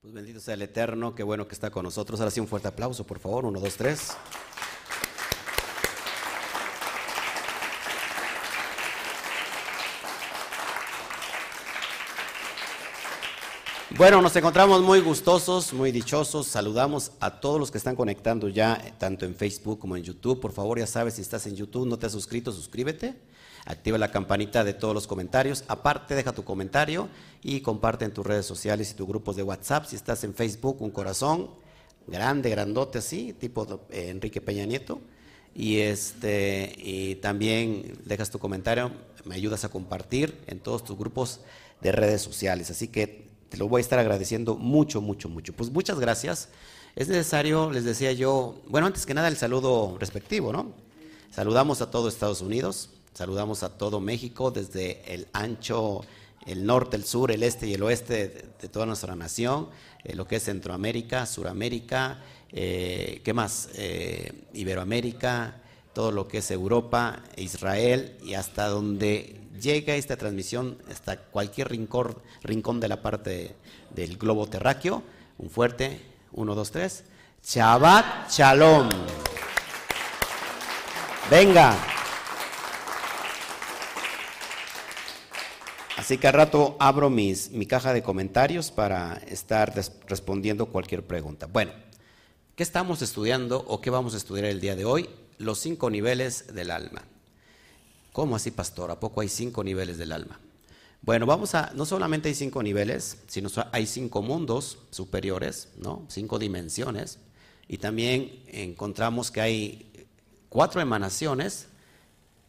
[0.00, 2.20] Pues bendito sea el Eterno, qué bueno que está con nosotros.
[2.20, 3.44] Ahora sí un fuerte aplauso, por favor.
[3.44, 4.16] Uno, dos, tres.
[13.96, 16.46] Bueno, nos encontramos muy gustosos, muy dichosos.
[16.46, 20.38] Saludamos a todos los que están conectando ya, tanto en Facebook como en YouTube.
[20.38, 23.16] Por favor, ya sabes, si estás en YouTube, no te has suscrito, suscríbete.
[23.68, 25.62] Activa la campanita de todos los comentarios.
[25.68, 27.10] Aparte, deja tu comentario
[27.42, 29.84] y comparte en tus redes sociales y tus grupos de WhatsApp.
[29.84, 31.50] Si estás en Facebook, un corazón
[32.06, 35.02] grande, grandote así, tipo eh, Enrique Peña Nieto.
[35.54, 38.90] Y, este, y también dejas tu comentario,
[39.26, 41.40] me ayudas a compartir en todos tus grupos
[41.82, 42.70] de redes sociales.
[42.70, 45.52] Así que te lo voy a estar agradeciendo mucho, mucho, mucho.
[45.52, 46.48] Pues muchas gracias.
[46.96, 50.72] Es necesario, les decía yo, bueno, antes que nada el saludo respectivo, ¿no?
[51.30, 56.02] Saludamos a todo Estados Unidos, saludamos a todo México, desde el ancho,
[56.46, 58.28] el norte, el sur, el este y el oeste
[58.60, 59.70] de, toda nuestra nación,
[60.04, 62.20] eh, lo que es Centroamérica, Suramérica,
[62.52, 63.70] eh, ¿qué más?
[63.74, 65.56] Eh, Iberoamérica,
[65.92, 72.16] todo lo que es Europa, Israel y hasta donde llega esta transmisión, hasta cualquier rincón,
[72.44, 73.56] rincón de la parte
[73.96, 75.02] del globo terráqueo.
[75.38, 77.02] Un fuerte, uno, dos, tres.
[77.42, 78.88] Shabbat Shalom.
[81.28, 81.97] Venga.
[86.08, 89.74] Así que al rato abro mi caja de comentarios para estar
[90.06, 91.44] respondiendo cualquier pregunta.
[91.44, 91.72] Bueno,
[92.56, 95.10] ¿qué estamos estudiando o qué vamos a estudiar el día de hoy?
[95.36, 97.02] Los cinco niveles del alma.
[98.14, 98.90] ¿Cómo así, pastor?
[98.90, 100.40] ¿A poco hay cinco niveles del alma?
[101.02, 106.06] Bueno, vamos a, no solamente hay cinco niveles, sino hay cinco mundos superiores, ¿no?
[106.08, 107.18] Cinco dimensiones.
[107.68, 110.06] Y también encontramos que hay
[110.48, 111.66] cuatro emanaciones,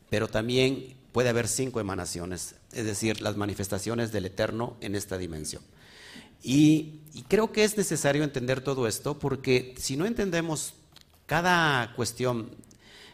[0.10, 5.62] pero también puede haber cinco emanaciones, es decir, las manifestaciones del Eterno en esta dimensión.
[6.42, 10.74] Y, creo que es necesario entender todo esto porque si no entendemos
[11.26, 12.50] cada cuestión,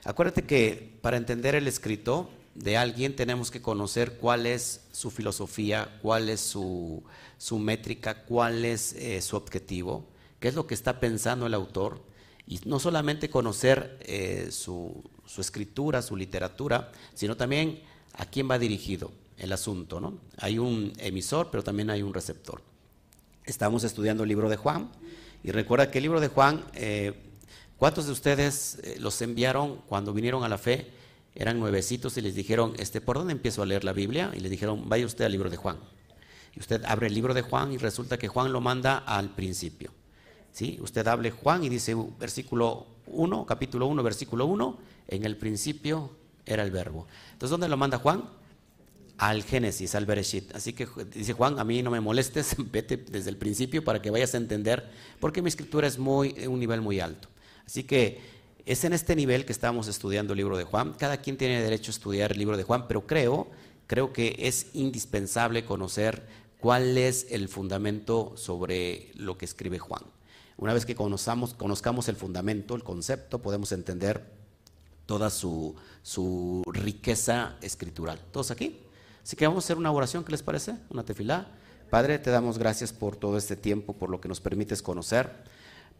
[0.04, 6.00] acuérdate que para entender el escrito de alguien tenemos que conocer cuál es su filosofía,
[6.02, 7.04] cuál es su,
[7.38, 10.08] su métrica, cuál es eh, su objetivo,
[10.40, 12.02] qué es lo que está pensando el autor,
[12.48, 17.82] y no solamente conocer eh, su, su, escritura, su literatura, sino también
[18.14, 20.00] a quién va dirigido el asunto.
[20.00, 20.20] ¿no?
[20.38, 22.62] Hay un emisor, pero también hay un receptor.
[23.44, 24.90] Estamos estudiando el libro de Juan,
[25.44, 27.14] y recuerda que el libro de Juan, eh,
[27.78, 30.92] ¿cuántos de ustedes los enviaron cuando vinieron a la fe?
[31.36, 34.32] eran nuevecitos y les dijeron, este, ¿por dónde empiezo a leer la Biblia?
[34.34, 35.78] Y le dijeron, vaya usted al libro de Juan.
[36.56, 39.92] Y usted abre el libro de Juan y resulta que Juan lo manda al principio.
[40.54, 40.80] ¿Sí?
[40.82, 44.78] Usted hable Juan y dice versículo 1, capítulo 1, versículo 1,
[45.08, 46.12] en el principio
[46.46, 47.08] era el verbo.
[47.34, 48.24] Entonces, ¿dónde lo manda Juan?
[49.18, 50.54] Al Génesis, al Bereshit.
[50.56, 54.12] Así que dice Juan, a mí no me molestes, vete desde el principio para que
[54.12, 54.90] vayas a entender,
[55.20, 57.30] porque mi escritura es muy, un nivel muy alto.
[57.66, 58.20] Así que
[58.66, 60.94] es en este nivel que estamos estudiando el libro de Juan.
[60.94, 63.48] Cada quien tiene derecho a estudiar el libro de Juan, pero creo,
[63.88, 66.24] creo que es indispensable conocer
[66.60, 70.02] cuál es el fundamento sobre lo que escribe Juan.
[70.58, 74.24] Una vez que conozcamos, conozcamos el fundamento, el concepto, podemos entender
[75.06, 78.20] toda su, su riqueza escritural.
[78.32, 78.80] ¿Todos aquí?
[79.24, 80.76] Así que vamos a hacer una oración, ¿qué les parece?
[80.90, 81.48] Una tefilá.
[81.90, 85.32] Padre, te damos gracias por todo este tiempo, por lo que nos permites conocer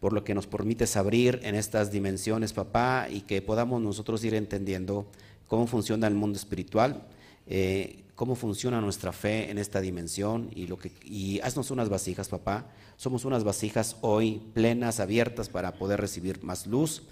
[0.00, 4.34] por lo que nos permites abrir en estas dimensiones, papá, y que podamos nosotros ir
[4.34, 5.06] entendiendo
[5.46, 7.02] cómo funciona el mundo espiritual,
[7.46, 12.28] eh, cómo funciona nuestra fe en esta dimensión y, lo que, y haznos unas vasijas,
[12.28, 12.66] papá.
[12.96, 17.02] Somos unas vasijas hoy plenas, abiertas para poder recibir más luz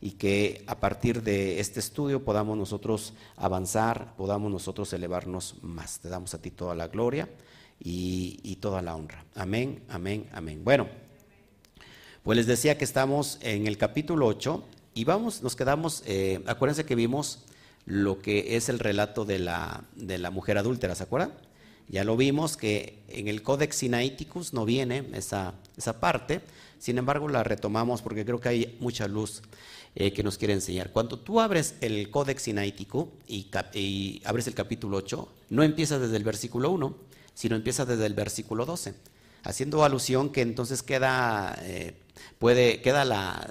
[0.00, 6.00] y que a partir de este estudio podamos nosotros avanzar, podamos nosotros elevarnos más.
[6.00, 7.28] Te damos a ti toda la gloria
[7.78, 9.24] y, y toda la honra.
[9.34, 10.62] Amén, amén, amén.
[10.64, 11.04] Bueno.
[12.24, 16.86] Pues les decía que estamos en el capítulo 8 y vamos, nos quedamos, eh, acuérdense
[16.86, 17.40] que vimos
[17.86, 21.32] lo que es el relato de la, de la mujer adúltera, ¿se acuerdan?
[21.88, 26.40] Ya lo vimos que en el Codex Sinaiticus no viene esa, esa parte,
[26.78, 29.42] sin embargo la retomamos porque creo que hay mucha luz
[29.94, 30.92] eh, que nos quiere enseñar.
[30.92, 33.50] Cuando tú abres el Codex Sinaiticus y,
[34.24, 36.96] abres el capítulo 8, no empiezas desde el versículo 1,
[37.34, 38.94] sino empiezas desde el versículo 12,
[39.42, 41.94] haciendo alusión que entonces queda eh,
[42.38, 43.48] Puede, queda la,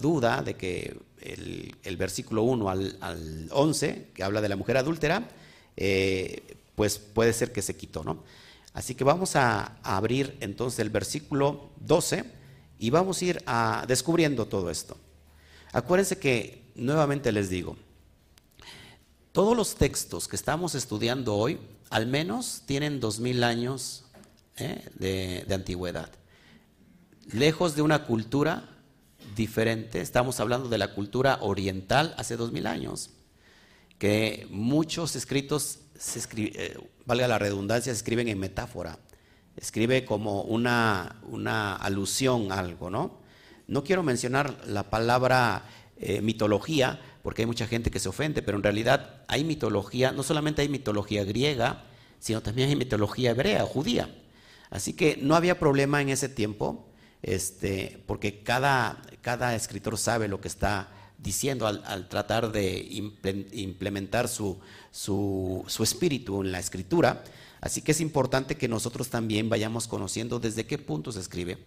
[0.00, 5.28] duda de que el, versículo 1 al, 11, que habla de la mujer adúltera,
[5.76, 8.22] eh, pues puede ser que se quitó, ¿no?
[8.74, 12.24] Así que vamos a, abrir entonces el versículo 12
[12.78, 13.44] y vamos a ir
[13.86, 14.96] descubriendo todo esto.
[15.72, 17.76] Acuérdense que, nuevamente les digo,
[19.32, 21.58] todos los textos que estamos estudiando hoy,
[21.90, 24.04] al menos tienen dos mil años
[24.56, 24.88] ¿eh?
[24.98, 26.10] de antigüedad.
[27.32, 28.73] lejos de una cultura
[29.34, 33.10] diferente, estamos hablando de la cultura oriental hace dos mil años,
[33.98, 36.76] que muchos escritos, se eh,
[37.06, 38.98] valga la redundancia, se escriben en metáfora,
[39.56, 43.18] escribe como una, una alusión a algo, ¿no?
[43.66, 45.64] No quiero mencionar la palabra
[45.96, 50.22] eh, mitología, porque hay mucha gente que se ofende, pero en realidad hay mitología, no
[50.22, 51.84] solamente hay mitología griega,
[52.18, 54.14] sino también hay mitología hebrea, judía.
[54.70, 56.88] Así que no había problema en ese tiempo,
[57.24, 62.86] este, porque cada, cada escritor sabe lo que está diciendo al, tratar de
[63.52, 64.58] implementar su,
[64.90, 67.24] su, su, espíritu en la escritura.
[67.62, 71.58] Así que es importante que nosotros también vayamos conociendo desde qué punto se escribe.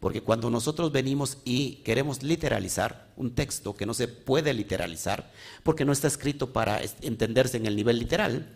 [0.00, 5.30] Porque cuando nosotros venimos y queremos literalizar un texto que no se puede literalizar,
[5.62, 8.52] porque no está escrito para entenderse en el nivel literal,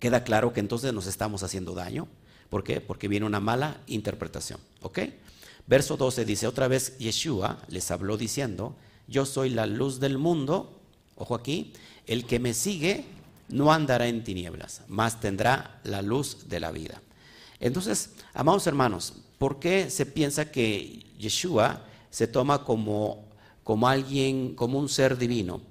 [0.00, 2.08] queda claro que entonces nos estamos haciendo daño.
[2.48, 2.80] ¿Por qué?
[2.80, 4.58] Porque viene una mala interpretación.
[4.82, 4.98] ¿Ok?
[5.70, 8.76] Verso 12 dice, otra vez Yeshua les habló diciendo,
[9.06, 10.80] yo soy la luz del mundo,
[11.14, 11.72] ojo aquí,
[12.06, 13.06] el que me sigue
[13.48, 17.00] no andará en tinieblas, mas tendrá la luz de la vida.
[17.60, 23.24] Entonces, amados hermanos, ¿Por qué se piensa que Yeshua se toma como,
[23.64, 25.62] como alguien, como un ser divino?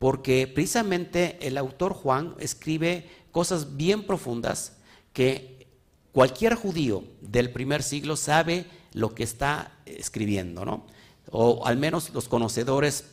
[0.00, 4.72] Porque precisamente el autor Juan escribe cosas bien profundas
[5.12, 5.68] que
[6.10, 10.86] cualquier judío del primer siglo sabe lo que está escribiendo, ¿no?
[11.30, 13.04] O al menos los conocedores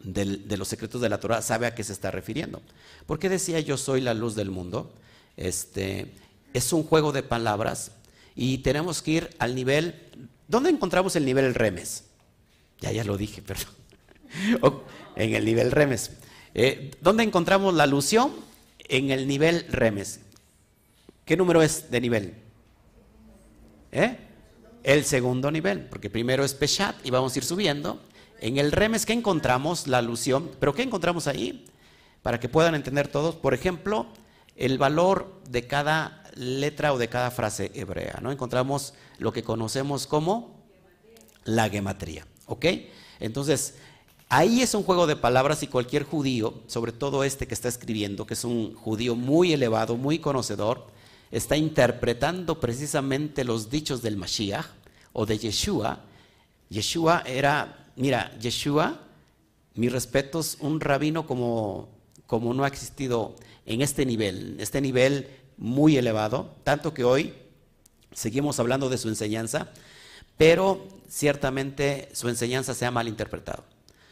[0.00, 2.62] de los secretos de la Torah sabe a qué se está refiriendo.
[3.06, 4.92] ¿Por qué decía yo soy la luz del mundo?
[5.36, 6.12] Este,
[6.54, 7.90] es un juego de palabras
[8.36, 10.00] y tenemos que ir al nivel,
[10.46, 12.04] ¿dónde encontramos el nivel remes?
[12.80, 13.74] Ya, ya lo dije, perdón.
[15.16, 16.12] en el nivel remes.
[16.54, 18.32] Eh, ¿Dónde encontramos la alusión?
[18.88, 20.20] En el nivel remes.
[21.24, 22.34] ¿Qué número es de nivel?
[23.90, 24.27] ¿Eh?
[24.88, 28.00] El segundo nivel, porque primero es Peshat y vamos a ir subiendo.
[28.40, 29.86] En el remes, ¿qué encontramos?
[29.86, 30.50] La alusión.
[30.58, 31.66] ¿Pero qué encontramos ahí?
[32.22, 33.34] Para que puedan entender todos.
[33.34, 34.06] Por ejemplo,
[34.56, 38.20] el valor de cada letra o de cada frase hebrea.
[38.22, 38.32] ¿no?
[38.32, 40.56] Encontramos lo que conocemos como
[41.44, 42.26] la gematría.
[42.46, 42.64] ¿Ok?
[43.20, 43.74] Entonces,
[44.30, 48.24] ahí es un juego de palabras y cualquier judío, sobre todo este que está escribiendo,
[48.24, 50.86] que es un judío muy elevado, muy conocedor,
[51.30, 54.77] está interpretando precisamente los dichos del Mashiach
[55.18, 55.98] o de Yeshua.
[56.70, 59.00] Yeshua era, mira, Yeshua,
[59.74, 61.88] mis respetos, un rabino como,
[62.28, 63.34] como no ha existido
[63.66, 67.34] en este nivel, este nivel muy elevado, tanto que hoy
[68.12, 69.72] seguimos hablando de su enseñanza,
[70.36, 73.64] pero ciertamente su enseñanza se ha malinterpretado,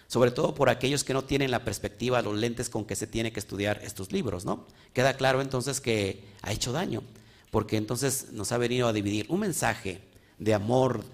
[0.08, 3.32] sobre todo por aquellos que no tienen la perspectiva, los lentes con que se tiene
[3.32, 4.66] que estudiar estos libros, ¿no?
[4.92, 7.04] Queda claro entonces que ha hecho daño,
[7.52, 10.00] porque entonces nos ha venido a dividir un mensaje
[10.38, 11.04] de amor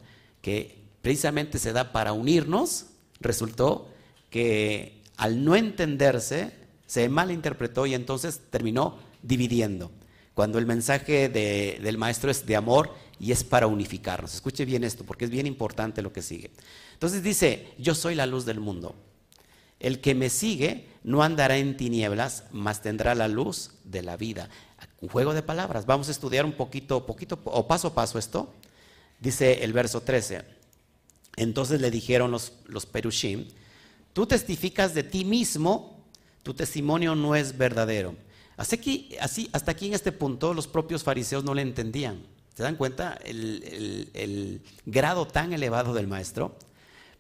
[0.41, 2.87] que precisamente se da para unirnos,
[3.21, 3.89] resultó
[4.31, 6.53] que al no entenderse
[6.87, 9.91] se malinterpretó y entonces terminó dividiendo
[10.35, 14.35] cuando el mensaje del maestro es de amor y es para unificarnos.
[14.35, 16.51] Escuche bien esto, porque es bien importante lo que sigue.
[16.95, 18.95] Entonces dice, yo soy la luz del mundo.
[19.79, 24.49] El que me sigue no andará en tinieblas, mas tendrá la luz de la vida.
[25.01, 25.87] Un juego de palabras.
[25.87, 28.53] Vamos a estudiar un poquito, poquito o paso a paso esto.
[29.23, 30.43] Dice el verso 13.
[31.37, 33.47] Entonces le dijeron los, los perushim,
[34.13, 36.05] tú testificas de ti mismo,
[36.43, 38.17] tu testimonio no es verdadero.
[38.57, 42.23] Así así, hasta aquí en este punto los propios fariseos no le entendían.
[42.55, 46.57] ¿Se dan cuenta el, grado tan elevado del maestro?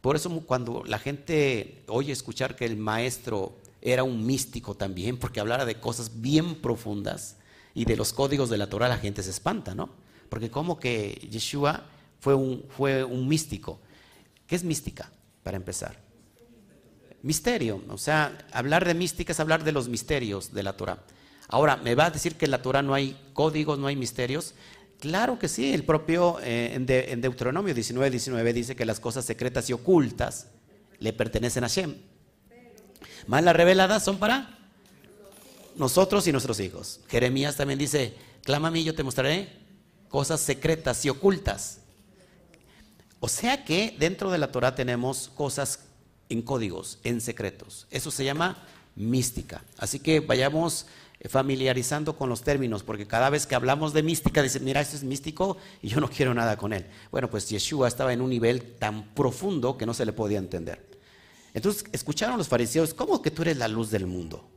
[0.01, 5.41] Por eso cuando la gente oye escuchar que el maestro era un místico también, porque
[5.41, 7.37] hablara de cosas bien profundas
[7.75, 9.91] y de los códigos de la Torah, la gente se espanta, ¿no?
[10.29, 11.85] Porque como que Yeshua
[12.23, 13.81] fue un, fue un místico.
[14.47, 15.11] ¿Qué es mística,
[15.43, 15.99] para empezar?
[17.23, 21.03] Misterio, o sea, hablar de mística es hablar de los misterios de la Torah.
[21.49, 24.55] Ahora, ¿me va a decir que en la Torah no hay códigos, no hay misterios?
[25.01, 29.69] Claro que sí, el propio eh, en, Deuteronomio 19, 19 dice que las cosas secretas
[29.69, 30.47] y ocultas
[31.01, 31.97] le pertenecen a Shem.
[33.27, 34.71] Más las reveladas son para
[35.75, 37.01] nosotros y nuestros hijos.
[37.09, 38.15] Jeremías también dice,
[38.45, 39.49] clama a mí, yo te mostraré
[40.09, 41.82] cosas secretas y ocultas.
[43.25, 45.85] O sea que dentro de la Torah tenemos cosas
[46.29, 47.87] en códigos, en secretos.
[47.93, 49.63] Eso se llama mística.
[49.79, 50.87] Así que vayamos
[51.29, 55.05] familiarizando con los términos, porque cada vez que hablamos de mística, dicen, mira, esto es
[55.05, 56.85] místico y yo no quiero nada con él.
[57.13, 60.85] Bueno, pues Yeshua estaba en un nivel tan profundo que no se le podía entender.
[61.55, 64.51] Entonces, escucharon los fariseos, ¿cómo que tú eres la luz del mundo?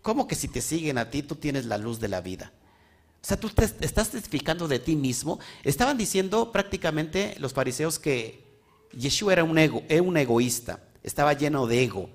[0.00, 2.52] ¿Cómo que si te siguen a ti, tú tienes la luz de la vida?
[3.26, 5.40] O sea, tú te estás testificando de ti mismo.
[5.64, 8.44] Estaban diciendo prácticamente los fariseos que
[8.96, 12.08] Yeshua era un, ego, era un egoísta, estaba lleno de ego,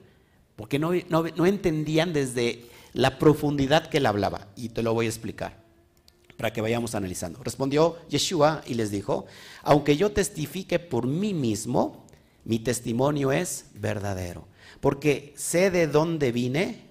[0.56, 2.64] porque no, no entendían desde
[2.94, 4.48] la profundidad que él hablaba.
[4.56, 5.62] Y te lo voy a explicar
[6.38, 7.44] para que vayamos analizando.
[7.44, 9.26] Respondió Yeshua y les dijo,
[9.64, 12.06] aunque yo testifique por mí mismo,
[12.46, 14.48] mi testimonio es verdadero,
[14.80, 16.86] porque sé de dónde vine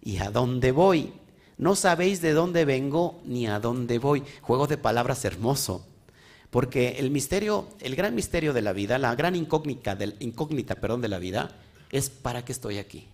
[0.00, 1.12] y a dónde voy
[1.58, 4.22] no sabéis de dónde vengo ni a dónde voy.
[4.42, 5.86] Juego de palabras hermoso.
[6.50, 11.08] Porque el misterio, el gran misterio de la vida, la gran incógnita, incógnita perdón, de
[11.08, 11.50] la vida,
[11.90, 13.08] es para qué estoy aquí.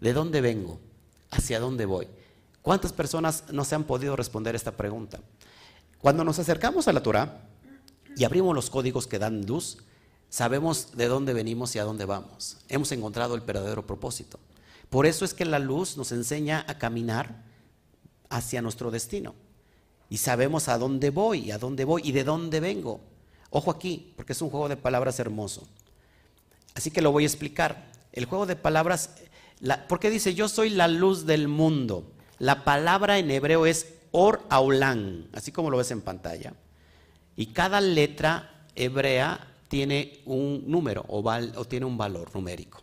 [0.00, 0.78] ¿De dónde vengo?
[1.30, 2.08] ¿Hacia dónde voy?
[2.62, 5.20] ¿Cuántas personas no se han podido responder esta pregunta?
[6.00, 7.42] Cuando nos acercamos a la Torah
[8.16, 9.78] y abrimos los códigos que dan luz,
[10.28, 12.58] sabemos de dónde venimos y a dónde vamos.
[12.68, 14.38] Hemos encontrado el verdadero propósito.
[14.90, 17.47] Por eso es que la luz nos enseña a caminar
[18.30, 19.34] hacia nuestro destino.
[20.10, 23.00] Y sabemos a dónde voy, a dónde voy y de dónde vengo.
[23.50, 25.66] Ojo aquí, porque es un juego de palabras hermoso.
[26.74, 27.90] Así que lo voy a explicar.
[28.12, 29.10] El juego de palabras,
[29.88, 32.10] ¿por qué dice yo soy la luz del mundo?
[32.38, 36.54] La palabra en hebreo es or aulán, así como lo ves en pantalla.
[37.36, 42.82] Y cada letra hebrea tiene un número o, o tiene un valor numérico.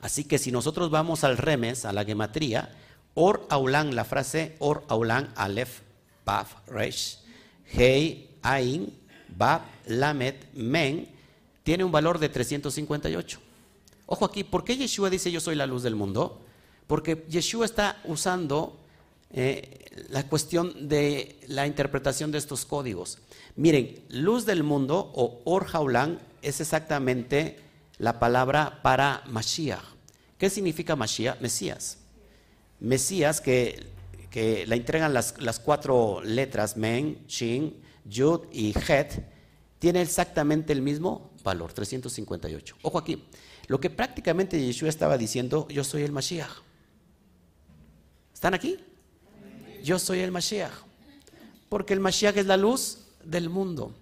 [0.00, 2.74] Así que si nosotros vamos al remes, a la gematría,
[3.20, 5.80] Or Aulan, la frase Or Aulan, Aleph,
[6.24, 7.18] Baf, Resh,
[7.64, 8.94] Hei, Ain,
[9.36, 11.08] Bab, Lamet, Men,
[11.64, 13.40] tiene un valor de 358.
[14.06, 16.40] Ojo aquí, ¿por qué Yeshua dice yo soy la luz del mundo?
[16.86, 18.78] Porque Yeshua está usando
[19.32, 23.18] eh, la cuestión de la interpretación de estos códigos.
[23.56, 27.58] Miren, luz del mundo o Or Haulan es exactamente
[27.98, 29.82] la palabra para Mashiach.
[30.38, 31.40] ¿Qué significa Mashiach?
[31.40, 31.98] Mesías.
[32.80, 33.86] Mesías que,
[34.30, 39.22] que la entregan las, cuatro letras, Men, Shin, Yud y Het,
[39.78, 42.76] tiene exactamente el mismo valor, 358.
[42.82, 43.24] Ojo aquí,
[43.66, 46.50] lo que prácticamente Yeshua estaba diciendo, yo soy el Mashiach.
[48.32, 48.78] ¿Están aquí?
[49.82, 50.72] Yo soy el Mashiach.
[51.68, 53.94] Porque el Mashiach es la luz del mundo.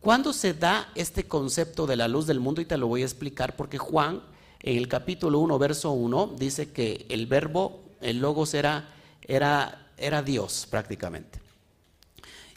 [0.00, 2.60] ¿Cuándo se da este concepto de la luz del mundo?
[2.60, 4.22] Y te lo voy a explicar porque Juan,
[4.60, 8.88] en el capítulo 1, verso 1, dice que el verbo el logos era,
[9.22, 11.40] era, era Dios prácticamente.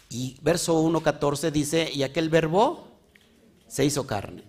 [0.09, 2.87] Y verso 1.14 dice, y aquel verbo
[3.67, 4.43] se hizo carne.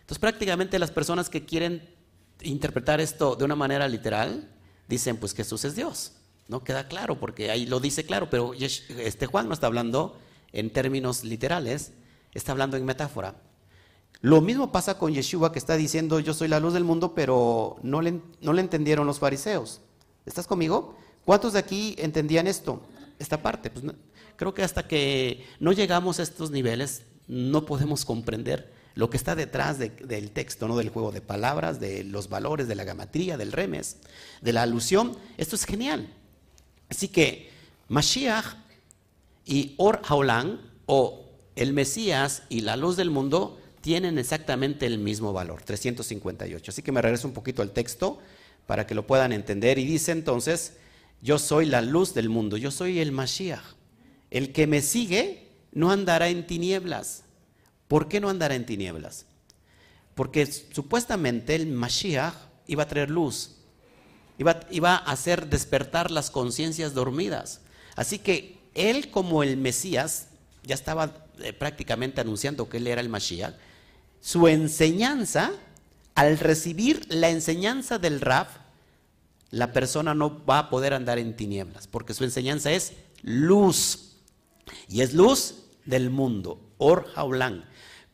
[0.00, 1.88] Entonces prácticamente las personas que quieren
[2.42, 4.50] interpretar esto de una manera literal,
[4.88, 6.12] dicen, pues Jesús es Dios.
[6.48, 10.18] No queda claro, porque ahí lo dice claro, pero este Juan no está hablando
[10.52, 11.92] en términos literales,
[12.32, 13.36] está hablando en metáfora.
[14.20, 17.76] Lo mismo pasa con Yeshua que está diciendo, yo soy la luz del mundo, pero
[17.82, 19.80] no le, no le entendieron los fariseos.
[20.26, 20.96] ¿Estás conmigo?
[21.24, 22.82] ¿Cuántos de aquí entendían esto?
[23.18, 23.70] Esta parte.
[23.70, 23.84] Pues
[24.36, 29.34] creo que hasta que no llegamos a estos niveles no podemos comprender lo que está
[29.34, 30.76] detrás del texto, ¿no?
[30.76, 33.96] del juego de palabras, de los valores, de la gamatría, del remes,
[34.40, 35.16] de la alusión.
[35.36, 36.08] Esto es genial.
[36.88, 37.50] Así que
[37.88, 38.56] Mashiach
[39.44, 41.24] y Or Haolan, o
[41.56, 46.70] el Mesías y la luz del mundo, tienen exactamente el mismo valor, 358.
[46.70, 48.20] Así que me regreso un poquito al texto
[48.66, 49.78] para que lo puedan entender.
[49.78, 50.74] Y dice entonces,
[51.22, 53.64] yo soy la luz del mundo, yo soy el Mashiach.
[54.30, 57.24] El que me sigue no andará en tinieblas.
[57.88, 59.26] ¿Por qué no andará en tinieblas?
[60.14, 62.34] Porque supuestamente el Mashiach
[62.66, 63.56] iba a traer luz,
[64.38, 67.60] iba, iba a hacer despertar las conciencias dormidas.
[67.96, 70.28] Así que él como el Mesías,
[70.62, 73.54] ya estaba eh, prácticamente anunciando que él era el Mashiach,
[74.20, 75.52] su enseñanza
[76.14, 78.48] al recibir la enseñanza del Raf,
[79.50, 82.92] la persona no va a poder andar en tinieblas, porque su enseñanza es
[83.22, 84.16] luz.
[84.88, 87.64] Y es luz del mundo, Or Haulan.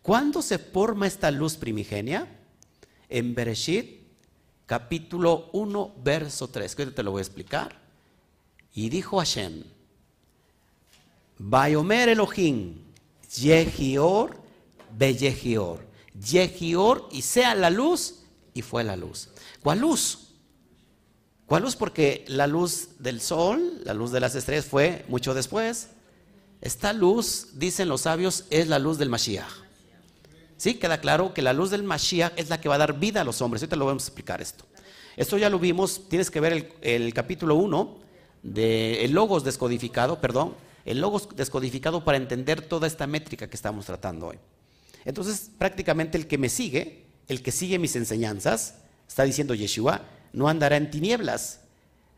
[0.02, 2.26] ¿Cuándo se forma esta luz primigenia?
[3.08, 4.00] En Bereshit,
[4.66, 7.80] capítulo 1, verso 3, que te lo voy a explicar.
[8.74, 9.64] Y dijo Hashem,
[11.38, 12.76] Bayomer Elohim,
[13.34, 14.36] Yehior,
[14.96, 15.89] Beyehior.
[16.20, 18.20] Yehior y sea la luz,
[18.54, 19.28] y fue la luz.
[19.62, 20.28] ¿Cuál luz?
[21.46, 21.76] ¿Cuál luz?
[21.76, 25.88] Porque la luz del sol, la luz de las estrellas fue mucho después.
[26.60, 29.50] Esta luz, dicen los sabios, es la luz del Mashiach.
[30.56, 30.74] ¿Sí?
[30.74, 33.24] Queda claro que la luz del Mashiach es la que va a dar vida a
[33.24, 33.62] los hombres.
[33.62, 34.64] Ahorita lo vamos a explicar esto.
[35.16, 37.98] Esto ya lo vimos, tienes que ver el, capítulo 1
[38.42, 44.28] del Logos descodificado, perdón, el Logos descodificado para entender toda esta métrica que estamos tratando
[44.28, 44.38] hoy.
[45.04, 48.74] Entonces, prácticamente el que me sigue, el que sigue mis enseñanzas,
[49.08, 50.02] está diciendo Yeshua,
[50.32, 51.60] no andará en tinieblas,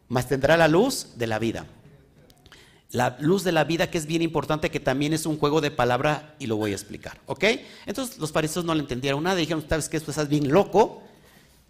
[0.08, 1.66] mas tendrá la luz de la vida.
[2.90, 5.70] la luz de la vida, que es bien importante, que también es un juego de
[5.70, 7.44] palabra y lo voy a explicar, ¿ok?
[7.86, 11.02] Entonces los fariseos no le entendieron nada, dijeron, sabes que esto estás bien loco,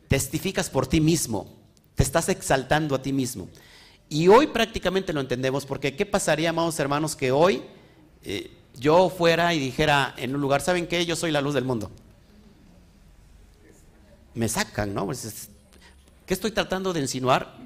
[0.09, 1.47] testificas por ti mismo,
[1.95, 3.49] te estás exaltando a ti mismo.
[4.09, 7.63] Y hoy prácticamente lo entendemos, porque ¿qué pasaría, amados hermanos, que hoy
[8.25, 11.05] eh, yo fuera y dijera en un lugar, ¿saben qué?
[11.07, 11.91] Yo soy la luz del mundo.
[14.35, 15.07] Me sacan, ¿no?
[15.07, 15.49] Pues,
[16.27, 17.57] ¿Qué estoy tratando de insinuar?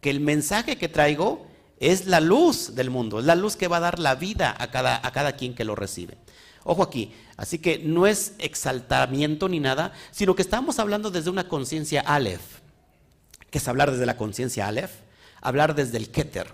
[0.00, 1.46] Que el mensaje que traigo
[1.78, 4.70] es la luz del mundo, es la luz que va a dar la vida a
[4.70, 6.16] cada, a cada quien que lo recibe.
[6.64, 11.48] Ojo aquí, así que no es exaltamiento ni nada, sino que estamos hablando desde una
[11.48, 12.60] conciencia Aleph.
[13.50, 14.90] que es hablar desde la conciencia Aleph?
[15.40, 16.52] Hablar desde el Keter,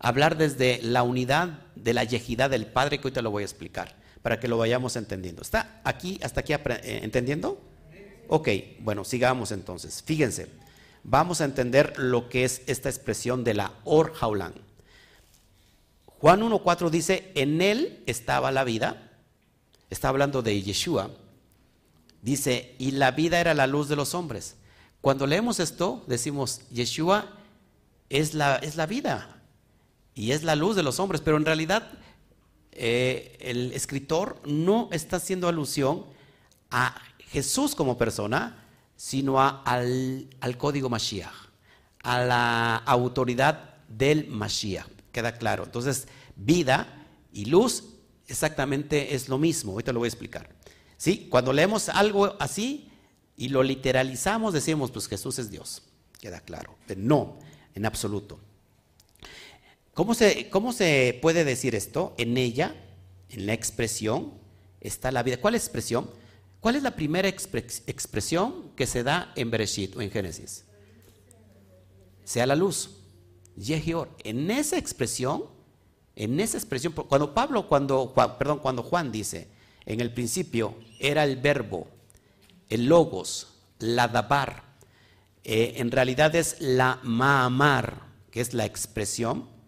[0.00, 3.46] hablar desde la unidad de la yejidad del Padre, que hoy te lo voy a
[3.46, 5.42] explicar, para que lo vayamos entendiendo.
[5.42, 7.60] ¿Está aquí, hasta aquí eh, entendiendo?
[8.26, 8.48] Ok,
[8.80, 10.02] bueno, sigamos entonces.
[10.04, 10.48] Fíjense
[11.02, 14.54] vamos a entender lo que es esta expresión de la Or Juan
[16.22, 19.10] 1.4 dice, en él estaba la vida,
[19.88, 21.10] está hablando de Yeshua,
[22.20, 24.56] dice, y la vida era la luz de los hombres.
[25.00, 27.38] Cuando leemos esto, decimos, Yeshua
[28.10, 29.39] es la, es la vida
[30.20, 31.92] y es la luz de los hombres, pero en realidad
[32.72, 36.04] eh, el escritor no está haciendo alusión
[36.70, 41.32] a Jesús como persona, sino al, código Mashiach,
[42.02, 44.86] a la autoridad del Mashiach.
[45.10, 45.64] Queda claro.
[45.64, 47.84] Entonces, vida y luz
[48.28, 49.72] exactamente es lo mismo.
[49.72, 50.50] Ahorita lo voy a explicar.
[50.98, 51.28] ¿Sí?
[51.30, 52.90] Cuando leemos algo así
[53.38, 55.82] y lo literalizamos, decimos, pues Jesús es Dios.
[56.20, 56.76] Queda claro.
[56.94, 57.38] no,
[57.74, 58.38] en absoluto.
[60.00, 62.14] ¿Cómo se, ¿Cómo se puede decir esto?
[62.16, 62.74] En ella,
[63.28, 64.32] en la expresión,
[64.80, 65.36] está la vida.
[65.36, 66.08] ¿Cuál expresión?
[66.58, 70.64] ¿Cuál es la primera expresión que se da en Bereshit o en Génesis?
[72.24, 72.92] Sea la luz.
[73.56, 74.08] Yehior.
[74.24, 75.44] En esa expresión,
[76.16, 79.48] en esa expresión, cuando Pablo, cuando, perdón, cuando Juan dice,
[79.84, 81.88] en el principio era el verbo,
[82.70, 84.62] el logos, la dabar,
[85.44, 89.59] eh, en realidad es la maamar, que es la expresión.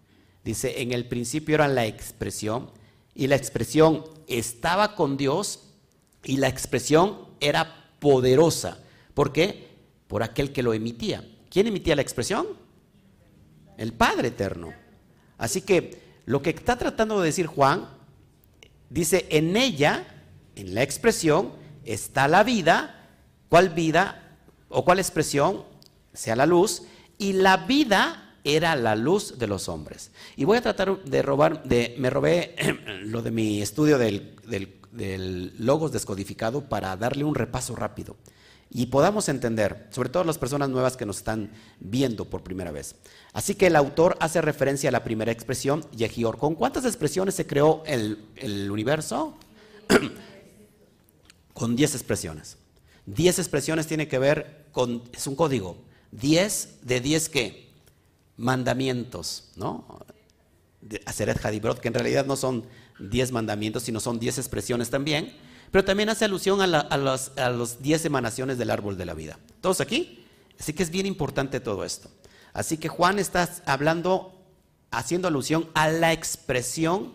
[0.45, 2.71] Dice, en el principio era la expresión,
[3.15, 5.69] y la expresión estaba con Dios
[6.25, 8.79] y la expresión era poderosa.
[9.15, 9.69] ¿Por qué?
[10.09, 11.29] Por aquel que lo emitía.
[11.51, 12.47] ¿Quién emitía la expresión?
[13.77, 14.73] El Padre Eterno.
[15.37, 17.89] Así que lo que está tratando de decir Juan,
[18.89, 20.07] dice, en ella,
[20.57, 21.53] en la expresión,
[21.85, 23.09] está la vida.
[23.49, 25.65] ¿Cuál vida o cuál expresión?
[26.15, 26.85] Sea la luz.
[27.19, 30.11] Y la vida era la luz de los hombres.
[30.37, 31.63] Y voy a tratar de robar,
[31.99, 32.55] me robé
[33.05, 38.17] lo de mi estudio del, del del logos descodificado para darle un repaso rápido
[38.75, 42.95] y podamos entender, sobre todo las personas nuevas que nos están viendo por primera vez.
[43.35, 46.39] Así que el autor hace referencia a la primera expresión, Yehior.
[46.39, 49.37] ¿Con cuántas expresiones se creó el, el universo?
[51.53, 52.57] con 10 expresiones.
[53.05, 55.77] 10 expresiones tiene que ver con, es un código.
[56.13, 57.62] 10 de 10 qué?
[58.43, 60.05] Mandamientos, ¿no?
[61.07, 62.67] Aseret Hadibrot, que en realidad no son
[62.99, 65.33] diez mandamientos, sino son diez expresiones también,
[65.71, 69.39] pero también hace alusión a, las a los diez emanaciones del árbol de la vida.
[69.61, 70.25] ¿Todos aquí?
[70.59, 72.11] Así que es bien importante todo esto.
[72.53, 74.45] Así que Juan está hablando,
[74.91, 77.15] haciendo alusión a la expresión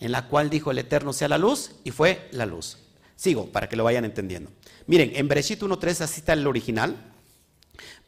[0.00, 2.78] en la cual dijo el Eterno sea la luz y fue la luz.
[3.16, 4.50] Sigo para que lo vayan entendiendo.
[4.86, 6.96] Miren, en Bereshit 1.3 así está el original,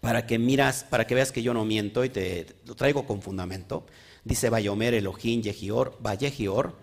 [0.01, 3.23] para que miras, para que veas que yo no miento y te lo traigo con
[3.23, 3.87] fundamento.
[4.25, 6.77] Dice Bayomer, Elohim, Yehior, Vallejior.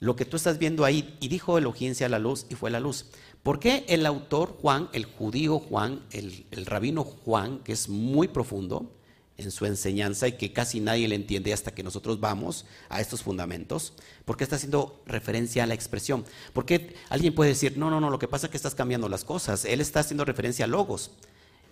[0.00, 2.80] Lo que tú estás viendo ahí, y dijo Elohim sea la luz, y fue la
[2.80, 3.06] luz.
[3.44, 8.90] ¿Por qué el autor Juan, el judío Juan, el, rabino Juan, que es muy profundo
[9.36, 13.22] en su enseñanza y que casi nadie le entiende hasta que nosotros vamos a estos
[13.22, 13.92] fundamentos,
[14.24, 16.24] ¿por qué está haciendo referencia a la expresión?
[16.54, 19.24] Porque alguien puede decir, no, no, no, lo que pasa es que estás cambiando las
[19.24, 19.66] cosas.
[19.66, 21.10] Él está haciendo referencia a logos.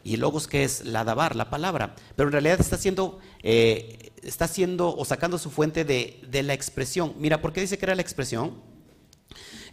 [0.04, 1.94] Y logos que es la dabar, la palabra.
[2.16, 7.14] Pero en realidad está haciendo, eh, está o sacando su fuente de, la expresión.
[7.18, 8.54] Mira, ¿por qué dice que era la expresión?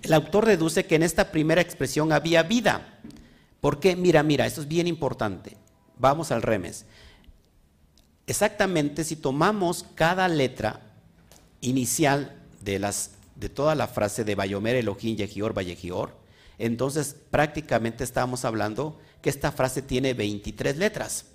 [0.02, 3.00] El autor deduce que en esta primera expresión había vida.
[3.60, 3.96] ¿Por qué?
[3.96, 5.58] Mira, mira, esto es bien importante.
[5.98, 6.86] Vamos al remes.
[8.28, 10.82] Exactamente, si tomamos cada letra
[11.62, 16.16] inicial de, las, de toda la frase de Bayomer, Elohim, Yehior, Vallejior,
[16.60, 21.26] entonces prácticamente estamos hablando que esta frase tiene 23 letras.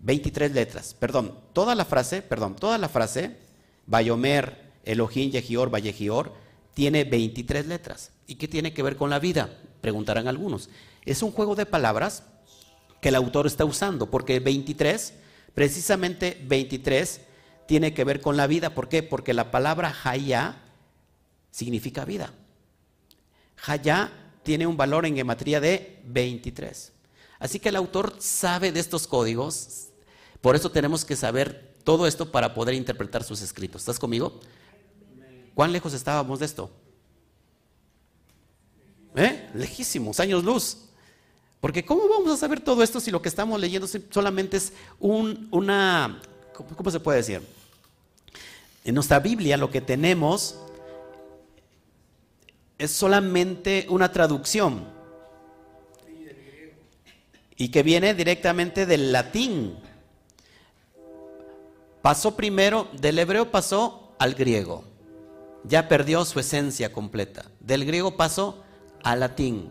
[0.00, 0.94] 23 letras.
[0.94, 3.36] Perdón, toda la frase, perdón, toda la frase,
[3.86, 6.32] Bayomer, Elohim, Yehior, Vallejior,
[6.74, 8.12] tiene 23 letras.
[8.26, 9.58] ¿Y qué tiene que ver con la vida?
[9.80, 10.68] Preguntarán algunos.
[11.04, 12.24] Es un juego de palabras
[13.00, 15.14] que el autor está usando, porque 23,
[15.54, 17.20] precisamente 23,
[17.66, 18.74] tiene que ver con la vida.
[18.74, 19.02] ¿Por qué?
[19.02, 20.62] Porque la palabra Haya
[21.50, 22.32] significa vida.
[23.66, 24.12] Haya
[24.46, 26.92] tiene un valor en gematría de 23.
[27.40, 29.88] Así que el autor sabe de estos códigos,
[30.40, 33.82] por eso tenemos que saber todo esto para poder interpretar sus escritos.
[33.82, 34.40] ¿Estás conmigo?
[35.54, 36.70] ¿Cuán lejos estábamos de esto?
[39.16, 39.50] ¿Eh?
[39.52, 40.78] Lejísimos, años luz.
[41.60, 45.48] Porque ¿cómo vamos a saber todo esto si lo que estamos leyendo solamente es un,
[45.50, 46.22] una,
[46.54, 47.42] ¿cómo se puede decir?
[48.84, 50.56] En nuestra Biblia lo que tenemos
[52.78, 54.84] es solamente una traducción
[57.56, 59.76] y que viene directamente del latín.
[62.02, 64.84] Pasó primero, del hebreo pasó al griego.
[65.64, 67.46] Ya perdió su esencia completa.
[67.60, 68.62] Del griego pasó
[69.02, 69.70] al latín.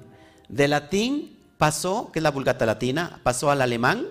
[0.49, 4.05] Del latín pasó, que es la vulgata latina, pasó al alemán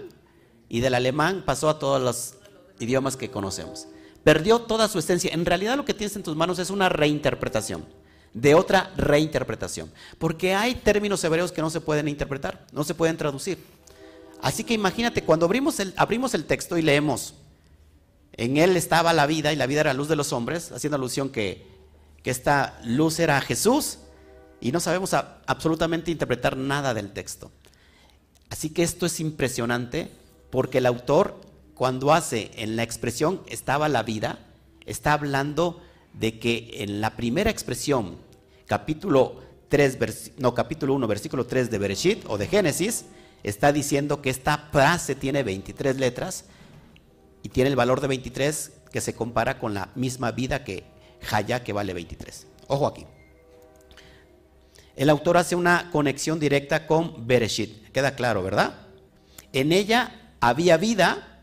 [0.69, 2.35] y del alemán pasó a todos los
[2.79, 3.89] idiomas que conocemos.
[4.23, 5.33] Perdió toda su esencia.
[5.35, 7.85] En realidad lo que tienes en tus manos es una reinterpretación
[8.35, 9.91] de otra reinterpretación.
[10.19, 13.59] Porque hay términos hebreos que no se pueden interpretar, no se pueden traducir.
[14.43, 17.35] Así que imagínate, cuando abrimos el, abrimos el texto y leemos,
[18.35, 20.97] en él estaba la vida y la vida era la luz de los hombres, haciendo
[20.97, 21.67] alusión que,
[22.23, 23.99] que esta luz era Jesús,
[24.61, 27.53] y no sabemos absolutamente interpretar nada del texto.
[28.51, 30.11] Así que esto es impresionante
[30.51, 31.41] porque el autor,
[31.75, 34.39] cuando hace en la expresión estaba la vida,
[34.87, 38.17] está hablando de que en la primera expresión,
[38.67, 43.07] capítulo 3, no, capítulo 1, versículo 3 de Bereshit o de Génesis,
[43.43, 46.47] está diciendo que esta frase tiene 23 letras
[47.43, 50.85] y tiene el valor de 23 que se compara con la misma vida que
[51.21, 52.47] Jaya que vale 23.
[52.69, 53.07] Ojo aquí.
[54.97, 57.91] El autor hace una conexión directa con Bereshit.
[57.91, 58.75] Queda claro, ¿verdad?
[59.53, 61.41] En ella había vida,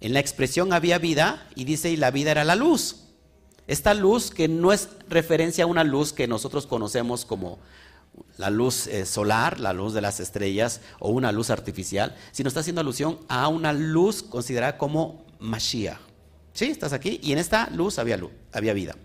[0.00, 3.09] en la expresión había vida, y dice, y la vida era la luz.
[3.70, 7.60] Esta luz que no es referencia a una luz que nosotros conocemos como
[8.36, 12.58] la luz eh, solar, la luz de las estrellas o una luz artificial, sino está
[12.58, 16.00] haciendo alusión a una luz considerada como Mashiach.
[16.52, 16.64] ¿Sí?
[16.64, 17.20] ¿Estás aquí?
[17.22, 18.96] Y en esta luz había, luz, había vida.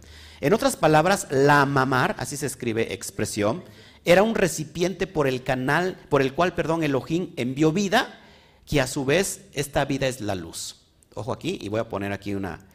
[0.41, 3.63] En otras palabras, la mamar, así se escribe expresión,
[4.03, 8.19] era un recipiente por el canal, por el cual, perdón, Elohim envió vida,
[8.65, 10.77] que a su vez esta vida es la luz.
[11.13, 12.65] Ojo aquí, y voy a poner aquí una,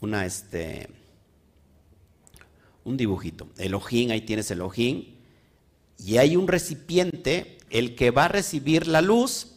[0.00, 0.88] una este,
[2.84, 3.48] un dibujito.
[3.58, 5.16] Elohim, ahí tienes Elohim,
[5.98, 9.56] y hay un recipiente, el que va a recibir la luz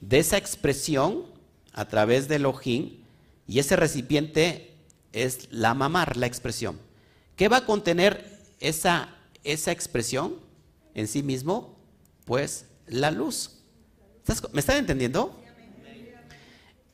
[0.00, 1.24] de esa expresión
[1.72, 3.00] a través de Elohim,
[3.46, 4.74] y ese recipiente
[5.12, 6.78] es la mamar, la expresión.
[7.36, 10.36] ¿Qué va a contener esa esa expresión
[10.94, 11.76] en sí mismo,
[12.24, 13.58] pues la luz.
[14.52, 15.36] ¿Me están entendiendo?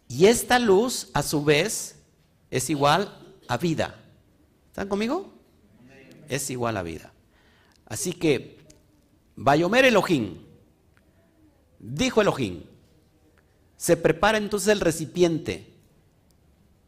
[0.08, 1.96] Y esta luz, a su vez,
[2.50, 3.18] es igual
[3.48, 4.00] a vida.
[4.76, 5.32] ¿Están conmigo?
[6.28, 7.10] Es igual a vida.
[7.86, 8.58] Así que,
[9.34, 10.36] Bayomer Elohim,
[11.78, 12.62] dijo Elohim,
[13.78, 15.72] se prepara entonces el recipiente.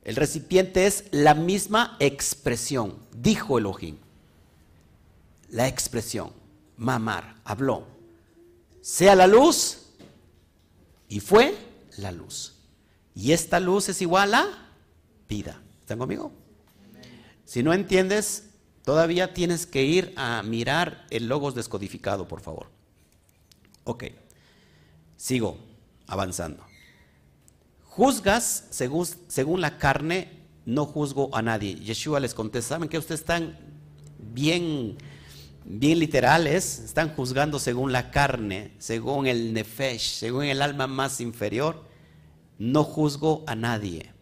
[0.05, 3.97] El recipiente es la misma expresión, dijo Elohim
[5.49, 6.31] la expresión,
[6.77, 7.87] mamar, habló,
[8.83, 9.95] sea la luz,
[11.09, 11.57] y fue
[11.97, 12.55] la luz.
[13.15, 14.75] Y esta luz es igual a
[15.27, 15.63] vida.
[15.81, 16.38] ¿Están conmigo?
[17.49, 18.51] Si no entiendes,
[18.85, 22.67] todavía tienes que ir a mirar el logos descodificado, por favor.
[23.85, 24.05] Ok,
[25.17, 25.57] sigo
[26.07, 26.63] avanzando.
[27.85, 31.77] Juzgas según, según la carne, no juzgo a nadie.
[31.77, 33.57] Yeshua les contesta, ¿saben que ustedes están
[34.19, 34.99] bien
[35.65, 41.83] bien literales, están juzgando según la carne, según el nefesh, según el alma más inferior.
[42.59, 44.13] No juzgo a nadie.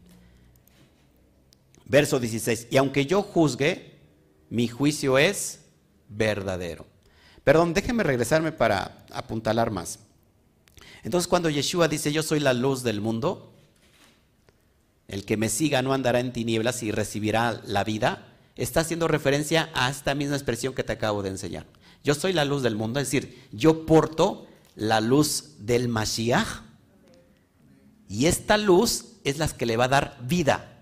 [1.87, 2.69] Verso 16.
[2.71, 3.97] Y aunque yo juzgue,
[4.51, 5.61] mi juicio es
[6.09, 6.87] verdadero.
[7.45, 10.01] Perdón, déjenme regresarme para apuntalar más.
[11.05, 13.53] Entonces cuando Yeshua dice, yo soy la luz del mundo,
[15.07, 19.71] el que me siga no andará en tinieblas y recibirá la vida, está haciendo referencia
[19.75, 21.67] a esta misma expresión que te acabo de enseñar.
[22.03, 26.63] Yo soy la luz del mundo, es decir, yo porto la luz del Mashiach
[28.09, 30.76] y esta luz es la que le va a dar vida.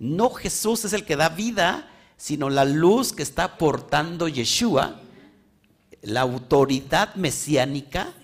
[0.00, 4.98] No Jesús es el que da vida, sino la luz que está portando Yeshua,
[6.00, 8.14] la autoridad mesiánica,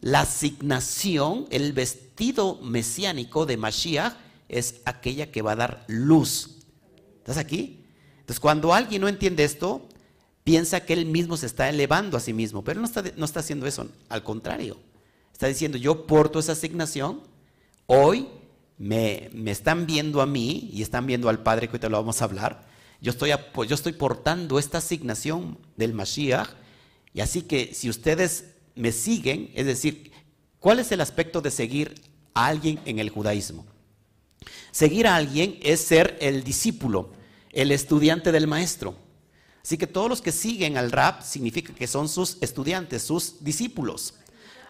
[0.00, 4.14] la asignación, el vestido mesiánico de Mashiach
[4.48, 6.58] es aquella que va a dar luz.
[7.18, 7.84] ¿Estás aquí?
[8.18, 9.88] Entonces, cuando alguien no entiende esto,
[10.42, 13.40] piensa que él mismo se está elevando a sí mismo, pero no está, no está
[13.40, 14.76] haciendo eso, al contrario.
[15.32, 17.20] Está diciendo, yo porto esa asignación,
[17.86, 18.26] hoy
[18.82, 22.24] me, están viendo a mí y están viendo al Padre, que ahorita lo vamos a
[22.24, 22.66] hablar.
[23.00, 26.48] Yo estoy, yo estoy portando esta asignación del Mashiach.
[27.14, 30.10] Y así que si ustedes me siguen, es decir,
[30.58, 31.94] ¿cuál es el aspecto de seguir
[32.34, 33.64] a alguien en el judaísmo?
[34.72, 37.12] Seguir a alguien es ser el discípulo,
[37.52, 38.96] el estudiante del maestro.
[39.62, 44.14] Así que todos los que siguen al rap significa que son sus estudiantes, sus discípulos.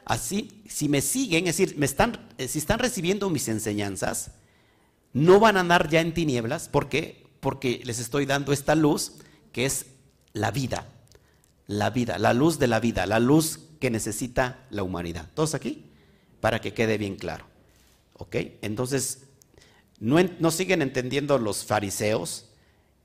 [0.04, 4.32] Así, si me siguen, es decir, me están, eh, si están recibiendo mis enseñanzas,
[5.12, 6.68] no van a andar ya en tinieblas.
[6.68, 7.26] ¿Por qué?
[7.40, 9.14] Porque les estoy dando esta luz
[9.52, 9.86] que es
[10.32, 10.86] la vida.
[11.66, 15.28] La vida, la luz de la vida, la luz que necesita la humanidad.
[15.34, 15.86] ¿Todos aquí?
[16.40, 17.46] Para que quede bien claro.
[18.14, 18.36] ¿Ok?
[18.62, 19.24] Entonces,
[20.02, 22.46] no, siguen entendiendo los fariseos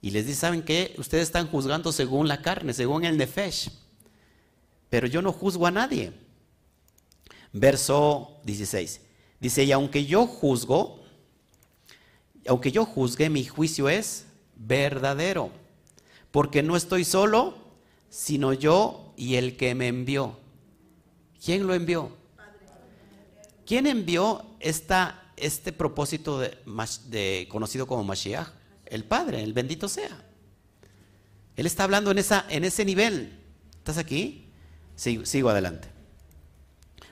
[0.02, 0.96] y les dice, ¿saben qué?
[0.98, 3.70] Ustedes están juzgando según la carne, según el nefesh.
[4.90, 6.14] Pero yo no juzgo a nadie.
[7.54, 9.02] Verso 16.
[9.40, 11.04] Dice, y aunque yo juzgo,
[12.48, 15.52] aunque yo juzgue, mi juicio es verdadero.
[16.32, 17.58] Porque no estoy solo,
[18.10, 20.38] sino yo y el que me envió.
[21.44, 22.16] ¿Quién lo envió?
[23.66, 28.48] ¿Quién envió esta, este propósito de, conocido como Mashiach?
[28.90, 30.24] el Padre, el bendito sea.
[31.56, 33.40] Él está hablando en, esa, en ese nivel.
[33.78, 34.50] ¿Estás aquí?
[34.96, 35.90] Sigo adelante.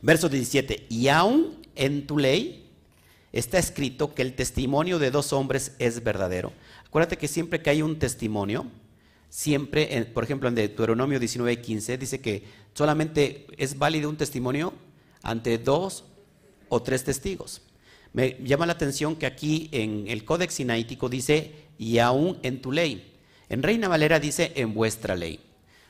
[0.06, 0.86] Verso 17.
[0.88, 2.70] Y aún en tu ley
[3.32, 6.54] está escrito que el testimonio de dos hombres es verdadero.
[6.86, 8.68] Acuérdate que siempre que hay un testimonio,
[9.30, 12.44] siempre, por ejemplo, en Deuteronomio 19:15 dice que
[12.76, 14.74] solamente es válido un testimonio
[15.24, 16.04] ante dos
[16.70, 17.64] o tres testigos.
[18.14, 22.72] Me llama la atención que aquí en el Códex Sinaítico dice y aún en tu
[22.72, 23.16] ley.
[23.50, 25.40] En Reina Valera dice en vuestra ley.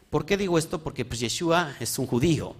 [0.09, 0.81] ¿Por qué digo esto?
[0.81, 2.55] Porque pues Yeshua es un judío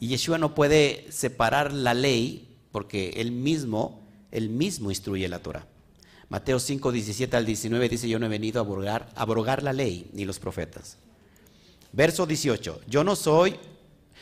[0.00, 5.66] y Yeshua no puede separar la ley porque él mismo, él mismo instruye la Torah.
[6.28, 9.72] Mateo 5, 17 al 19 dice, yo no he venido a abrogar, a abrogar la
[9.72, 10.96] ley ni los profetas.
[11.92, 13.56] Verso 18, yo no soy,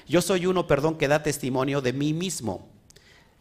[0.06, 2.68] yo soy uno, perdón, que da testimonio de mí mismo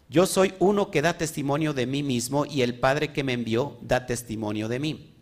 [0.10, 3.78] yo soy uno que da testimonio de mí mismo y el Padre que me envió
[3.82, 5.14] da testimonio de mí.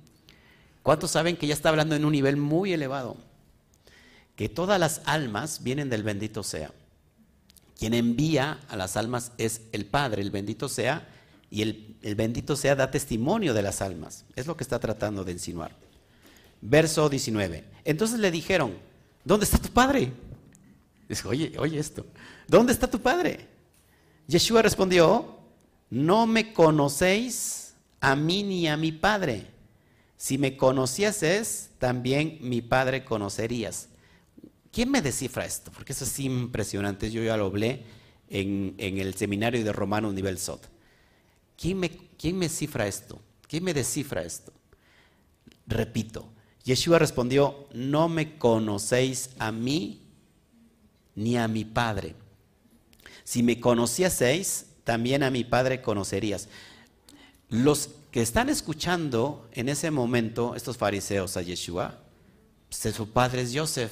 [0.83, 3.17] ¿Cuántos saben que ya está hablando en un nivel muy elevado?
[4.35, 6.71] Que todas las almas vienen del bendito sea.
[7.77, 11.07] Quien envía a las almas es el Padre, el bendito sea,
[11.49, 14.25] y el, bendito sea da testimonio de las almas.
[14.35, 15.75] Es lo que está tratando de insinuar.
[16.61, 17.63] Verso 19.
[17.83, 18.73] Entonces le dijeron,
[19.23, 20.11] ¿dónde está tu Padre?
[21.25, 22.05] Oye, oye esto,
[22.47, 23.47] ¿dónde está tu Padre?
[24.27, 25.37] Yeshua respondió,
[25.89, 29.47] no me conocéis a mí ni a mi Padre.
[30.17, 33.89] Si me conocieses, también mi Padre conocerías.
[34.75, 35.71] ¿Quién me descifra esto?
[35.71, 37.09] Porque eso es impresionante.
[37.09, 37.85] Yo ya lo hablé
[38.27, 40.65] en, el seminario de Romanos nivel SOT.
[41.55, 43.21] ¿Quién me, ¿Quién me cifra esto?
[43.47, 44.51] ¿Quién me descifra esto?
[45.65, 46.27] Repito,
[46.65, 50.01] Yeshua respondió, no me conocéis a mí
[51.15, 52.13] ni a mi Padre.
[53.23, 56.49] Si me conocieseis, también a mi Padre conocerías.
[57.47, 62.01] Los que están escuchando en ese momento, estos fariseos a Yeshua,
[62.67, 63.91] pues, su padre es Joseph,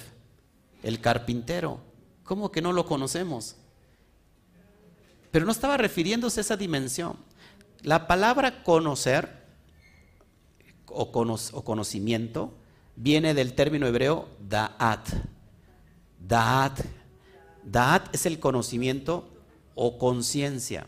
[0.84, 1.80] el carpintero.
[2.24, 3.56] ¿Cómo que no lo conocemos?
[5.32, 7.18] Pero no estaba refiriéndose a esa dimensión.
[7.82, 9.44] La palabra conocer
[10.88, 12.54] o, o conocimiento
[12.96, 15.10] viene del término hebreo da'at.
[16.20, 16.80] Da'at
[17.64, 19.30] Da'at es el conocimiento
[19.76, 20.88] o conciencia.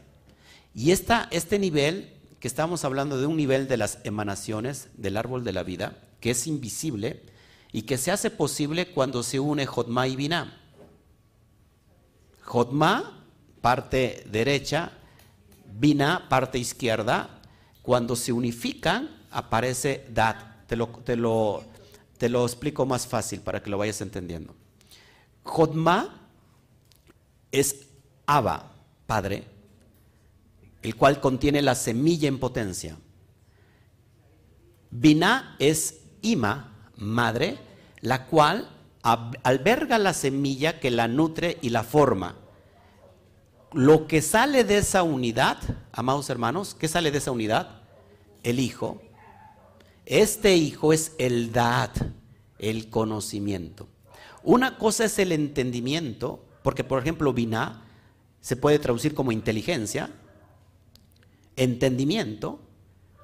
[0.74, 5.54] Y este nivel, que estamos hablando de un nivel de las emanaciones del árbol de
[5.54, 7.24] la vida, que es invisible
[7.76, 10.62] y que se hace posible cuando se une Jotma y Binah.
[12.42, 13.22] Jotma,
[13.60, 14.94] parte derecha,
[15.78, 17.42] Binah, parte izquierda.
[17.82, 20.38] Cuando se unifican, aparece Dat.
[20.68, 21.66] Te lo, te lo,
[22.18, 24.56] te lo explico más fácil para que lo vayas entendiendo.
[25.44, 26.30] Jotma
[27.52, 27.88] es
[28.26, 28.72] Abba,
[29.06, 29.44] Padre,
[30.82, 32.98] el cual contiene la semilla en potencia.
[34.92, 37.58] Binah es Ima, Madre,
[38.02, 38.70] la cual
[39.02, 42.36] alberga la semilla que la nutre y la forma.
[43.72, 45.58] Lo que sale de esa unidad,
[45.92, 47.82] amados hermanos, ¿qué sale de esa unidad?
[48.44, 49.02] El Hijo.
[50.06, 51.98] Este Hijo es el Daat,
[52.58, 53.88] el conocimiento.
[54.44, 57.84] Una cosa es el entendimiento porque, por ejemplo, Binah
[58.42, 60.10] se puede traducir como inteligencia,
[61.56, 62.60] entendimiento,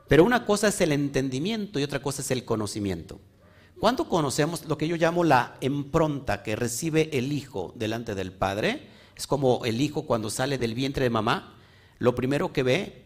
[0.07, 3.19] pero una cosa es el entendimiento y otra cosa es el conocimiento.
[3.81, 8.83] Cuando conocemos lo que yo llamo la impronta que recibe el hijo delante del padre,
[9.15, 11.55] es como el hijo cuando sale del vientre de mamá,
[11.97, 13.01] lo primero que ve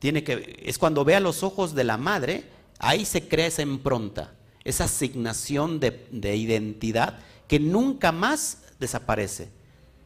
[0.00, 2.46] tiene que, es cuando ve a los ojos de la madre,
[2.80, 4.34] ahí se crea esa impronta,
[4.64, 9.50] esa asignación de, de identidad que nunca más desaparece.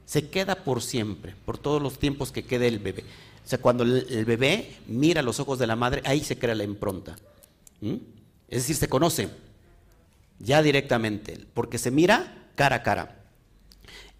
[0.04, 3.04] Se queda por siempre, por todos los tiempos que quede el bebé.
[3.42, 6.64] O sea, cuando el, bebé mira los ojos de la madre, ahí se crea la
[6.64, 7.16] impronta.
[7.80, 9.45] Es decir, se conoce
[10.38, 13.24] ya directamente, porque se mira cara a cara.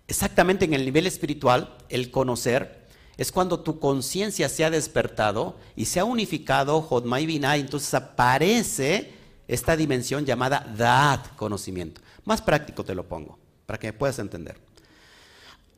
[0.09, 5.87] Exactamente en el nivel espiritual, el conocer es cuando tu conciencia se ha despertado y
[5.87, 9.12] se ha unificado, Jodma y Binah, entonces aparece
[9.48, 12.02] esta dimensión llamada Dad, conocimiento.
[12.24, 14.59] Más práctico te lo pongo, para que puedas entender.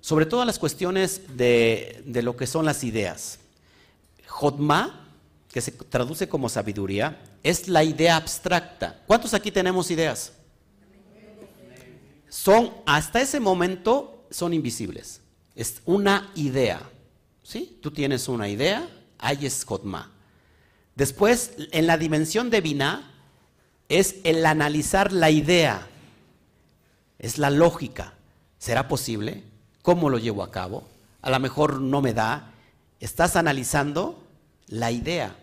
[0.01, 3.39] Sobre todo las cuestiones de, de lo que son las ideas.
[4.27, 5.09] Jodma,
[5.53, 9.03] que se traduce como sabiduría, es la idea abstracta.
[9.07, 10.33] ¿Cuántos aquí tenemos ideas?
[12.29, 15.21] Son, hasta ese momento, son invisibles.
[15.55, 16.81] Es una idea.
[17.43, 17.79] ¿Sí?
[17.81, 20.13] Tú tienes una idea, ahí es Jodma.
[20.95, 22.61] Después, en la dimensión de
[23.89, 25.87] es el analizar la idea.
[27.19, 28.15] Es la lógica.
[28.59, 29.45] ¿Será posible?
[29.83, 30.87] ¿Cómo lo llevo a cabo?
[31.23, 32.53] A lo mejor no me da.
[33.01, 34.23] Estás analizando
[34.67, 35.37] la idea.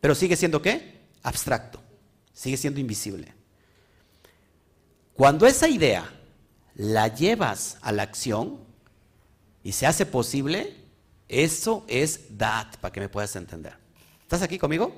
[0.00, 0.93] Pero sigue siendo qué?
[1.24, 1.82] Abstracto.
[2.32, 3.34] Sigue siendo invisible.
[5.14, 6.08] Cuando esa idea
[6.74, 8.58] la llevas a la acción
[9.62, 10.76] y se hace posible,
[11.28, 13.76] eso es DAT, para que me puedas entender.
[14.22, 14.94] ¿Estás aquí conmigo?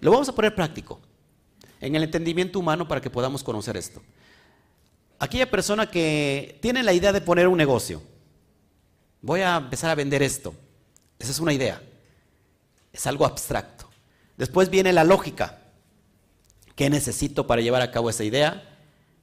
[0.00, 1.00] Lo vamos a poner práctico,
[1.80, 4.02] en el entendimiento humano para que podamos conocer esto.
[5.18, 8.02] Aquella persona que tiene la idea de poner un negocio,
[9.20, 10.54] voy a empezar a vender esto,
[11.18, 11.82] esa es una idea,
[12.92, 13.83] es algo abstracto.
[14.36, 15.60] Después viene la lógica,
[16.74, 18.78] ¿qué necesito para llevar a cabo esa idea?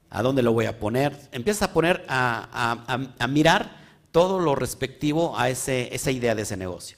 [0.09, 1.17] ¿A dónde lo voy a poner?
[1.31, 3.77] Empiezas a poner, a, mirar
[4.11, 6.97] todo lo respectivo a ese, esa idea de ese negocio.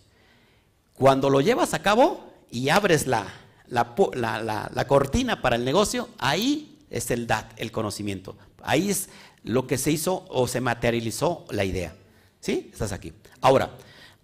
[0.93, 3.28] Cuando lo llevas a cabo y abres la,
[3.67, 8.36] la, cortina para el negocio, ahí es el DAT, el conocimiento.
[8.62, 9.10] Ahí es
[9.43, 11.95] lo que se hizo o se materializó la idea.
[12.39, 12.69] ¿Sí?
[12.71, 13.13] Estás aquí.
[13.41, 13.71] Ahora,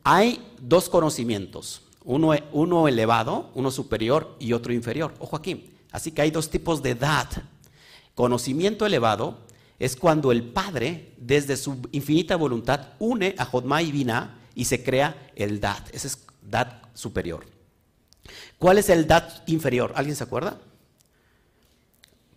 [0.03, 5.13] hay dos conocimientos, uno, uno elevado, uno superior y otro inferior.
[5.19, 5.69] Ojo aquí.
[5.91, 7.37] Así que hay dos tipos de DAT.
[8.15, 9.37] Conocimiento elevado
[9.77, 14.83] es cuando el Padre, desde su infinita voluntad, une a Jodma y Binah y se
[14.83, 15.93] crea el Dat.
[15.93, 17.45] Ese es Dat superior.
[18.57, 19.93] ¿Cuál es el Dat inferior?
[19.95, 20.59] ¿Alguien se acuerda?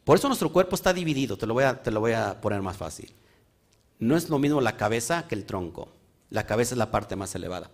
[0.04, 2.60] Por eso nuestro cuerpo está dividido, te lo voy a, te lo voy a poner
[2.60, 3.10] más fácil.
[3.98, 5.88] No es lo mismo la cabeza que el tronco.
[6.28, 7.70] La cabeza es la parte más elevada.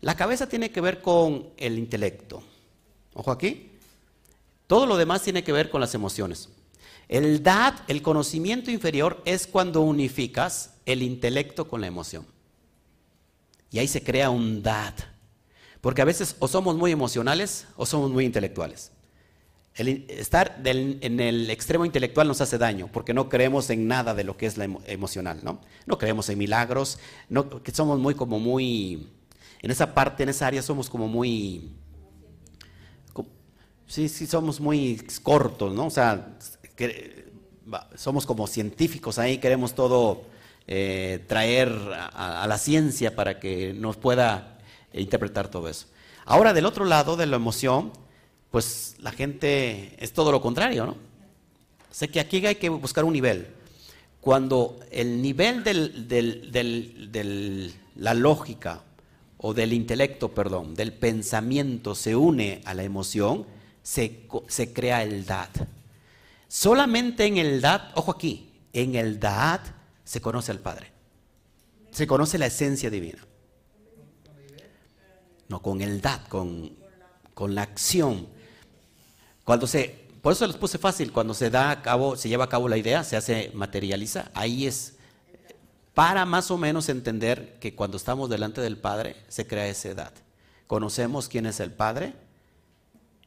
[0.00, 2.42] La cabeza tiene que ver con el intelecto.
[3.14, 3.72] Ojo aquí.
[4.66, 6.50] Todo lo demás tiene que ver con las emociones.
[7.08, 12.26] El DAT, el conocimiento inferior, es cuando unificas el intelecto con la emoción.
[13.70, 15.00] Y ahí se crea un DAT.
[15.80, 18.92] Porque a veces o somos muy emocionales o somos muy intelectuales.
[19.74, 24.24] El estar en el extremo intelectual nos hace daño porque no creemos en nada de
[24.24, 25.60] lo que es la emocional, ¿no?
[25.86, 26.98] No creemos en milagros,
[27.62, 29.08] que somos muy como muy,
[29.60, 31.72] en esa parte, en esa área somos como muy,
[33.86, 35.86] sí, sí, somos muy cortos, ¿no?
[35.86, 36.36] O sea,
[37.96, 40.22] somos como científicos ahí, queremos todo
[40.66, 41.72] eh, traer
[42.12, 44.58] a, la ciencia para que nos pueda
[44.92, 45.86] interpretar todo eso.
[46.24, 47.92] Ahora, del otro lado de la emoción,
[48.50, 50.96] pues la gente es todo lo contrario, ¿no?
[51.90, 53.48] Sé que aquí hay que buscar un nivel.
[54.20, 58.82] Cuando el nivel de la lógica
[59.38, 63.46] o del intelecto, perdón, del pensamiento se une a la emoción,
[63.82, 65.58] se, se crea el DAT.
[66.48, 69.60] Solamente en el Dad, ojo aquí, en el Dad
[70.04, 70.90] se conoce al Padre.
[71.90, 73.24] Se conoce la esencia divina.
[75.48, 76.76] No, con el Dad, con,
[77.32, 78.26] con la acción.
[79.44, 82.48] Cuando se, por eso les puse fácil, cuando se da a cabo, se lleva a
[82.48, 84.97] cabo la idea, se hace, materializa, ahí es
[85.98, 90.12] para más o menos entender que cuando estamos delante del Padre se crea esa edad.
[90.68, 92.14] Conocemos quién es el Padre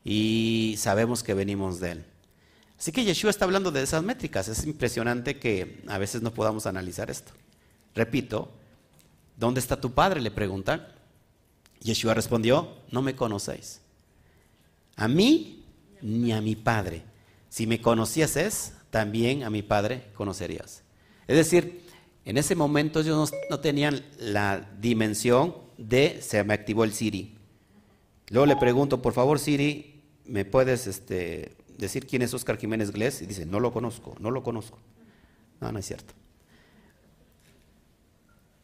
[0.06, 2.06] y sabemos que venimos de Él.
[2.80, 4.48] Así que Yeshua está hablando de esas métricas.
[4.48, 7.34] Es impresionante que a veces no podamos analizar esto.
[7.94, 8.50] Repito,
[9.36, 10.22] ¿dónde está tu padre?
[10.22, 10.88] Le preguntan.
[11.82, 13.82] Yeshua respondió, no me conocéis.
[14.96, 15.66] A mí
[16.02, 17.04] ni a mi padre.
[17.50, 20.84] Si me conocieses, también a mi padre conocerías.
[21.28, 21.81] Es decir,
[22.26, 27.36] en ese momento ellos no, tenían la dimensión de se me activó el Siri.
[28.30, 33.22] Luego le pregunto, por favor Siri, ¿me puedes este, decir quién es Oscar Jiménez Glés
[33.22, 34.80] y dice, no lo conozco, no lo conozco.
[35.60, 36.14] No, no es cierto.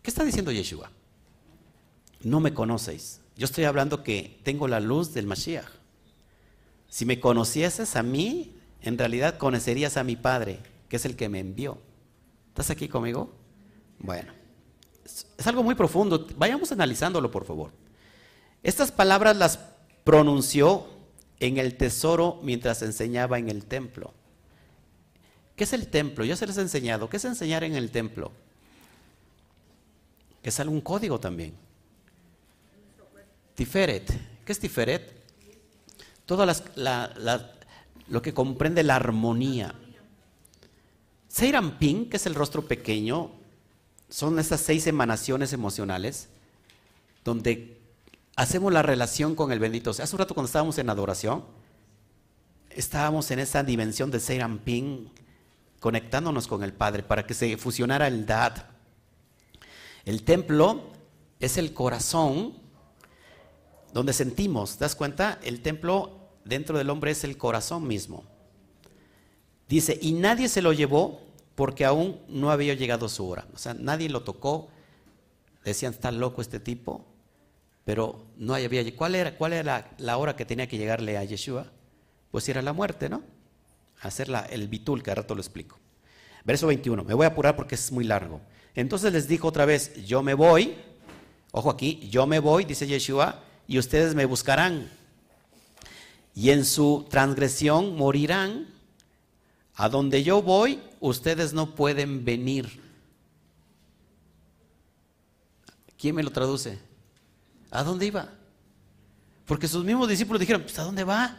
[0.01, 0.89] ¿Qué está diciendo Yeshua?
[2.23, 3.21] no me conocéis.
[3.35, 5.67] Yo estoy hablando que tengo la luz del Mashiach.
[6.89, 11.29] Si me conocieses a mí, en realidad conocerías a mi Padre, que es el que
[11.29, 11.77] me envió.
[12.49, 13.33] ¿Estás aquí conmigo?
[13.99, 14.31] Bueno,
[15.05, 16.27] es algo muy profundo.
[16.37, 17.71] Vayamos analizándolo, por favor.
[18.63, 19.59] Estas palabras las
[20.03, 20.87] pronunció
[21.39, 24.13] en el tesoro mientras enseñaba en el templo.
[25.55, 26.25] ¿Qué es el templo?
[26.25, 27.09] Yo se les he enseñado.
[27.09, 28.31] ¿Qué es enseñar en el templo?
[30.43, 31.55] Es algún código también.
[33.55, 34.11] Tiferet.
[34.45, 35.13] ¿Qué es Tiferet?
[36.25, 36.45] Todo
[38.07, 39.73] lo que comprende la armonía.
[41.27, 43.31] Seirampin, que es el rostro pequeño,
[44.09, 46.29] son estas seis emanaciones emocionales
[47.23, 47.77] donde
[48.35, 49.91] hacemos la relación con el bendito.
[49.91, 51.43] hace un rato cuando estábamos en adoración,
[52.69, 55.09] estábamos en esa dimensión de Seirampin,
[55.79, 58.65] conectándonos con el Padre para que se fusionara el Dad.
[60.05, 60.83] El templo
[61.39, 62.53] es el corazón
[63.93, 65.39] donde sentimos, ¿te das cuenta?
[65.43, 68.23] El templo dentro del hombre es el corazón mismo.
[69.67, 71.26] Dice, y nadie se lo llevó
[71.57, 73.47] porque aún no había llegado su hora.
[73.55, 74.69] O sea, nadie lo tocó.
[75.65, 77.03] Decían, está loco este tipo,
[77.83, 81.65] pero no había ¿Cuál era, cuál era la, hora que tenía que llegarle a Yeshua?
[82.29, 83.23] Pues era la muerte, ¿no?
[84.01, 85.79] Hacer el bitul, que ahora rato lo explico.
[86.45, 88.39] Verso 21, me voy a apurar porque es muy largo.
[88.75, 90.75] Entonces les dijo otra vez, yo me voy,
[91.51, 94.91] ojo aquí, yo me voy, dice Yeshua, y ustedes me buscarán.
[96.35, 98.67] Y en su transgresión morirán.
[99.79, 102.81] A donde yo voy, ustedes no pueden venir.
[105.97, 106.79] ¿Quién me lo traduce?
[107.71, 108.29] ¿A dónde iba?
[109.45, 111.37] Porque sus mismos discípulos dijeron, pues, ¿a dónde va?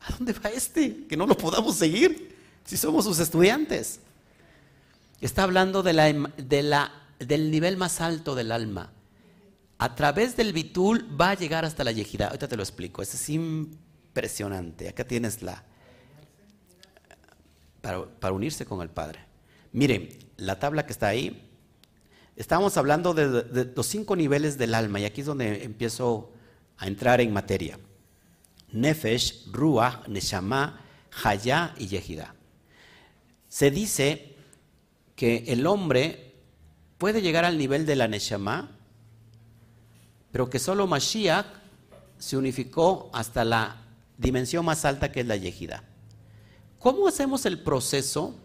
[0.00, 1.06] ¿A dónde va este?
[1.06, 2.34] Que no lo podamos seguir
[2.64, 4.00] si somos sus estudiantes.
[5.20, 8.90] Está hablando la, del nivel más alto del alma
[9.78, 12.26] a través del bitul va a llegar hasta la yejida.
[12.26, 13.02] Ahorita te lo explico.
[13.02, 14.88] Eso es impresionante.
[14.88, 15.64] Acá tienes la.
[18.20, 19.20] Para, unirse con el Padre.
[19.72, 21.42] Miren, la tabla que está ahí.
[22.34, 25.00] Estamos hablando de, los cinco niveles del alma.
[25.00, 26.32] Y aquí es donde empiezo
[26.78, 27.78] a entrar en materia:
[28.72, 30.80] Nefesh, Ruach, Neshama,
[31.24, 32.34] Hayá y Yehida.
[33.48, 34.34] Se dice
[35.14, 36.34] que el hombre
[36.98, 38.76] puede llegar al nivel de la Neshama
[40.36, 41.46] pero que solo Mashiach
[42.18, 43.76] se unificó hasta la
[44.18, 45.82] dimensión más alta que es la Yejida.
[46.86, 48.36] ¿Cómo hacemos el proceso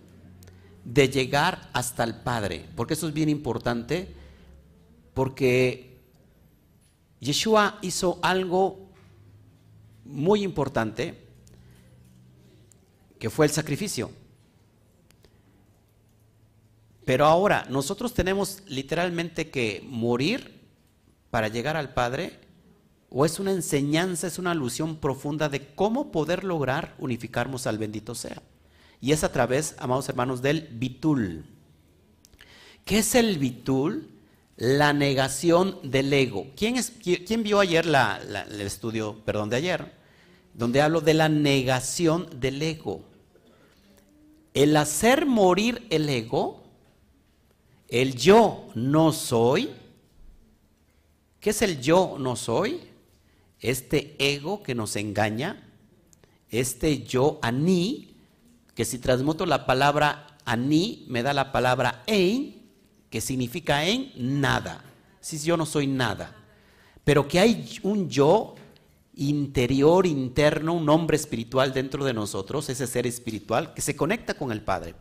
[0.84, 2.68] de llegar hasta el Padre?
[2.76, 4.16] Porque eso es bien importante,
[5.14, 6.00] porque
[7.20, 8.90] Yeshua hizo algo
[10.06, 11.24] muy importante,
[13.20, 14.10] que fue el sacrificio.
[17.06, 20.68] Pero ahora nosotros tenemos literalmente que morir
[21.30, 22.40] para llegar al Padre?
[23.14, 28.16] ¿O es una enseñanza, es una alusión profunda de cómo poder lograr unificarnos al bendito
[28.16, 28.42] sea?
[29.02, 31.44] Y es a través, amados hermanos, del bitul.
[32.86, 34.08] ¿Qué es el bitul?
[34.56, 36.48] La negación del ego.
[36.56, 39.92] ¿Quién, es, quién vio ayer el estudio, perdón, de ayer?
[40.54, 43.04] Donde hablo de la negación del ego.
[44.54, 46.64] El hacer morir el ego,
[47.90, 49.70] el yo no soy,
[51.42, 52.91] ¿Qué es el yo no soy?
[53.62, 55.64] Este ego que nos engaña,
[56.50, 58.18] este yo aní,
[58.76, 62.62] que si transmuto la palabra aní, me da la palabra ein,
[63.10, 64.84] que significa en nada.
[65.20, 66.36] Si yo no soy nada.
[67.04, 68.56] Pero que hay un yo
[69.16, 74.52] interior, interno, un hombre espiritual dentro de nosotros, ese ser espiritual que se conecta con
[74.52, 74.96] el Padre.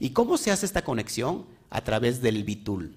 [0.00, 1.46] ¿Y cómo se hace esta conexión?
[1.68, 2.96] A través del bitul.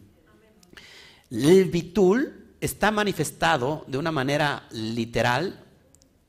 [1.30, 5.60] El bitul está manifestado de una manera literal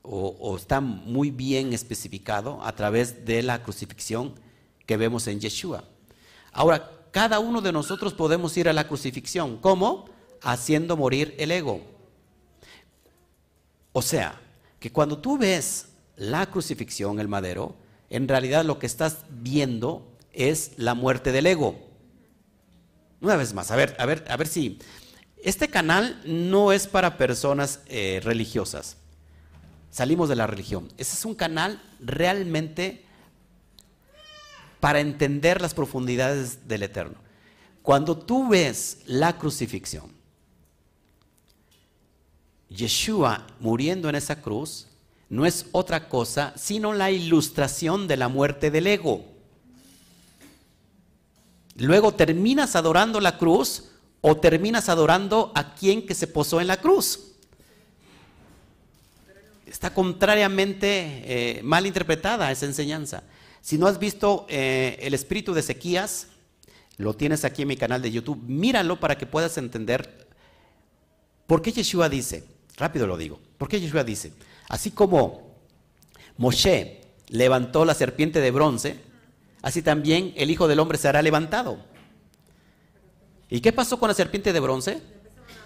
[0.01, 4.35] o, está muy bien especificado a través de la crucifixión
[4.85, 5.85] que vemos en Yeshua.
[6.51, 9.57] Ahora, cada uno de nosotros podemos ir a la crucifixión.
[9.57, 10.09] ¿Cómo?
[10.41, 11.81] Haciendo morir el ego.
[13.93, 14.39] O sea,
[14.79, 17.77] que cuando tú ves la crucifixión, el madero,
[18.09, 21.79] en realidad lo que estás viendo es la muerte del ego.
[23.21, 24.77] Una vez más, a ver, a ver, a ver si
[25.45, 28.97] este canal no es para personas eh, religiosas.
[29.91, 30.87] Salimos de la religión.
[30.97, 33.05] Este es un canal realmente
[34.79, 37.19] para entender las profundidades del Eterno.
[37.83, 40.09] Cuando tú ves la crucifixión,
[42.69, 44.87] Yeshua muriendo en esa cruz,
[45.29, 49.23] no es otra cosa sino la ilustración de la muerte del ego.
[51.75, 53.91] Luego terminas adorando la cruz
[54.27, 57.33] o terminas adorando a quien que se posó en la cruz.
[59.67, 63.21] Está contrariamente eh, mal interpretada esa enseñanza.
[63.61, 66.29] Si no has visto eh, el espíritu de Ezequías,
[66.97, 70.27] lo tienes aquí en mi canal de YouTube, míralo para que puedas entender
[71.45, 72.45] por qué Yeshua dice,
[72.77, 74.33] rápido lo digo, por qué Yeshua dice,
[74.69, 75.55] así como
[76.37, 79.01] Moshe levantó la serpiente de bronce,
[79.61, 81.93] así también el Hijo del Hombre será levantado.
[83.49, 85.01] ¿Y qué pasó con la serpiente de bronce?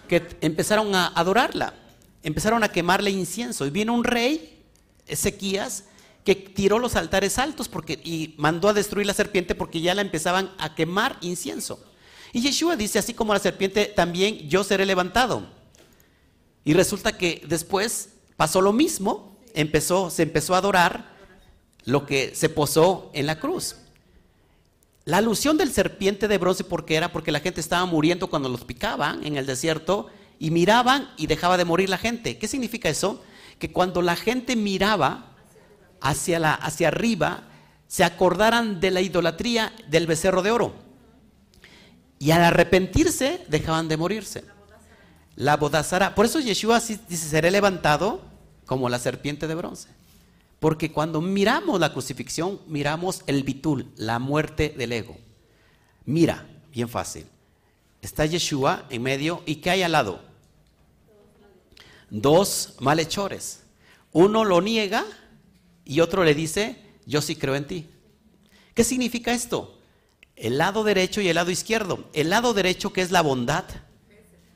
[0.07, 1.73] Que empezaron a adorarla,
[2.23, 3.65] empezaron a quemarle incienso.
[3.65, 4.63] Y vino un rey,
[5.07, 5.85] Ezequías,
[6.25, 10.01] que tiró los altares altos porque, y mandó a destruir la serpiente porque ya la
[10.01, 11.83] empezaban a quemar incienso.
[12.33, 15.47] Y Yeshua dice, así como la serpiente, también yo seré levantado.
[16.63, 21.15] Y resulta que después pasó lo mismo, empezó, se empezó a adorar
[21.85, 23.77] lo que se posó en la cruz.
[25.05, 27.11] La alusión del serpiente de bronce, porque era?
[27.11, 31.57] Porque la gente estaba muriendo cuando los picaban en el desierto y miraban y dejaba
[31.57, 32.37] de morir la gente.
[32.37, 33.23] ¿Qué significa eso?
[33.57, 35.35] Que cuando la gente miraba
[36.01, 37.43] hacia, la, hacia arriba,
[37.87, 40.73] se acordaran de la idolatría del becerro de oro.
[42.19, 44.43] Y al arrepentirse, dejaban de morirse.
[45.35, 46.15] La bodazara.
[46.15, 48.21] Por eso Yeshua dice, seré levantado
[48.65, 49.87] como la serpiente de bronce.
[50.59, 55.17] Porque cuando miramos la crucifixión, miramos el bitul, la muerte del ego.
[56.05, 57.25] Mira, bien fácil.
[58.01, 60.21] Está Yeshua en medio y ¿qué hay al lado?
[62.09, 63.63] Dos malhechores.
[64.11, 65.05] Uno lo niega
[65.85, 67.89] y otro le dice, yo sí creo en ti.
[68.73, 69.77] ¿Qué significa esto?
[70.35, 72.09] El lado derecho y el lado izquierdo.
[72.13, 73.65] El lado derecho que es la bondad,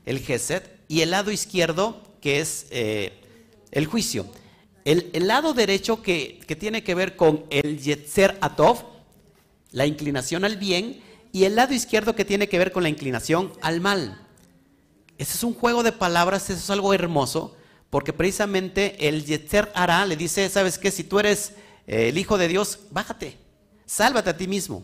[0.06, 3.14] el gesed, y el lado izquierdo que es eh,
[3.72, 4.26] el juicio.
[4.86, 8.84] El, lado derecho que, tiene que ver con el Yetzer Atov,
[9.72, 13.54] la inclinación al bien, y el lado izquierdo que tiene que ver con la inclinación
[13.62, 14.22] al mal.
[15.18, 17.56] Ese es un juego de palabras, eso es algo hermoso,
[17.90, 20.92] porque precisamente el Yetzer Ara le dice, ¿sabes qué?
[20.92, 21.54] Si tú eres
[21.88, 23.38] eh, el Hijo de Dios, bájate,
[23.86, 24.84] sálvate a ti mismo.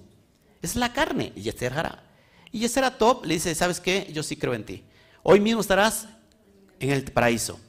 [0.61, 2.03] Es la carne, Yetzer Ara.
[2.51, 4.09] Y Yetzer Atov le dice, ¿sabes qué?
[4.13, 4.83] Yo sí creo en ti.
[5.23, 6.07] Hoy mismo estarás
[6.79, 7.59] en el paraíso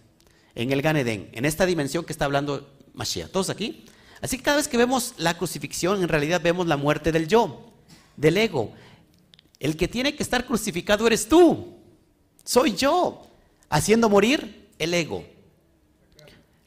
[0.54, 3.30] en el Ganedén, en esta dimensión que está hablando Mashiach.
[3.30, 3.84] ¿Todos aquí?
[4.20, 7.72] Así que cada vez que vemos la crucifixión, en realidad vemos la muerte del yo,
[8.16, 8.72] del ego.
[9.58, 11.76] El que tiene que estar crucificado eres tú.
[12.44, 13.26] Soy yo,
[13.68, 15.24] haciendo morir el ego,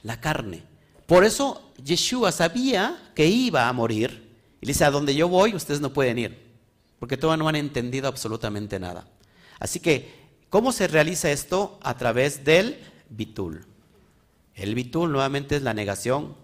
[0.01, 0.63] la carne.
[1.05, 4.23] Por eso Yeshua sabía que iba a morir.
[4.61, 6.53] Y dice, a donde yo voy, ustedes no pueden ir.
[6.99, 9.05] Porque todavía no han entendido absolutamente nada.
[9.59, 10.09] Así que,
[10.49, 11.77] ¿cómo se realiza esto?
[11.83, 12.79] A través del
[13.09, 13.65] bitul.
[14.55, 16.35] El bitul nuevamente es la negación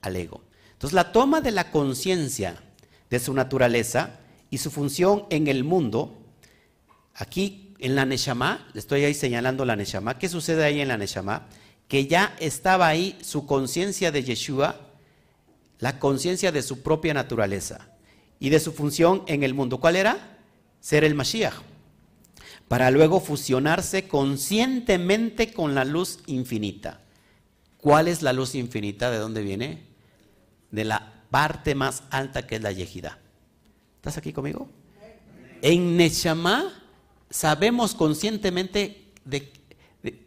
[0.00, 0.42] al ego.
[0.72, 2.60] Entonces la toma de la conciencia
[3.08, 4.18] de su naturaleza
[4.50, 6.18] y su función en el mundo,
[7.14, 10.96] aquí en la Neshama, le estoy ahí señalando la Neshama, ¿qué sucede ahí en la
[10.96, 11.46] Neshama?
[11.88, 14.80] Que ya estaba ahí su conciencia de Yeshua,
[15.78, 17.88] la conciencia de su propia naturaleza
[18.40, 19.78] y de su función en el mundo.
[19.78, 20.38] ¿Cuál era?
[20.80, 21.54] Ser el Mashiach.
[22.66, 27.01] Para luego fusionarse conscientemente con la luz infinita.
[27.82, 29.10] ¿Cuál es la luz infinita?
[29.10, 29.82] ¿De dónde viene?
[30.70, 33.18] De la parte más alta que es la Yejida.
[33.96, 34.68] ¿Estás aquí conmigo?
[35.62, 36.72] En Neshama
[37.28, 39.52] sabemos conscientemente de,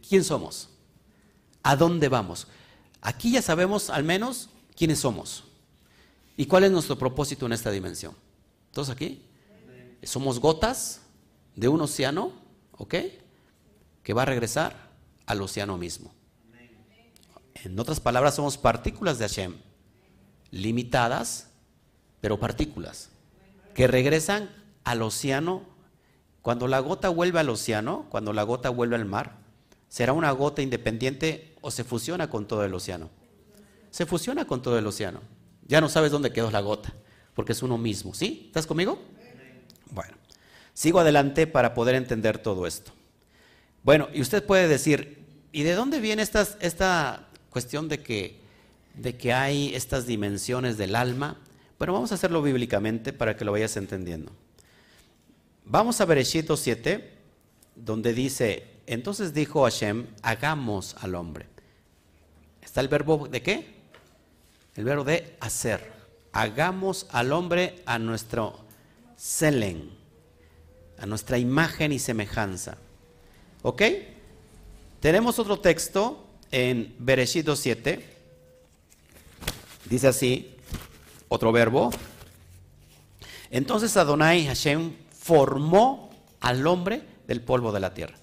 [0.06, 0.68] quién somos,
[1.64, 2.47] a dónde vamos.
[2.99, 5.45] Aquí ya sabemos al menos quiénes somos
[6.36, 8.16] y cuál es nuestro propósito en esta dimensión.
[8.74, 9.22] ¿Todos aquí?
[10.03, 11.03] Somos gotas
[11.56, 12.34] de un océano,
[12.74, 12.95] ¿ok?
[14.03, 14.91] Que va a regresar
[15.26, 16.14] al océano mismo.
[17.66, 19.55] En otras palabras, somos partículas de Hashem,
[20.51, 21.49] limitadas,
[22.22, 23.09] pero partículas,
[23.74, 24.51] que regresan
[24.84, 25.63] al océano.
[26.43, 29.38] Cuando la gota vuelve al océano, cuando la gota vuelve al mar,
[29.89, 33.09] ¿será una gota independiente o se fusiona con todo el océano?
[33.89, 35.22] Se fusiona con todo el océano.
[35.68, 36.93] Ya no sabes dónde quedó la gota,
[37.34, 38.13] porque es uno mismo.
[38.13, 38.43] ¿Sí?
[38.45, 39.01] ¿Estás conmigo?
[39.89, 40.13] Bueno,
[40.76, 42.91] sigo adelante para poder entender todo esto.
[43.82, 48.36] Bueno, y usted puede decir, ¿y de dónde viene esta, esta cuestión de que,
[48.95, 51.39] de que hay estas dimensiones del alma.
[51.78, 54.34] Bueno, vamos a hacerlo bíblicamente para que lo vayas entendiendo.
[55.64, 57.14] Vamos a Bereshit 7,
[57.78, 61.45] donde dice, entonces dijo Hashem, hagamos al hombre.
[62.62, 63.74] ¿Está el verbo de qué?
[64.76, 65.93] El verbo de hacer.
[66.34, 68.66] Hagamos al hombre a nuestro
[69.16, 69.91] selen,
[70.97, 72.78] a nuestra imagen y semejanza.
[73.62, 73.82] ¿Ok?
[74.99, 78.05] Tenemos otro texto en Bereshit 7,
[79.89, 80.55] dice así,
[81.27, 81.91] otro verbo.
[83.49, 88.15] Entonces Adonai Hashem formó al hombre del polvo de la tierra.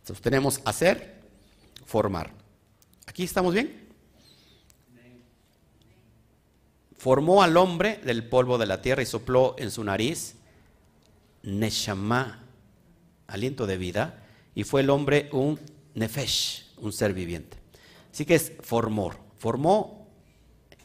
[0.00, 1.20] Entonces tenemos hacer,
[1.84, 2.32] formar.
[3.06, 3.88] ¿Aquí estamos bien?
[6.96, 10.34] Formó al hombre del polvo de la tierra y sopló en su nariz
[11.42, 12.44] Neshama,
[13.26, 14.22] aliento de vida,
[14.54, 15.58] y fue el hombre un
[15.94, 17.56] Nefesh, un ser viviente.
[18.12, 20.06] Así que es formó, formó,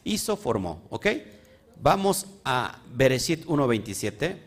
[0.04, 1.06] hizo, formó, ¿ok?
[1.80, 4.38] Vamos a Bereshit 1.27.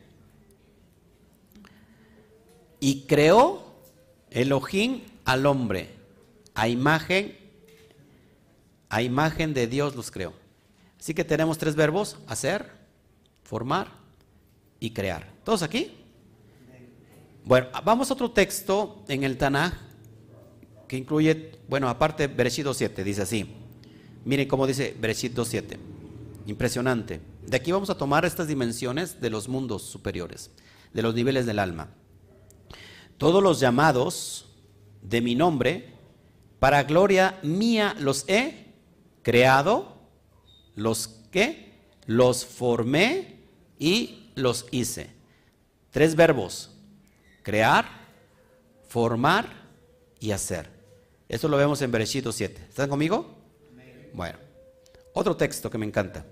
[2.80, 3.64] Y creó
[4.32, 5.90] Elohim al hombre,
[6.56, 7.38] a imagen,
[8.90, 10.34] a imagen de Dios los creó.
[11.00, 12.72] Así que tenemos tres verbos, hacer,
[13.44, 13.92] formar
[14.80, 15.28] y crear.
[15.44, 15.92] ¿Todos aquí?
[17.44, 19.89] Bueno, vamos a otro texto en el Tanaj
[20.90, 23.48] que incluye, bueno, aparte Bereshit 2.7, dice así.
[24.26, 25.78] Miren cómo dice Bereshit 2.7.
[26.48, 27.22] Impresionante.
[27.46, 30.50] De aquí vamos a tomar estas dimensiones de los mundos superiores,
[30.92, 31.90] de los niveles del alma.
[33.20, 34.48] Todos los llamados
[35.04, 35.94] de mi nombre,
[36.58, 38.74] para gloria mía los he
[39.22, 39.96] creado,
[40.76, 41.78] los que,
[42.08, 43.44] los formé
[43.78, 45.12] y los hice.
[45.92, 46.72] Tres verbos,
[47.44, 47.86] crear,
[48.88, 49.68] formar
[50.20, 50.79] y hacer.
[51.30, 52.66] Esto lo vemos en Bereshit 7.
[52.70, 53.38] ¿Están conmigo?
[54.14, 54.40] Bueno,
[55.14, 56.26] otro texto que me encanta.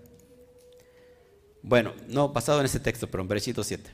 [1.62, 3.92] Bueno, no basado en ese texto, pero en Bereshit 7.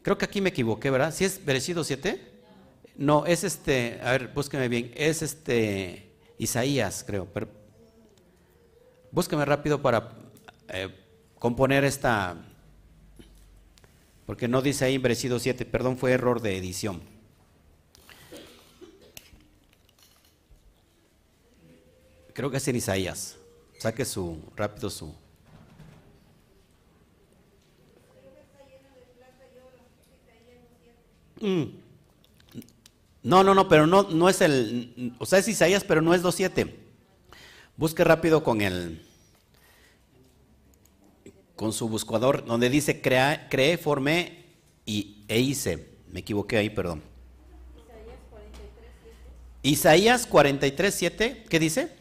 [0.00, 1.12] Creo que aquí me equivoqué, ¿verdad?
[1.12, 2.20] ¿Si es Berecido 7?
[2.96, 7.26] No, es este, a ver, búsqueme bien, es este Isaías, creo.
[7.34, 7.48] Pero,
[9.10, 10.12] búsqueme rápido para
[10.68, 10.88] eh,
[11.40, 12.36] componer esta,
[14.24, 17.17] porque no dice ahí Berecido 7, perdón, fue error de edición.
[22.38, 23.36] Creo que es en Isaías.
[23.80, 25.12] Saque su, rápido su,
[31.40, 31.64] Mm.
[33.24, 36.22] No, no, no, pero no, no es el, o sea, es Isaías, pero no es
[36.22, 36.72] 2.7.
[37.76, 39.04] Busque rápido con el,
[41.56, 44.44] con su buscador, donde dice crea, creé, formé
[44.86, 45.88] y, e hice.
[46.06, 47.02] Me equivoqué ahí, perdón.
[49.62, 51.97] Isaías 43.7, ¿qué dice?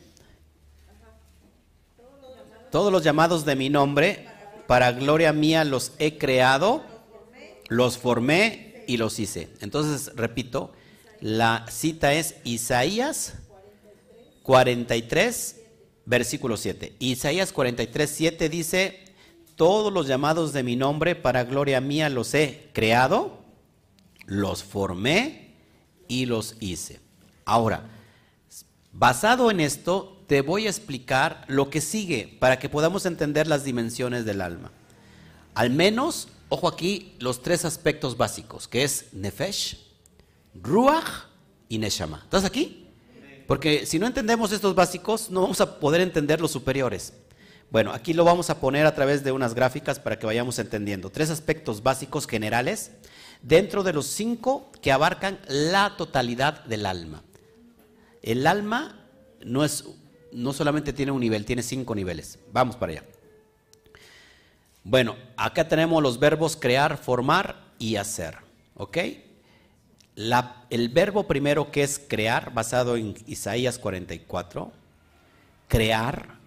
[2.78, 4.28] Todos los llamados de mi nombre,
[4.68, 6.84] para gloria mía los he creado,
[7.70, 9.50] los formé y los hice.
[9.62, 10.74] Entonces, repito,
[11.20, 13.34] la cita es Isaías
[14.44, 15.56] 43,
[16.06, 16.94] versículo 7.
[17.00, 19.06] Isaías 43, 7 dice,
[19.56, 23.40] todos los llamados de mi nombre para gloria mía los he creado,
[24.28, 25.56] los formé
[26.08, 27.00] y los hice.
[27.44, 27.90] Ahora,
[28.92, 33.64] basado en esto, te voy a explicar lo que sigue para que podamos entender las
[33.64, 34.72] dimensiones del alma.
[35.56, 39.78] Al menos Ojo aquí los tres aspectos básicos, que es Nefesh,
[40.56, 41.26] Ruach
[41.68, 42.22] y Neshama.
[42.24, 42.88] ¿Estás aquí?
[43.48, 47.14] Porque si no entendemos estos básicos, no vamos a poder entender los superiores.
[47.70, 51.10] Bueno, aquí lo vamos a poner a través de unas gráficas para que vayamos entendiendo.
[51.10, 52.92] Tres aspectos básicos generales
[53.42, 57.24] dentro de los cinco que abarcan la totalidad del alma.
[58.22, 59.06] El alma
[59.44, 59.84] no, es,
[60.38, 62.38] no solamente tiene un nivel, tiene cinco niveles.
[62.52, 63.04] Vamos para allá.
[64.84, 68.38] Bueno, acá tenemos los verbos crear, formar y hacer.
[68.76, 68.98] ¿Ok?
[70.70, 74.72] el verbo primero que es crear, basado en Isaías 44,
[75.68, 76.38] crear,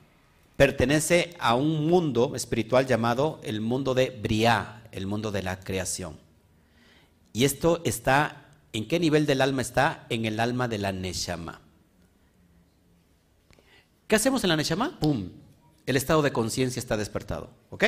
[0.57, 6.17] pertenece a un mundo espiritual llamado el mundo de Briá, el mundo de la creación.
[7.33, 10.07] Y esto está, ¿en qué nivel del alma está?
[10.09, 11.61] En el alma de la Neshama.
[14.11, 14.99] ¿Qué hacemos en la Neshama?
[14.99, 15.31] ¡Pum!
[15.87, 17.49] El estado de conciencia está despertado.
[17.71, 17.85] ¿Ok?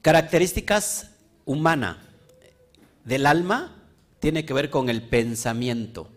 [0.00, 1.10] Características
[1.44, 1.98] humanas
[3.04, 3.76] del alma
[4.20, 6.08] tiene que ver con el pensamiento.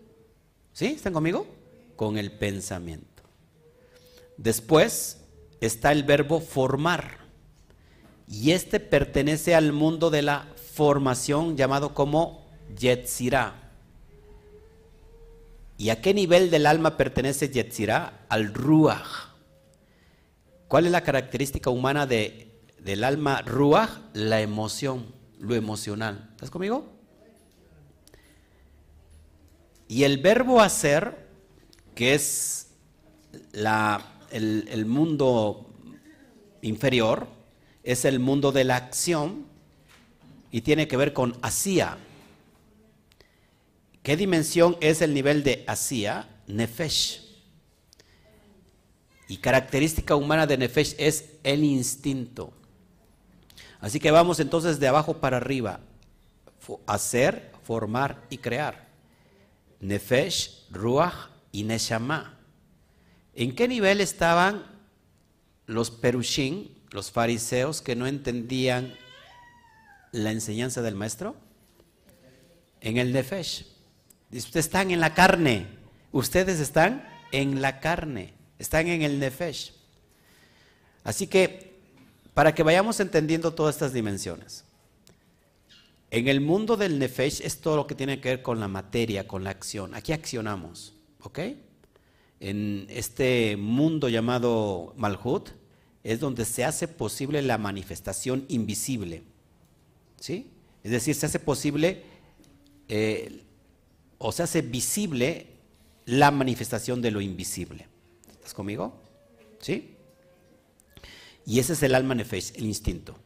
[0.72, 0.86] ¿Sí?
[0.86, 1.46] ¿Están conmigo?
[1.94, 3.22] Con el pensamiento.
[4.38, 5.18] Después
[5.60, 7.18] está el verbo formar.
[8.26, 12.46] Y este pertenece al mundo de la formación llamado como
[12.78, 13.67] Yetzirah.
[15.78, 18.26] ¿Y a qué nivel del alma pertenece Yetzirah?
[18.28, 19.28] Al Ruach.
[20.66, 22.48] ¿Cuál es la característica humana de
[22.80, 26.28] del alma ruach, la emoción, lo emocional.
[26.30, 26.86] ¿Estás conmigo?
[29.88, 31.28] Y el verbo hacer,
[31.94, 32.68] que es
[33.52, 35.70] el, el mundo
[36.62, 37.26] inferior,
[37.82, 39.46] es el mundo de la acción
[40.50, 41.98] y tiene que ver con hacía.
[44.02, 46.28] ¿Qué dimensión es el nivel de hacía?
[46.46, 47.28] Nefesh.
[49.28, 52.52] Y característica humana de Nefesh es el instinto.
[53.80, 55.80] Así que vamos entonces de abajo para arriba.
[56.86, 58.88] hacer, formar y crear.
[59.80, 62.38] Nefesh, Ruach y Neshama.
[63.34, 64.64] ¿En qué nivel estaban
[65.66, 68.94] los perushim, los fariseos que no entendían
[70.12, 71.36] la enseñanza del maestro?
[72.80, 73.77] En el Nefesh.
[74.32, 75.66] Ustedes están en la carne.
[76.12, 78.34] Ustedes están en la carne.
[78.58, 79.72] Están en el Nefesh.
[81.04, 81.78] Así que,
[82.34, 84.64] para que vayamos entendiendo todas estas dimensiones.
[86.10, 89.28] En el mundo del Nefesh es todo lo que tiene que ver con la materia,
[89.28, 89.94] con la acción.
[89.94, 91.40] Aquí accionamos, ¿ok?
[92.40, 95.50] En este mundo llamado Malhut
[96.04, 99.22] es donde se hace posible la manifestación invisible,
[100.18, 100.50] ¿sí?
[100.82, 102.04] Es decir, se hace posible
[102.88, 103.42] eh,
[104.18, 105.46] o se hace visible
[106.04, 107.88] la manifestación de lo invisible.
[108.30, 109.00] ¿Estás conmigo?
[109.60, 109.96] ¿Sí?
[111.46, 113.16] Y ese es el alma nefesh, el instinto.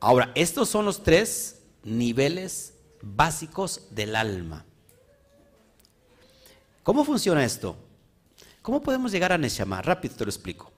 [0.00, 4.64] Ahora, estos son los tres niveles básicos del alma.
[6.82, 7.76] ¿Cómo funciona esto?
[8.62, 9.82] ¿Cómo podemos llegar a Neshama?
[9.82, 10.72] Rápido te lo explico.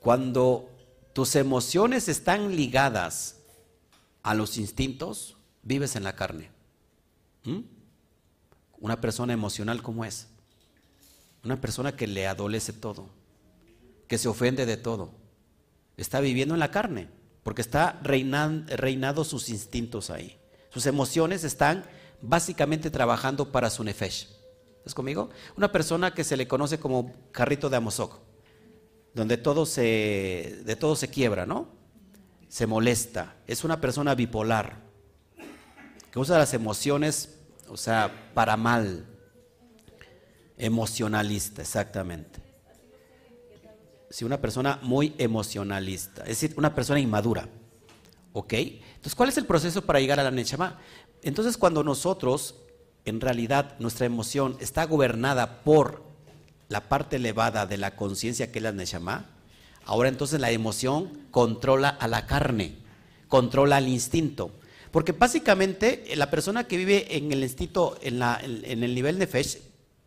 [0.00, 0.70] Cuando
[1.12, 3.36] tus emociones están ligadas
[4.22, 6.50] a los instintos, vives en la carne.
[7.44, 7.60] ¿Mm?
[8.78, 10.28] Una persona emocional, ¿cómo es?
[11.44, 13.08] Una persona que le adolece todo,
[14.08, 15.12] que se ofende de todo.
[15.96, 17.08] Está viviendo en la carne,
[17.42, 20.38] porque está reinando sus instintos ahí.
[20.70, 21.84] Sus emociones están
[22.22, 24.28] básicamente trabajando para su nefesh.
[24.78, 25.30] ¿Estás conmigo?
[25.56, 28.18] Una persona que se le conoce como carrito de Amosok,
[29.14, 31.68] donde todo se, de todo se quiebra, ¿no?
[32.48, 33.36] Se molesta.
[33.46, 34.89] Es una persona bipolar
[36.10, 37.38] que usa las emociones,
[37.68, 39.06] o sea, para mal.
[40.56, 42.40] Emocionalista, exactamente.
[44.10, 47.48] Sí, una persona muy emocionalista, es decir, una persona inmadura.
[48.32, 48.52] ¿Ok?
[48.52, 50.78] Entonces, ¿cuál es el proceso para llegar a la Nechama?
[51.22, 52.56] Entonces, cuando nosotros,
[53.04, 56.02] en realidad, nuestra emoción está gobernada por
[56.68, 59.26] la parte elevada de la conciencia que es la Nechama,
[59.84, 62.76] ahora entonces la emoción controla a la carne,
[63.28, 64.52] controla al instinto.
[64.90, 69.18] Porque básicamente eh, la persona que vive en el instinto, en, la, en, el nivel
[69.18, 69.58] de Fesh,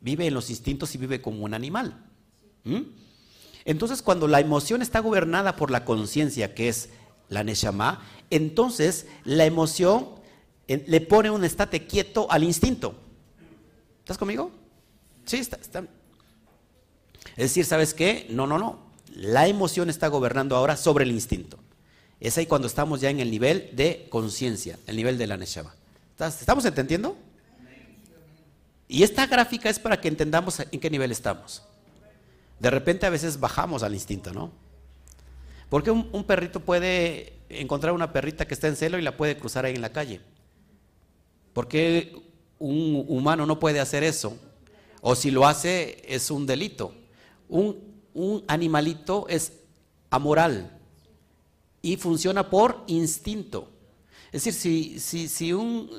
[0.02, 2.06] vive en los instintos y vive como un animal.
[2.64, 2.82] ¿Mm?
[3.66, 6.90] Entonces, cuando la emoción está gobernada por la conciencia, que es
[7.30, 10.10] la Neshama, entonces la emoción
[10.68, 12.96] eh, le pone un estate quieto al instinto.
[14.00, 14.52] ¿Estás conmigo?
[15.26, 15.86] Sí, está, está.
[17.32, 18.28] Es decir, ¿sabes qué?
[18.30, 18.80] No, no, no.
[19.16, 21.58] La emoción está gobernando ahora sobre el instinto.
[22.24, 25.76] Es ahí cuando estamos ya en el nivel de conciencia, el nivel de la Neshama.
[26.18, 27.18] ¿Estamos entendiendo?
[28.88, 31.64] Y esta gráfica es para que entendamos en qué nivel estamos.
[32.60, 34.52] De repente a veces bajamos al instinto, ¿no?
[35.68, 39.66] Porque un, perrito puede encontrar una perrita que está en celo y la puede cruzar
[39.66, 40.22] ahí en la calle.
[41.52, 42.16] ¿Por qué
[42.58, 44.38] un humano no puede hacer eso?
[45.02, 46.96] O si lo hace es un delito.
[47.50, 47.78] Un,
[48.14, 49.52] un animalito es
[50.10, 50.80] amoral
[51.84, 53.70] y funciona por instinto.
[54.32, 55.92] Es decir, si, un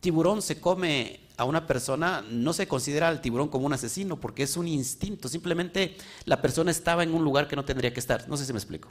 [0.00, 4.44] tiburón se come a una persona, no se considera al tiburón como un asesino porque
[4.44, 5.28] es un instinto.
[5.28, 8.26] Simplemente la persona estaba en un lugar que no tendría que estar.
[8.28, 8.88] No sé si me explico.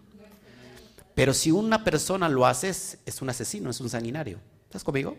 [1.16, 4.40] Pero si una persona lo hace, es, un asesino, es un sanguinario.
[4.66, 5.18] ¿Estás conmigo?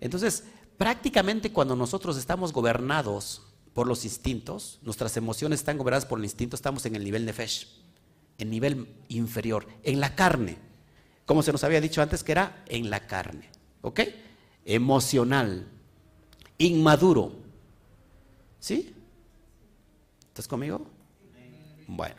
[0.00, 0.44] Entonces,
[0.78, 3.42] prácticamente cuando nosotros estamos gobernados
[3.74, 7.32] por los instintos, nuestras emociones están gobernadas por el instinto, estamos en el nivel de
[7.32, 7.87] fesh
[8.38, 10.56] en nivel inferior, en la carne.
[11.26, 13.50] Como se nos había dicho antes que era en la carne.
[13.82, 14.00] ¿Ok?
[14.64, 15.66] Emocional,
[16.56, 17.32] inmaduro.
[18.60, 18.94] ¿Sí?
[20.28, 20.86] ¿Estás conmigo?
[21.86, 22.16] Bueno.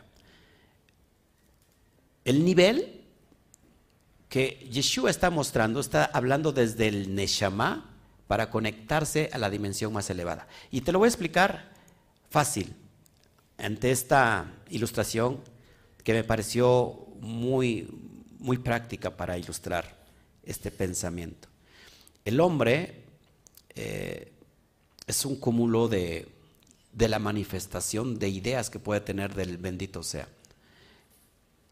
[2.24, 3.00] El nivel
[4.28, 7.90] que Yeshua está mostrando, está hablando desde el Neshama
[8.28, 10.46] para conectarse a la dimensión más elevada.
[10.70, 11.72] Y te lo voy a explicar
[12.28, 12.76] fácil.
[13.58, 15.40] Ante esta ilustración
[16.02, 17.88] que me pareció muy,
[18.38, 19.98] muy práctica para ilustrar
[20.42, 21.48] este pensamiento.
[22.24, 23.04] El hombre
[23.74, 24.32] eh,
[25.06, 26.28] es un cúmulo de,
[26.96, 30.28] la manifestación de ideas que puede tener del bendito sea.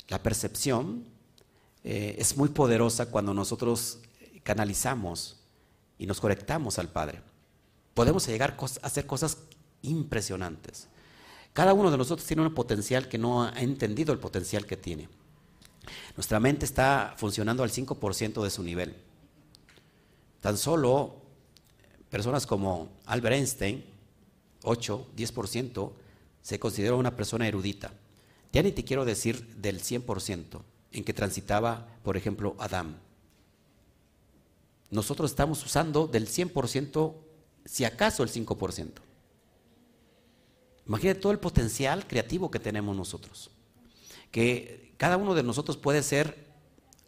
[0.08, 1.04] La percepción
[1.84, 3.98] eh, es muy poderosa cuando nosotros
[4.42, 5.36] canalizamos
[5.98, 7.20] y nos conectamos al Padre.
[7.94, 9.38] Podemos llegar a hacer cosas
[9.82, 10.87] impresionantes.
[11.58, 15.08] Cada uno de nosotros tiene un potencial que no ha entendido el potencial que tiene.
[16.14, 18.94] Nuestra mente está funcionando al 5% de su nivel.
[20.40, 21.16] Tan solo
[22.10, 23.84] personas como Albert Einstein,
[24.62, 25.90] 8, 10%,
[26.42, 27.90] se considera una persona erudita.
[28.52, 33.00] Ya ni te quiero decir del 100% en que transitaba, por ejemplo, Adán.
[34.92, 37.14] nosotros estamos usando del 100%,
[37.64, 39.07] si acaso el 5%.
[40.88, 43.50] Imagínate todo el potencial creativo que tenemos nosotros.
[44.30, 46.46] Que cada uno de nosotros puede ser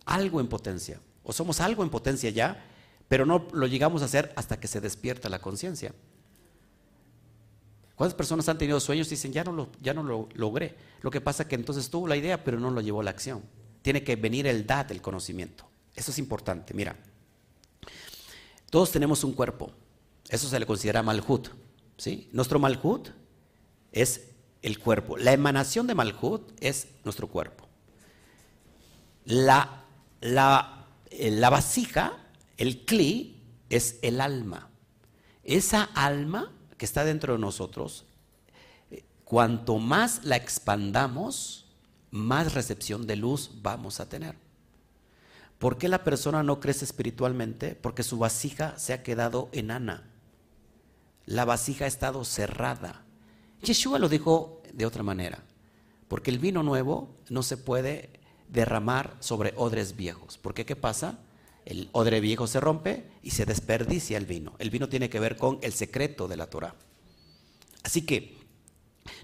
[0.05, 1.01] algo en potencia.
[1.24, 2.62] O somos algo en potencia ya,
[3.09, 5.95] pero no lo llegamos a hacer hasta que se despierta la conciencia.
[7.95, 10.76] ¿Cuántas personas han tenido sueños y dicen, ya no, lo, ya no lo logré?
[11.01, 13.11] Lo que pasa es que entonces tuvo la idea, pero no lo llevó a la
[13.11, 13.43] acción.
[13.83, 15.66] Tiene que venir el dad, el conocimiento.
[15.95, 16.74] Eso es importante.
[16.74, 16.97] Mira,
[18.70, 19.72] todos tenemos un cuerpo.
[20.28, 21.49] Eso se le considera malhut.
[21.97, 22.28] ¿sí?
[22.33, 23.09] Nuestro malhut
[23.93, 24.30] es
[24.62, 25.16] el cuerpo.
[25.16, 27.68] La emanación de malhut es nuestro cuerpo.
[29.24, 29.84] La,
[30.20, 32.18] la, eh, la vasija,
[32.57, 34.68] el kli, es el alma.
[35.45, 38.07] Esa alma que está dentro de nosotros,
[38.91, 41.66] eh, cuanto más la expandamos,
[42.11, 44.36] más recepción de luz vamos a tener.
[45.59, 47.74] ¿Por qué la persona no crece espiritualmente?
[47.74, 50.05] Porque su vasija se ha quedado enana.
[51.26, 53.05] La vasija ha estado cerrada.
[53.62, 55.42] Yeshua lo dijo de otra manera,
[56.08, 58.11] porque el vino nuevo no se puede
[58.48, 60.38] derramar sobre odres viejos.
[60.38, 61.18] Porque ¿qué pasa?
[61.64, 64.54] El odre viejo se rompe y se desperdicia el vino.
[64.58, 66.74] El vino tiene que ver con el secreto de la Torah.
[67.82, 68.38] Así que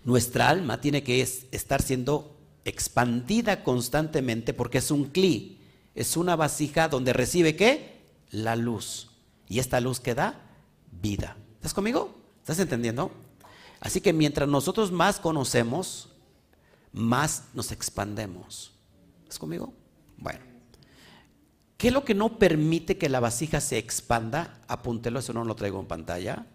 [0.05, 5.61] nuestra alma tiene que estar siendo expandida constantemente porque es un cli,
[5.95, 8.01] es una vasija donde recibe qué?
[8.31, 9.11] La luz.
[9.49, 10.41] Y esta luz que da
[10.91, 11.37] vida.
[11.55, 12.15] ¿Estás conmigo?
[12.41, 13.13] ¿Estás entendiendo?
[13.87, 16.09] Así que mientras nosotros más conocemos,
[16.91, 18.73] más nos expandemos.
[19.23, 19.73] ¿Estás conmigo?
[20.17, 20.41] Bueno.
[21.77, 24.61] ¿Qué es lo que no permite que la vasija se expanda?
[24.67, 26.47] Apúntelo, eso no lo traigo en pantalla.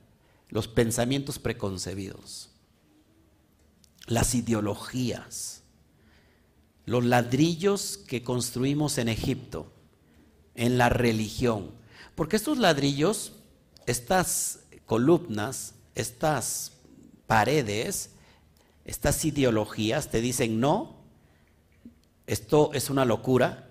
[0.50, 2.50] Los pensamientos preconcebidos,
[4.08, 5.64] las ideologías,
[6.84, 9.72] los ladrillos que construimos en Egipto,
[10.54, 11.72] en la religión.
[12.14, 13.32] Porque estos ladrillos,
[13.86, 16.74] estas columnas, estas
[17.32, 18.10] paredes,
[18.84, 20.98] estas ideologías te dicen no,
[22.28, 23.70] esto es una locura,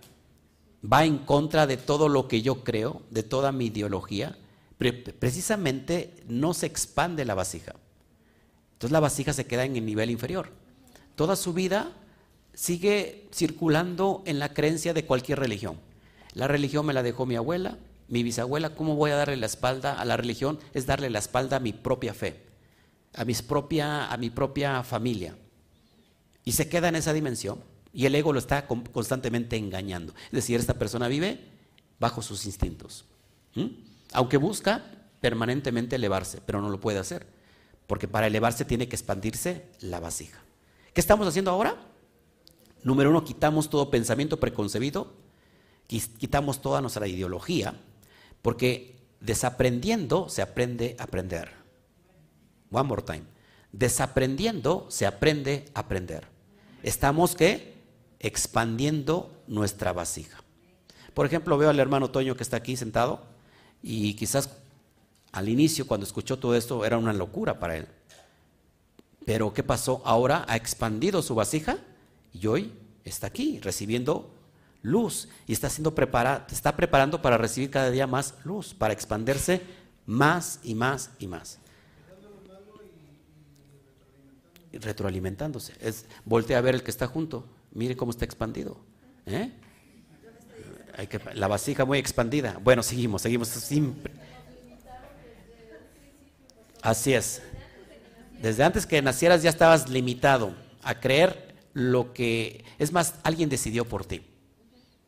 [0.83, 4.39] va en contra de todo lo que yo creo, de toda mi ideología,
[4.79, 7.75] precisamente no se expande la vasija.
[8.73, 10.49] Entonces la vasija se queda en el nivel inferior.
[11.15, 11.93] Toda su vida
[12.55, 15.79] sigue circulando en la creencia de cualquier religión.
[16.33, 17.77] La religión me la dejó mi abuela,
[18.09, 20.59] mi bisabuela, ¿cómo voy a darle la espalda a la religión?
[20.73, 22.49] Es darle la espalda a mi propia fe,
[23.15, 25.37] a, mis propia, a mi propia familia.
[26.45, 27.63] Y se queda en esa dimensión.
[27.93, 30.15] Y el ego lo está constantemente engañando.
[30.27, 31.41] Es decir, esta persona vive
[31.99, 33.05] bajo sus instintos.
[34.13, 34.85] Aunque busca
[35.21, 37.27] permanentemente elevarse, pero no lo puede hacer.
[37.87, 40.41] Porque para elevarse tiene que expandirse la vasija.
[40.93, 41.77] ¿Qué estamos haciendo ahora?
[42.83, 45.13] Número uno, quitamos todo pensamiento preconcebido,
[45.87, 47.75] quitamos toda nuestra ideología,
[48.41, 51.60] porque desaprendiendo se aprende a aprender.
[52.71, 53.25] One more time.
[53.73, 56.27] Desaprendiendo se aprende a aprender.
[56.83, 57.75] Estamos que
[58.19, 60.43] expandiendo nuestra vasija.
[61.15, 63.23] Por ejemplo, veo al hermano Toño que está aquí sentado
[63.83, 64.51] y quizás
[65.33, 67.87] al inicio cuando escuchó todo esto era una locura para él.
[69.25, 70.03] Pero ¿qué pasó?
[70.05, 71.79] Ahora ha expandido su vasija
[72.33, 72.73] y hoy
[73.05, 74.35] está aquí recibiendo
[74.83, 79.63] luz y está siendo preparado, está preparando para recibir cada día más luz, para expandirse
[80.07, 81.59] más y más y más.
[84.57, 85.75] Y retroalimentándose.
[85.81, 87.47] Es voltea a ver el que está junto.
[87.73, 88.79] Mire cómo está expandido.
[89.27, 89.51] ¿eh?
[90.97, 92.59] Hay que, la vasija muy expandida.
[92.63, 93.49] Bueno, seguimos, seguimos.
[93.49, 94.13] Siempre.
[96.83, 97.43] Así es.
[98.41, 102.65] Desde antes que nacieras ya estabas limitado a creer lo que...
[102.79, 104.23] Es más, alguien decidió por ti.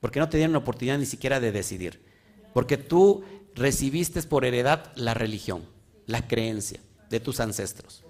[0.00, 2.04] Porque no te dieron la oportunidad ni siquiera de decidir.
[2.52, 5.64] Porque tú recibiste por heredad la religión,
[6.06, 8.04] la creencia de tus ancestros.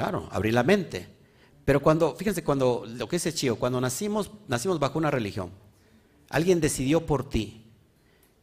[0.00, 1.08] Claro, abrir la mente.
[1.66, 5.50] Pero cuando, fíjense, cuando lo que dice Chío, cuando nacimos, nacimos bajo una religión,
[6.30, 7.66] alguien decidió por ti.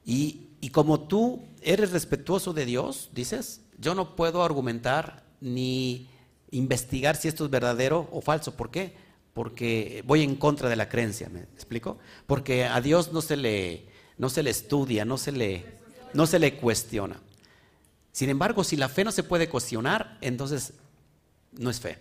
[0.05, 6.08] Y, y como tú eres respetuoso de Dios, dices, yo no puedo argumentar ni
[6.51, 8.55] investigar si esto es verdadero o falso.
[8.55, 8.93] ¿Por qué?
[9.34, 11.97] Porque voy en contra de la creencia, ¿me explico?
[12.28, 13.88] Porque a Dios no se le,
[14.20, 15.66] no se le estudia, no se le,
[16.14, 17.20] no se le cuestiona.
[18.12, 20.74] Sin embargo, si la fe no se puede cuestionar, entonces
[21.60, 21.99] no es fe.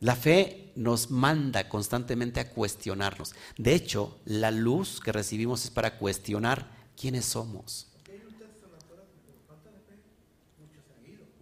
[0.00, 3.34] La fe nos manda constantemente a cuestionarnos.
[3.56, 7.88] De hecho, la luz que recibimos es para cuestionar quiénes somos.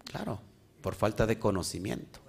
[0.05, 0.40] Claro,
[0.80, 2.20] por falta de conocimiento.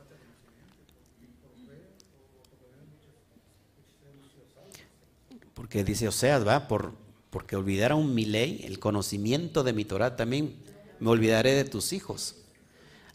[5.53, 6.93] Porque dice Oseas, va, por,
[7.29, 10.55] porque olvidaron mi ley, el conocimiento de mi Torah, también
[10.99, 12.37] me olvidaré de tus hijos.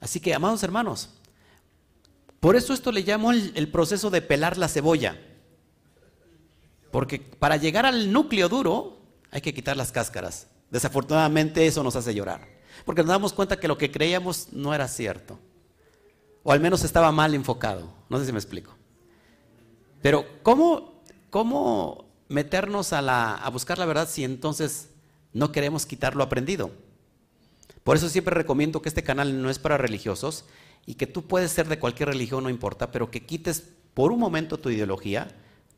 [0.00, 1.11] Así que, amados hermanos,
[2.41, 5.18] por eso esto le llamo el, proceso de pelar la cebolla.
[6.93, 8.99] Porque para llegar al núcleo duro
[9.30, 10.47] hay que quitar las cáscaras.
[10.70, 12.47] Desafortunadamente eso nos hace llorar.
[12.84, 15.39] Porque nos damos cuenta que lo que creíamos no era cierto.
[16.45, 17.93] O al menos estaba mal enfocado.
[18.09, 18.76] No sé si me explico.
[20.01, 24.91] Pero ¿cómo, cómo meternos a, la, a buscar la verdad si entonces
[25.32, 26.70] no queremos quitar lo aprendido?
[27.82, 30.45] Por eso siempre recomiendo que este canal no es para religiosos
[30.89, 33.62] y que tú puedes ser de cualquier religión, no importa, pero que quites
[33.93, 35.28] por un momento tu ideología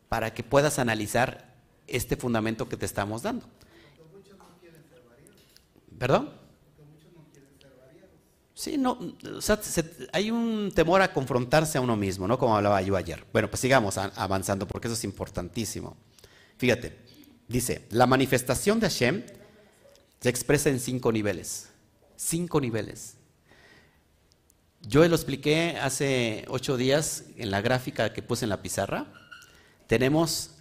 [0.08, 1.52] para que puedas analizar
[1.88, 3.44] este fundamento que te estamos dando.
[5.98, 6.30] ¿Perdón?
[8.54, 9.00] Sí, no,
[9.34, 9.58] o sea,
[10.12, 12.38] hay un temor a confrontarse a uno mismo, ¿no?
[12.38, 13.26] Como hablaba yo ayer.
[13.32, 15.96] Bueno, pues sigamos avanzando porque eso es importantísimo.
[16.56, 16.96] Fíjate,
[17.48, 19.24] dice, la manifestación de Hashem
[20.20, 21.68] se expresa en cinco niveles.
[22.14, 23.16] Cinco niveles.
[24.82, 29.06] Yo lo expliqué hace ocho días en la gráfica que puse en la pizarra.
[29.86, 30.52] Tenemos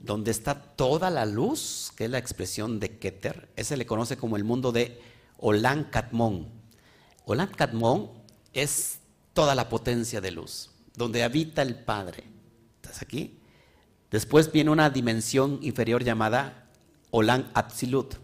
[0.00, 3.48] donde está toda la luz, que es la expresión de Keter.
[3.54, 5.00] Ese le conoce como el mundo de
[5.38, 6.48] Olan Katmon.
[7.26, 8.10] Olam Kadmon
[8.52, 8.98] es
[9.34, 12.24] toda la potencia de luz, donde habita el Padre.
[12.82, 13.38] ¿Estás aquí?
[14.10, 16.68] Después viene una dimensión inferior llamada
[17.10, 18.14] Olam Absolut,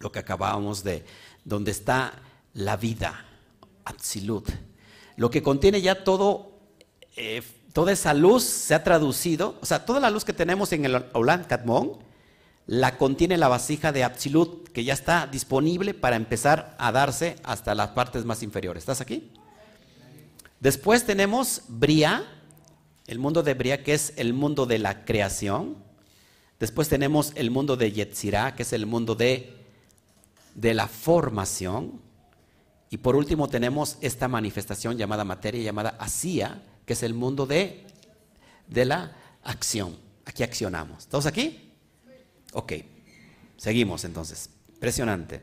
[0.00, 1.06] lo que acabábamos de,
[1.44, 2.20] donde está
[2.52, 3.24] la vida,
[3.84, 4.48] Absolut.
[5.16, 6.52] Lo que contiene ya todo,
[7.16, 10.84] eh, toda esa luz se ha traducido, o sea, toda la luz que tenemos en
[10.84, 11.98] el Olam Kadmon
[12.66, 17.74] la contiene la vasija de Absolut, que ya está disponible para empezar a darse hasta
[17.74, 18.82] las partes más inferiores.
[18.82, 19.30] ¿Estás aquí?
[20.60, 22.24] Después tenemos Bria,
[23.06, 25.76] el mundo de Bria, que es el mundo de la creación.
[26.58, 29.54] Después tenemos el mundo de Yetzirah, que es el mundo de,
[30.54, 32.00] de la formación.
[32.90, 37.86] Y por último tenemos esta manifestación llamada materia, llamada Asia, que es el mundo de,
[38.68, 39.96] de la acción.
[40.24, 41.06] Aquí accionamos.
[41.06, 41.72] ¿Todos aquí?
[42.52, 42.72] Ok,
[43.56, 44.50] seguimos entonces.
[44.68, 45.42] Impresionante.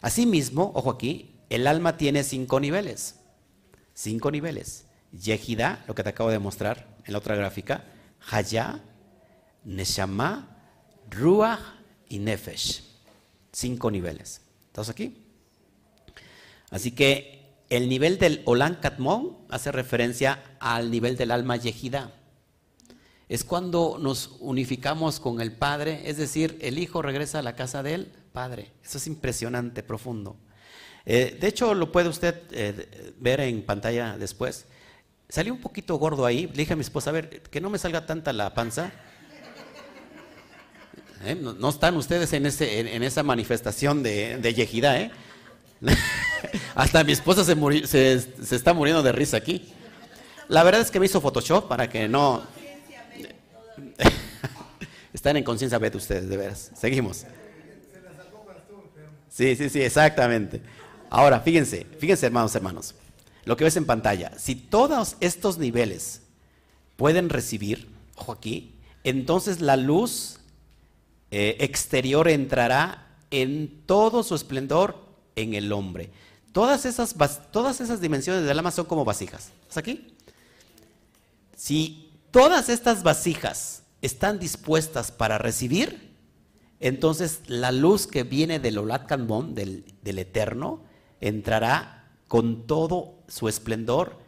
[0.00, 3.16] Asimismo, ojo aquí, el alma tiene cinco niveles.
[3.94, 4.86] Cinco niveles.
[5.12, 7.84] Yehida, lo que te acabo de mostrar en la otra gráfica.
[8.30, 8.82] Haya,
[9.64, 10.56] Neshama,
[11.10, 11.60] Ruach
[12.08, 12.84] y Nefesh.
[13.52, 14.42] Cinco niveles.
[14.66, 15.27] ¿Estás aquí?
[16.70, 17.38] Así que
[17.70, 22.12] el nivel del Olan Katmon hace referencia al nivel del alma Yehida
[23.28, 27.82] es cuando nos unificamos con el Padre, es decir, el Hijo regresa a la casa
[27.82, 28.70] del Padre.
[28.82, 30.36] Eso es impresionante, profundo.
[31.04, 34.64] Eh, de hecho, lo puede usted eh, ver en pantalla después.
[35.28, 36.46] Salió un poquito gordo ahí.
[36.46, 38.92] Le dije a mi esposa, a ver, que no me salga tanta la panza.
[41.24, 41.34] ¿Eh?
[41.34, 45.10] No, están ustedes en, esa manifestación de, de ¿eh?
[46.74, 49.72] Hasta mi esposa se, se, está muriendo de risa aquí.
[50.48, 52.42] La verdad es que me hizo Photoshop para que no,
[55.12, 56.70] Están en conciencia, vete ustedes, de veras.
[56.74, 57.24] Seguimos.
[59.28, 60.60] Sí, sí, sí, exactamente.
[61.10, 62.94] Ahora, fíjense, fíjense, hermanos, hermanos.
[63.44, 64.32] Lo que ves en pantalla.
[64.38, 66.22] Si todos estos niveles
[66.96, 68.74] pueden recibir, ojo aquí,
[69.04, 70.40] entonces la luz
[71.30, 75.04] eh, exterior entrará en todo su esplendor
[75.36, 76.10] en el hombre.
[76.58, 77.14] Todas esas,
[77.52, 79.52] todas esas dimensiones del alma son como vasijas.
[79.62, 80.12] ¿Estás aquí?
[81.54, 86.16] Si todas estas vasijas están dispuestas para recibir,
[86.80, 90.82] entonces la luz que viene del Olat del, Eterno,
[91.20, 94.18] entrará con todo su esplendor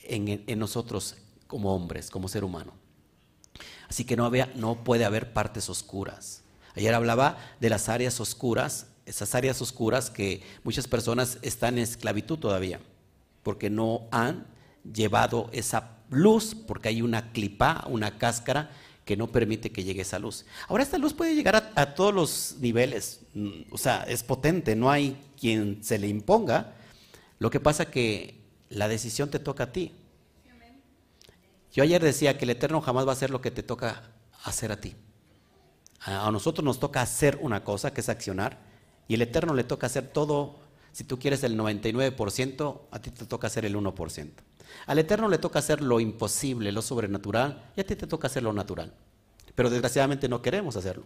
[0.00, 1.16] en, nosotros
[1.46, 2.74] como hombres, como ser humano.
[3.88, 6.42] Así que no, no puede haber partes oscuras.
[6.76, 12.38] Ayer hablaba de las áreas oscuras, esas áreas oscuras que muchas personas están en esclavitud
[12.38, 12.80] todavía,
[13.42, 14.46] porque no han
[14.92, 18.70] llevado esa luz, porque hay una clipa, una cáscara
[19.04, 20.44] que no permite que llegue esa luz.
[20.68, 24.90] Ahora esta luz puede llegar a, todos los niveles, mm, o sea, es potente, no
[24.90, 26.74] hay quien se le imponga.
[27.38, 28.38] Lo que pasa que
[28.68, 29.94] la decisión te toca a ti.
[31.72, 34.02] Yo ayer decía que el Eterno jamás va a hacer lo que te toca
[34.44, 34.94] hacer a ti.
[36.00, 38.58] A nosotros nos toca hacer una cosa, que es accionar,
[39.08, 40.56] y el Eterno le toca hacer todo,
[40.92, 44.30] si tú quieres el 99%, a ti te toca hacer el 1%.
[44.86, 48.42] Al Eterno le toca hacer lo imposible, lo sobrenatural, y a ti te toca hacer
[48.42, 48.92] lo natural.
[49.54, 51.04] Pero desgraciadamente no queremos hacerlo.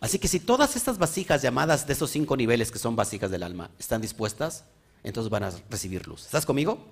[0.00, 3.42] Así que si todas estas vasijas llamadas de esos cinco niveles que son vasijas del
[3.42, 4.64] alma están dispuestas,
[5.02, 6.26] entonces van a recibir luz.
[6.26, 6.84] ¿Estás conmigo?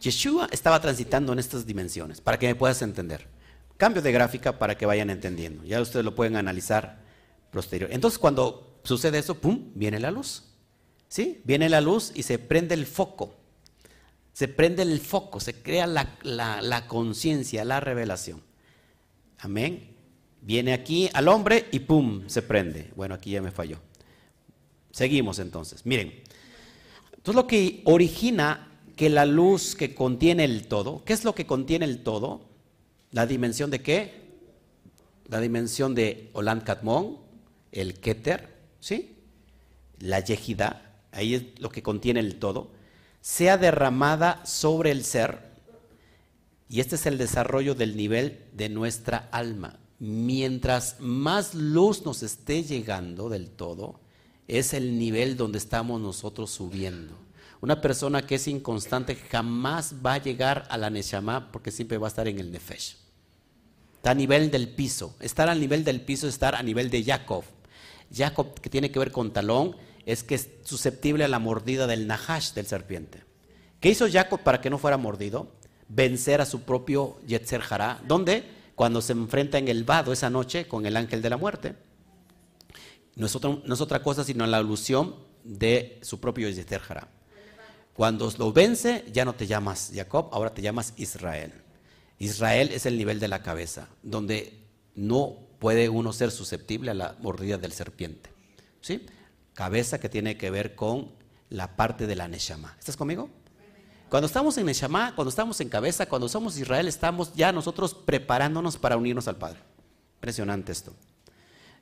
[0.00, 3.26] Yeshua estaba transitando en estas dimensiones, para que me puedas entender.
[3.76, 5.64] Cambio de gráfica para que vayan entendiendo.
[5.64, 7.00] Ya ustedes lo pueden analizar
[7.50, 7.90] posterior.
[7.92, 10.44] Entonces, cuando sucede eso, ¡pum!, viene la luz.
[11.08, 11.40] ¿Sí?
[11.44, 13.34] Viene la luz y se prende el foco.
[14.32, 18.40] Se prende el foco, se crea la, la conciencia, la revelación.
[19.38, 19.96] Amén.
[20.42, 22.24] Viene aquí al hombre y ¡pum!
[22.28, 22.90] se prende.
[22.96, 23.78] Bueno, aquí ya me falló.
[24.90, 25.84] Seguimos entonces.
[25.84, 26.22] Miren,
[27.12, 31.46] entonces lo que origina que la luz que contiene el todo, ¿qué es lo que
[31.46, 32.42] contiene el todo?
[33.12, 34.20] La dimensión de qué?
[35.28, 37.18] La dimensión de Oland Katmon,
[37.72, 39.16] el Keter, ¿sí?
[39.98, 42.70] La Yehida, ahí es lo que contiene el todo,
[43.20, 45.50] sea derramada sobre el ser,
[46.68, 49.80] y este es el desarrollo del nivel de nuestra alma.
[49.98, 54.00] Mientras más luz nos esté llegando del todo,
[54.46, 57.18] es el nivel donde estamos nosotros subiendo.
[57.60, 62.06] Una persona que es inconstante jamás va a llegar a la Neshama porque siempre va
[62.06, 62.96] a estar en el Nefesh.
[63.96, 65.14] Está a nivel del piso.
[65.20, 67.44] Estar al nivel del piso es estar a nivel de Jacob.
[68.12, 72.06] Jacob, que tiene que ver con talón, es que es susceptible a la mordida del
[72.06, 73.24] Nahash, del serpiente.
[73.80, 75.52] ¿Qué hizo Jacob para que no fuera mordido?
[75.88, 78.00] Vencer a su propio Yetzer Hará.
[78.06, 78.44] ¿Dónde?
[78.74, 81.74] Cuando se enfrenta en el vado esa noche con el ángel de la muerte.
[83.16, 83.34] No es,
[83.80, 86.82] otra cosa sino la alusión de su propio Yetzer
[87.92, 91.52] Cuando lo vence, ya no te llamas Jacob, ahora te llamas Israel.
[92.18, 97.16] Israel es el nivel de la cabeza, donde no puede uno ser susceptible a la
[97.20, 98.30] mordida del serpiente.
[98.80, 99.06] ¿Sí?
[99.54, 101.12] Cabeza que tiene que ver con
[101.50, 102.74] la parte de la Neshama.
[102.78, 103.30] ¿Estás conmigo?
[104.08, 108.76] Cuando estamos en Neshama, cuando estamos en cabeza, cuando somos Israel, estamos ya nosotros preparándonos
[108.76, 109.60] para unirnos al Padre.
[110.16, 110.94] Impresionante esto.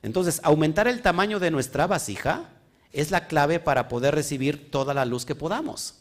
[0.03, 2.49] Entonces, aumentar el tamaño de nuestra vasija
[2.91, 5.95] es la clave para poder recibir toda la luz que podamos.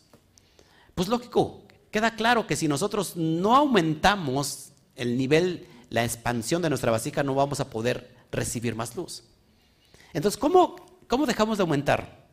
[0.95, 6.91] Pues lógico, queda claro que si nosotros no aumentamos el nivel, la expansión de nuestra
[6.91, 9.25] vasija, no vamos a poder recibir más luz.
[10.13, 10.77] Entonces, ¿cómo,
[11.07, 12.29] cómo dejamos de aumentar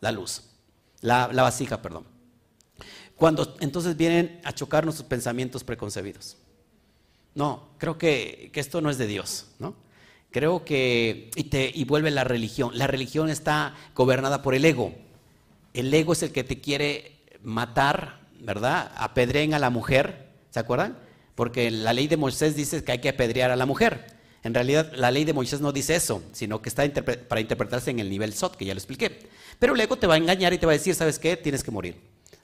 [0.00, 0.42] la luz?
[1.00, 2.06] La, vasija, perdón.
[3.16, 6.36] Cuando entonces vienen a chocar nuestros pensamientos preconcebidos.
[7.34, 9.74] No, creo que, que esto no es de Dios, ¿no?
[10.30, 12.76] Creo que, y, te, y vuelve la religión.
[12.76, 14.92] La religión está gobernada por el ego.
[15.74, 18.90] El ego es el que te quiere matar, ¿verdad?
[18.96, 20.98] Apedreen a la mujer, ¿se acuerdan?
[21.34, 24.06] Porque la ley de Moisés dice que hay que apedrear a la mujer.
[24.42, 26.84] En realidad, la ley de Moisés no dice eso, sino que está
[27.28, 29.26] para interpretarse en el nivel SOT, que ya lo expliqué.
[29.58, 31.36] Pero el ego te va a engañar y te va a decir, ¿sabes qué?
[31.36, 31.96] Tienes que morir.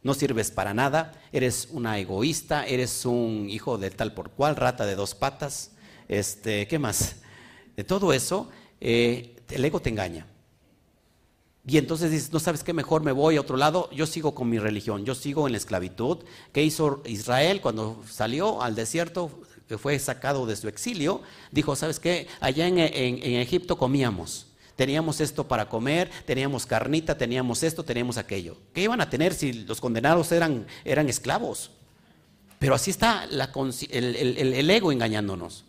[0.03, 4.87] No sirves para nada, eres una egoísta, eres un hijo de tal por cual, rata
[4.87, 5.73] de dos patas.
[6.09, 7.17] Este, ¿Qué más?
[7.81, 10.27] de todo eso, eh, el ego te engaña.
[11.71, 14.49] Y entonces dices, no sabes qué, mejor me voy a otro lado, yo sigo con
[14.49, 16.19] mi religión, yo sigo en la esclavitud.
[16.53, 19.31] ¿Qué hizo Israel cuando salió al desierto,
[19.69, 21.23] que fue sacado de su exilio?
[21.53, 22.27] Dijo, ¿sabes qué?
[22.41, 24.49] Allá en, Egipto comíamos.
[24.75, 28.57] Teníamos esto para comer, teníamos carnita, teníamos esto, teníamos aquello.
[28.75, 31.71] ¿Qué iban a tener si los condenados eran, eran esclavos?
[32.59, 35.67] Pero así está el, el ego engañándonos.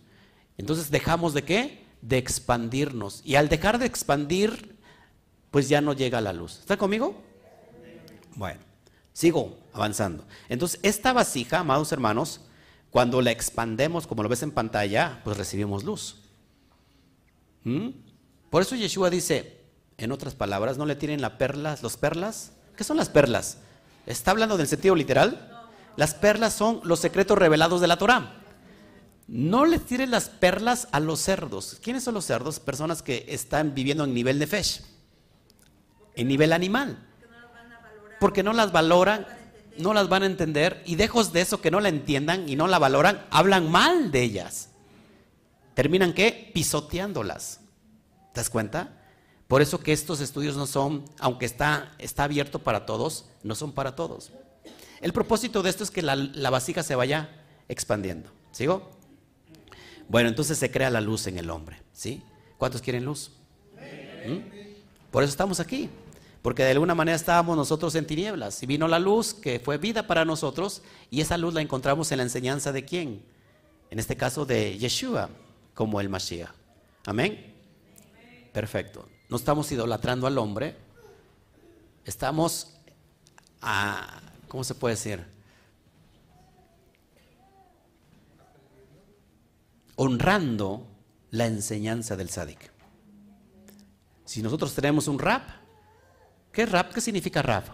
[0.57, 1.81] Entonces dejamos de qué?
[2.01, 3.21] de expandirnos.
[3.23, 4.70] Y al dejar de expandir,
[5.51, 6.59] pues ya no llega la luz.
[6.59, 7.21] ¿Está conmigo?
[8.35, 8.61] Bueno,
[9.13, 10.25] sigo avanzando.
[10.49, 12.41] Entonces, esta vasija, amados hermanos,
[12.89, 16.17] cuando la expandemos, como lo ves en pantalla, pues recibimos luz.
[17.63, 17.89] ¿Mm?
[18.49, 19.61] Por eso Yeshua dice,
[19.97, 22.53] en otras palabras, no le tienen las perlas, los perlas.
[22.75, 23.59] ¿Qué son las perlas?
[24.05, 25.69] ¿Está hablando del sentido literal?
[25.95, 28.41] Las perlas son los secretos revelados de la Torah.
[29.27, 31.77] No le tires las perlas a los cerdos.
[31.81, 32.59] ¿Quiénes son los cerdos?
[32.59, 34.81] Personas que están viviendo en nivel de fesh,
[36.15, 36.97] en nivel animal.
[38.19, 39.25] Porque no las valoran,
[39.77, 42.67] no las van a entender y dejos de eso que no la entiendan y no
[42.67, 44.69] la valoran, hablan mal de ellas.
[45.73, 46.51] Terminan qué?
[46.53, 47.61] Pisoteándolas.
[48.33, 48.97] ¿Te das cuenta?
[49.47, 53.73] Por eso que estos estudios no son, aunque está, está abierto para todos, no son
[53.73, 54.31] para todos.
[55.01, 57.29] El propósito de esto es que la, la vasija se vaya
[57.67, 58.29] expandiendo.
[58.51, 58.91] ¿Sigo?
[60.07, 62.21] Bueno, entonces se crea la luz en el hombre, ¿sí?
[62.57, 63.31] ¿Cuántos quieren luz?
[64.27, 64.37] ¿Mm?
[65.09, 65.89] Por eso estamos aquí,
[66.41, 70.07] porque de alguna manera estábamos nosotros en tinieblas y vino la luz que fue vida
[70.07, 73.23] para nosotros y esa luz la encontramos en la enseñanza de quién?
[73.89, 75.29] En este caso de Yeshua,
[75.73, 76.49] como el Mashiach.
[77.05, 77.53] Amén.
[78.53, 79.07] Perfecto.
[79.29, 80.75] No estamos idolatrando al hombre,
[82.05, 82.73] estamos
[83.61, 85.31] a, ¿cómo se puede decir?
[90.01, 90.87] honrando
[91.29, 92.71] la enseñanza del Sadik.
[94.25, 95.47] Si nosotros tenemos un rap,
[96.51, 96.93] ¿qué rap?
[96.93, 97.67] ¿Qué significa rap?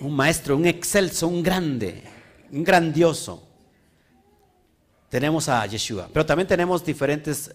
[0.00, 2.02] Un maestro, un excelso, un grande,
[2.52, 3.46] un grandioso.
[5.10, 6.08] tenemos a Yeshua.
[6.12, 7.52] Pero también tenemos diferentes,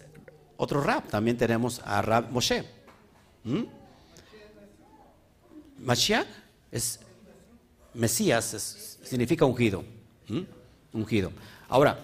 [0.58, 1.08] otros rap.
[1.10, 2.66] También tenemos a Rab Moshe.
[3.44, 3.64] ¿Mm?
[5.80, 6.28] Mashiach
[6.72, 7.00] es
[7.94, 9.84] Mesías, significa ungido.
[10.28, 10.42] ¿Mm?
[10.94, 11.32] Ungido.
[11.70, 12.00] Ahora,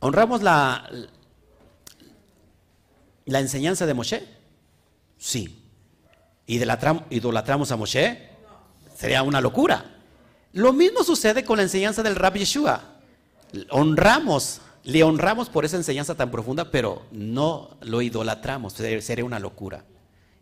[0.00, 0.90] ¿honramos la,
[3.26, 4.35] la enseñanza de Moshe?
[5.18, 5.62] Sí.
[6.46, 8.30] ¿Idolatramos a Moshe?
[8.96, 9.96] Sería una locura.
[10.52, 12.82] Lo mismo sucede con la enseñanza del Rab Yeshua.
[13.70, 18.72] Honramos, le honramos por esa enseñanza tan profunda, pero no lo idolatramos.
[18.72, 19.84] Sería una locura.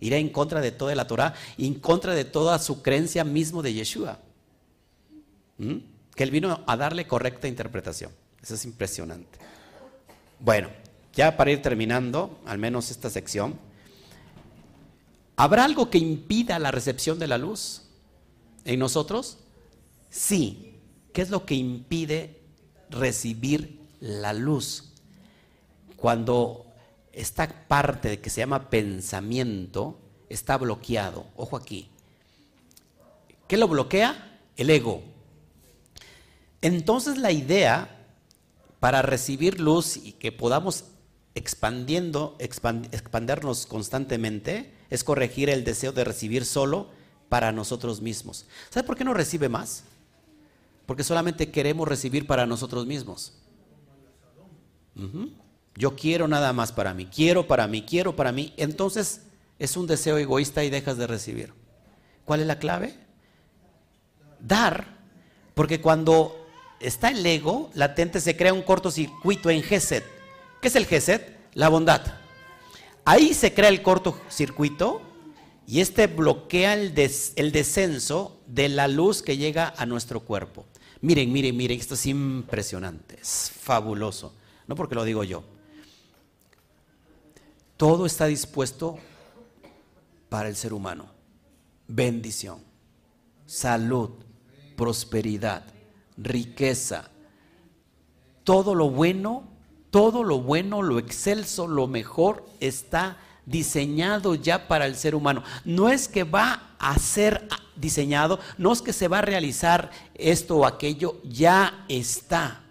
[0.00, 3.72] Irá en contra de toda la Torah, en contra de toda su creencia mismo de
[3.72, 4.18] Yeshua.
[5.58, 5.76] ¿Mm?
[6.14, 8.12] Que él vino a darle correcta interpretación.
[8.42, 9.38] Eso es impresionante.
[10.38, 10.68] Bueno,
[11.14, 13.58] ya para ir terminando, al menos esta sección,
[15.36, 17.82] ¿habrá algo que impida la recepción de la luz
[18.64, 19.38] en nosotros?
[20.10, 20.70] Sí.
[21.12, 22.40] ¿Qué es lo que impide
[22.90, 24.92] recibir la luz?
[25.96, 26.66] Cuando
[27.12, 31.26] esta parte que se llama pensamiento está bloqueado.
[31.36, 31.88] Ojo aquí.
[33.46, 34.40] ¿Qué lo bloquea?
[34.56, 35.02] El ego.
[36.60, 38.06] Entonces la idea
[38.80, 40.84] para recibir luz y que podamos
[41.34, 46.88] expandiendo, expandernos constantemente es corregir el deseo de recibir solo
[47.28, 48.46] para nosotros mismos.
[48.70, 49.84] ¿Sabe por qué no recibe más?
[50.86, 53.32] Porque solamente queremos recibir para nosotros mismos.
[55.74, 58.52] Yo quiero nada más para mí, quiero para mí, quiero para mí.
[58.56, 59.22] Entonces
[59.58, 61.52] es un deseo egoísta y dejas de recibir.
[62.24, 62.94] ¿Cuál es la clave?
[64.38, 64.98] Dar,
[65.54, 66.46] porque cuando
[66.78, 70.13] está el ego latente se crea un cortocircuito en Geset.
[70.64, 71.36] ¿Qué es el Geset?
[71.52, 72.00] La bondad.
[73.04, 75.02] Ahí se crea el cortocircuito
[75.66, 80.64] y este bloquea el, descenso de la luz que llega a nuestro cuerpo.
[81.02, 84.32] Miren, miren, miren, esto es impresionante, es fabuloso.
[84.66, 85.44] No porque lo digo yo.
[87.76, 88.98] Todo está dispuesto
[90.30, 91.08] para el ser humano.
[91.88, 92.60] Bendición,
[93.44, 94.12] salud,
[94.78, 95.66] prosperidad,
[96.16, 97.10] riqueza.
[98.44, 99.52] Todo lo bueno,
[99.94, 103.16] todo lo bueno, lo excelso, lo mejor está
[103.46, 105.44] diseñado ya para el ser humano.
[105.64, 107.46] No es que va a ser
[107.76, 112.64] diseñado, no es que se va a realizar esto o aquello, ya está.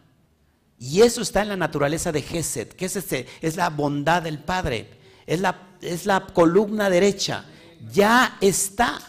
[0.77, 4.89] Y eso está en la naturaleza de Geset, es, este, es la bondad del Padre,
[5.25, 7.45] es la, es la columna derecha,
[7.89, 8.99] ya está.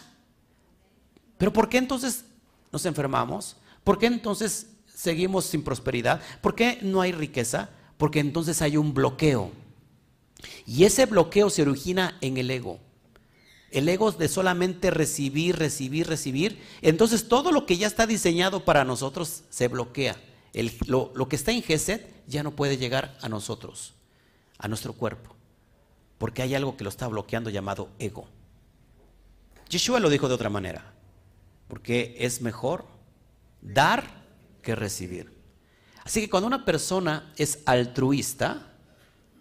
[1.37, 2.27] Pero ¿por qué entonces
[2.71, 3.57] nos enfermamos?
[3.83, 6.21] ¿Por qué entonces seguimos sin prosperidad?
[6.41, 7.71] ¿Por qué no hay riqueza?
[8.05, 9.51] Porque entonces hay un bloqueo.
[10.67, 12.79] Y ese bloqueo se origina en el ego.
[13.71, 16.61] El ego de solamente recibir, recibir, recibir.
[16.83, 20.23] Entonces todo lo que ya está diseñado para nosotros se bloquea.
[20.87, 23.95] lo, que está en Geset ya no puede llegar a nosotros,
[24.59, 25.35] a nuestro cuerpo.
[26.19, 28.29] Porque hay algo que lo está bloqueando llamado ego.
[29.71, 30.93] Yeshua lo dijo de otra manera.
[31.69, 32.85] Porque es mejor
[33.63, 34.27] dar
[34.61, 35.34] que recibir.
[36.05, 38.71] Así que cuando una persona es altruista,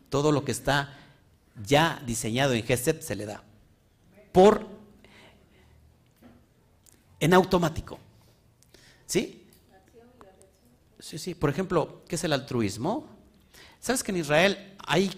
[0.10, 0.98] todo lo que está
[1.66, 3.44] ya diseñado en Geset se le da.
[4.32, 4.68] Por
[7.20, 8.00] en automático.
[9.06, 9.46] ¿Sí?
[11.00, 11.36] Sí, sí.
[11.36, 13.08] Por ejemplo, ¿qué es el altruismo?
[13.80, 15.12] ¿Sabes que en Israel hay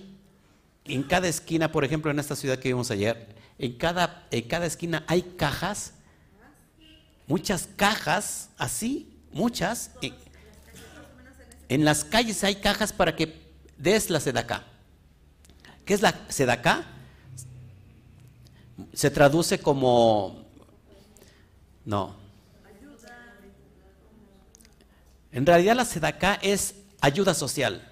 [0.85, 4.65] en cada esquina, por ejemplo, en esta ciudad que vimos ayer, en cada, en cada
[4.65, 5.93] esquina hay cajas,
[7.27, 9.91] muchas cajas, así, muchas.
[10.01, 10.13] En,
[11.69, 13.41] en las calles hay cajas para que
[13.77, 14.63] des la acá.
[15.85, 16.85] ¿Qué es la sedacá?
[18.93, 20.43] Se traduce como...
[21.85, 22.15] No.
[25.31, 27.91] En realidad la sedacá es ayuda social.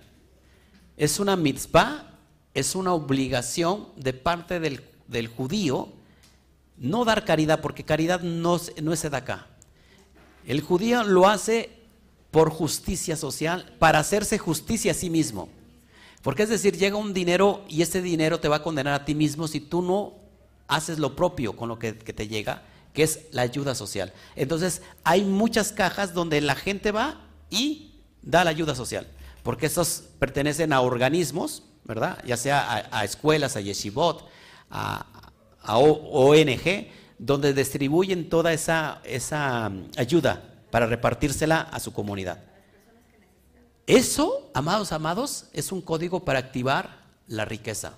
[0.98, 2.12] Es una mitzvah,
[2.54, 5.92] es una obligación de parte del, del judío
[6.78, 9.48] no dar caridad, porque caridad no, no es sedacá.
[10.46, 11.83] El judío lo hace
[12.34, 15.50] por justicia social, para hacerse justicia a sí mismo.
[16.24, 19.14] Porque es decir, llega un dinero y ese dinero te va a condenar a ti
[19.14, 20.16] mismo si tú no
[20.68, 24.14] haces lo propio con lo que, te llega, que es la ayuda social.
[24.36, 29.08] Entonces, hay muchas cajas donde la gente va y da la ayuda social,
[29.44, 32.18] porque estos pertenecen a organismos, ¿verdad?
[32.26, 34.28] Ya sea a, escuelas, a yeshivot,
[34.72, 35.06] a,
[35.62, 36.88] a, ONG,
[37.20, 42.40] donde distribuyen toda esa, esa mm, ayuda para repartírsela a su comunidad.
[43.86, 47.94] Eso, amados, amados, es un código para activar la riqueza.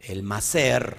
[0.00, 0.96] El macer,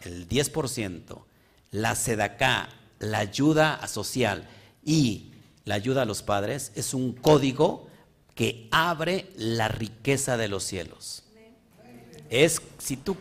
[0.00, 1.22] el 10%,
[1.70, 2.68] la sedacá,
[2.98, 4.48] la ayuda social
[4.84, 5.30] y
[5.66, 7.86] la ayuda a los padres, es un código
[8.34, 11.22] que abre la riqueza de los cielos.
[12.28, 13.16] Es, si tú,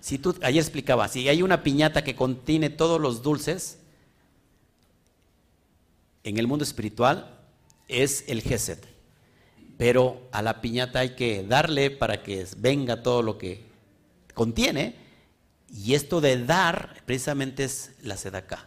[0.00, 3.78] si tú, ayer explicaba, si hay una piñata que contiene todos los dulces,
[6.26, 7.38] en el mundo espiritual
[7.86, 8.84] es el Geset.
[9.78, 13.64] Pero a la piñata hay que darle para que venga todo lo que
[14.34, 14.96] contiene.
[15.72, 18.66] Y esto de dar precisamente es la sedacá,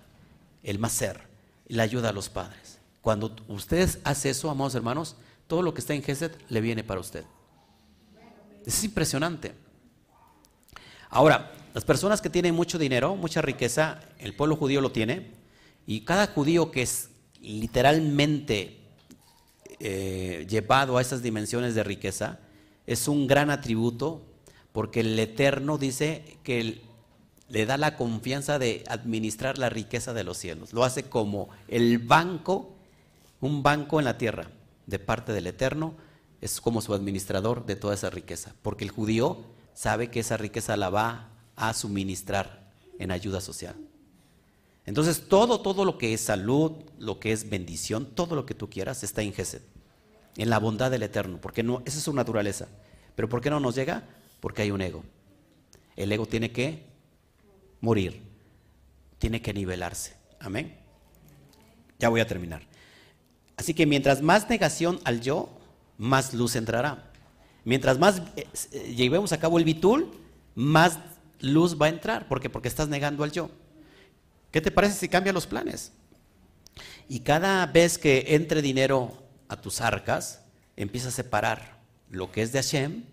[0.64, 1.22] el macer,
[1.68, 2.80] la ayuda a los padres.
[3.02, 5.18] Cuando ustedes hacen eso, amados hermanos,
[5.48, 7.26] todo lo que está en Geset le viene para usted.
[8.66, 9.54] Es impresionante.
[11.10, 15.32] Ahora, las personas que tienen mucho dinero, mucha riqueza, el pueblo judío lo tiene,
[15.86, 17.09] y cada judío que es
[17.42, 18.78] literalmente
[19.80, 22.40] eh, llevado a esas dimensiones de riqueza,
[22.86, 24.22] es un gran atributo
[24.72, 26.82] porque el Eterno dice que
[27.48, 30.74] le da la confianza de administrar la riqueza de los cielos.
[30.74, 32.76] Lo hace como el banco,
[33.42, 34.52] un banco en la tierra,
[34.86, 35.94] de parte del Eterno,
[36.42, 39.44] es como su administrador de toda esa riqueza, porque el judío
[39.74, 43.76] sabe que esa riqueza la va a suministrar en ayuda social.
[44.90, 48.72] Entonces, todo, todo lo que es salud, lo que es bendición, todo lo que tú
[48.72, 49.62] quieras está en Gesed,
[50.36, 52.68] en la bondad del Eterno, porque no, esa es su naturaleza.
[53.16, 54.04] Pero ¿por qué no nos llega?
[54.40, 55.04] Porque hay un ego.
[55.96, 56.88] El ego tiene que
[57.82, 58.24] morir,
[59.20, 60.16] tiene que nivelarse.
[60.40, 60.76] Amén.
[62.00, 62.64] Ya voy a terminar.
[63.58, 65.50] Así que mientras más negación al yo,
[66.00, 67.12] más luz entrará.
[67.64, 70.10] Mientras más eh, eh, llevemos a cabo el bitul,
[70.56, 70.98] más
[71.42, 72.28] luz va a entrar.
[72.28, 72.50] ¿Por qué?
[72.50, 73.52] Porque estás negando al yo.
[74.52, 75.92] ¿Qué te parece si cambias los planes?
[77.08, 80.42] Y cada vez que entre dinero a tus arcas,
[80.76, 83.04] empieza a separar lo que es de Hashem,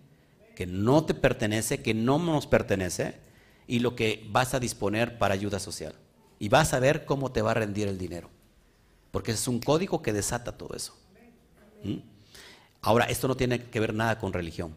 [0.55, 3.19] que no te pertenece, que no nos pertenece,
[3.67, 5.95] y lo que vas a disponer para ayuda social.
[6.39, 8.31] Y vas a ver cómo te va a rendir el dinero.
[9.11, 10.97] Porque es un código que desata todo eso.
[11.83, 11.97] ¿Mm?
[12.83, 14.77] Ahora, esto no tiene que ver nada con religión.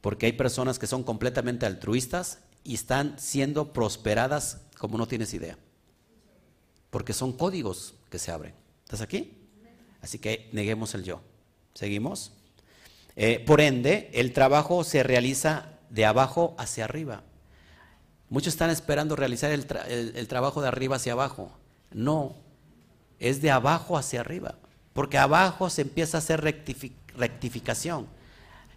[0.00, 5.56] Porque hay personas que son completamente altruistas y están siendo prosperadas como no tienes idea.
[6.90, 8.54] Porque son códigos que se abren.
[8.84, 9.48] ¿Estás aquí?
[10.02, 11.22] Así que neguemos el yo.
[11.72, 12.32] ¿Seguimos?
[13.16, 17.22] Eh, por ende, el trabajo se realiza de abajo hacia arriba.
[18.28, 19.64] Muchos están esperando realizar el,
[20.14, 21.50] el trabajo de arriba hacia abajo.
[21.90, 22.36] No,
[23.18, 24.56] es de abajo hacia arriba.
[24.92, 28.06] Porque abajo se empieza a hacer rectificación.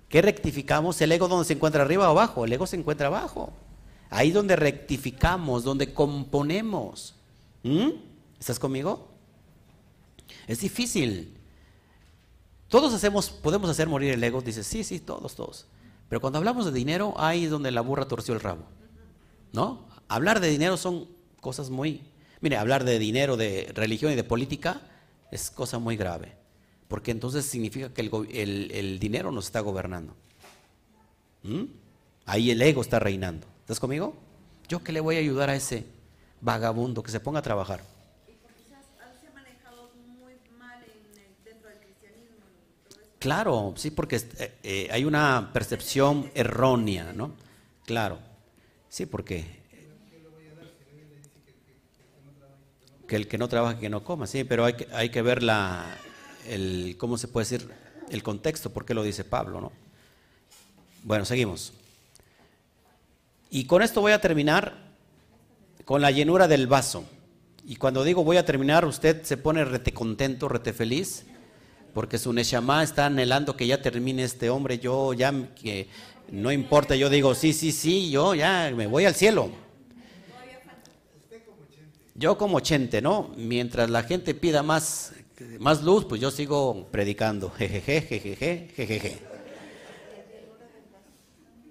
[0.07, 1.01] ¿Qué rectificamos?
[1.01, 2.45] ¿El ego donde se encuentra arriba o abajo?
[2.45, 3.51] El ego se encuentra abajo.
[4.09, 7.15] Ahí donde rectificamos, donde componemos.
[7.63, 7.89] ¿Mm?
[8.39, 9.09] ¿Estás conmigo?
[10.47, 11.37] Es difícil.
[12.69, 14.41] Todos hacemos, podemos hacer morir el ego.
[14.41, 15.67] Dices, sí, sí, todos, todos.
[16.09, 18.63] Pero cuando hablamos de dinero, ahí es donde la burra torció el rabo.
[19.53, 19.85] ¿No?
[20.07, 21.07] Hablar de dinero son
[21.41, 22.01] cosas muy...
[22.39, 24.81] Mire, hablar de dinero, de religión y de política
[25.31, 26.35] es cosa muy grave.
[26.87, 30.15] Porque entonces significa que el, dinero nos está gobernando.
[32.25, 33.47] Ahí el ego está reinando.
[33.67, 34.15] ¿Estás conmigo?
[34.69, 35.83] ¿Yo qué le voy a ayudar a ese
[36.39, 37.83] vagabundo que se ponga a trabajar?
[43.19, 47.33] Claro, sí, porque eh, eh, hay una percepción errónea, ¿no?
[47.85, 48.19] Claro,
[48.87, 49.43] sí, porque
[53.05, 55.43] que el que no trabaja, que no coma, sí, pero hay que, hay que ver
[55.43, 55.97] la,
[56.47, 57.69] el, ¿cómo se puede decir?
[58.09, 59.73] El contexto, por qué lo dice Pablo, ¿no?
[61.03, 61.73] Bueno, seguimos.
[63.49, 64.87] Y con esto voy a terminar
[65.85, 67.05] con la llenura del vaso.
[67.65, 71.25] Y cuando digo voy a terminar, usted se pone rete contento, rete feliz,
[71.93, 74.79] porque su Neshama está anhelando que ya termine este hombre.
[74.79, 75.87] Yo ya, que
[76.29, 79.49] no importa, yo digo, sí, sí, sí, yo ya me voy al cielo.
[82.15, 83.31] Yo como chente, ¿no?
[83.37, 85.13] Mientras la gente pida más,
[85.59, 87.51] más luz, pues yo sigo predicando.
[87.51, 89.17] Jejeje, jejeje, jejeje.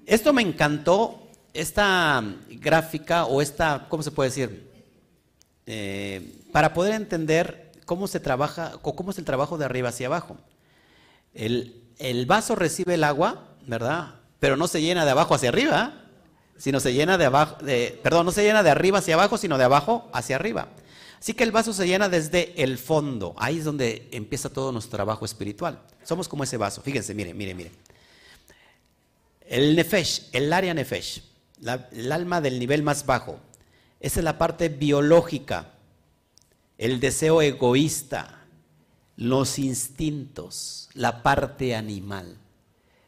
[0.07, 1.26] Esto me encantó
[1.56, 4.70] esta gráfica o esta, ¿cómo se puede decir?
[5.66, 10.06] Eh, para poder entender cómo se trabaja o cómo es el trabajo de arriba hacia
[10.06, 10.36] abajo.
[11.34, 14.14] El, el, vaso recibe el agua, ¿verdad?
[14.38, 16.04] Pero no se llena de abajo hacia arriba,
[16.56, 19.58] sino se llena de abajo, de, perdón, no se llena de arriba hacia abajo, sino
[19.58, 20.68] de abajo hacia arriba.
[21.18, 23.34] Así que el vaso se llena desde el fondo.
[23.38, 25.80] Ahí es donde empieza todo nuestro trabajo espiritual.
[26.04, 26.82] Somos como ese vaso.
[26.82, 27.72] Fíjense, mire, mire, mire.
[29.48, 31.22] El nefesh, el área nefesh
[31.62, 33.40] el alma del nivel más bajo.
[34.00, 35.72] Esa es la parte biológica,
[36.78, 38.44] el deseo egoísta,
[39.16, 42.36] los instintos, la parte animal.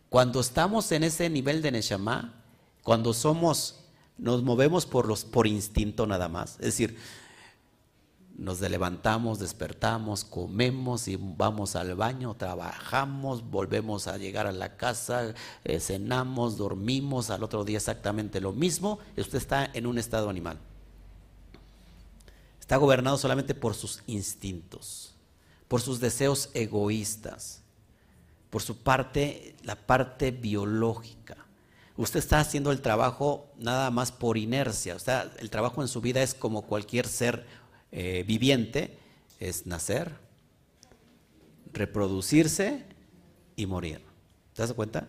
[0.09, 2.43] Cuando estamos en ese nivel de Neshama,
[2.83, 3.81] cuando somos,
[4.17, 6.53] nos movemos por, los, por instinto nada más.
[6.53, 6.97] Es decir,
[8.39, 15.35] Nos levantamos, despertamos, comemos y vamos al baño, trabajamos, volvemos a llegar a la casa,
[15.65, 19.01] eh, cenamos, dormimos, al otro día exactamente lo mismo.
[19.17, 20.57] Usted está en un estado animal.
[22.61, 25.15] Está gobernado solamente por sus instintos,
[25.67, 27.63] por sus deseos egoístas,
[28.51, 31.37] por su parte, la parte biológica.
[31.97, 34.95] Usted está haciendo el trabajo nada más por inercia.
[34.95, 37.45] O sea, el trabajo en su vida es como cualquier ser
[37.91, 38.99] eh, viviente
[39.41, 40.13] es nacer,
[41.73, 42.85] reproducirse
[43.57, 44.01] y morir.
[44.55, 45.09] ¿Te das cuenta?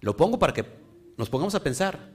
[0.00, 0.64] Lo pongo para que
[1.16, 2.10] nos pongamos a pensar.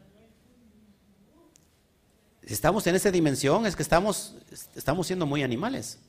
[2.46, 4.36] Si estamos en esa dimensión es que estamos,
[4.76, 6.00] estamos siendo muy animales.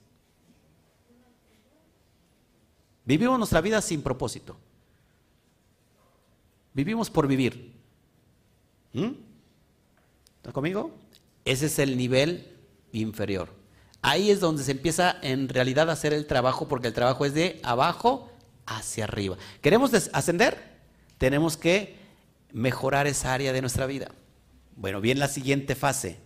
[3.04, 4.56] Vivimos nuestra vida sin propósito.
[6.74, 7.72] Vivimos por vivir.
[8.92, 9.12] ¿Mm?
[10.36, 10.92] ¿Está conmigo?
[11.44, 12.57] Ese es el nivel
[12.92, 13.54] inferior.
[14.02, 17.34] Ahí es donde se empieza en realidad a hacer el trabajo, porque el trabajo es
[17.34, 18.30] de abajo
[18.66, 19.36] hacia arriba.
[19.60, 20.78] ¿Queremos ascender?
[21.18, 21.96] Tenemos que
[22.52, 24.12] mejorar esa área de nuestra vida.
[24.76, 26.18] Bueno, bien la siguiente fase.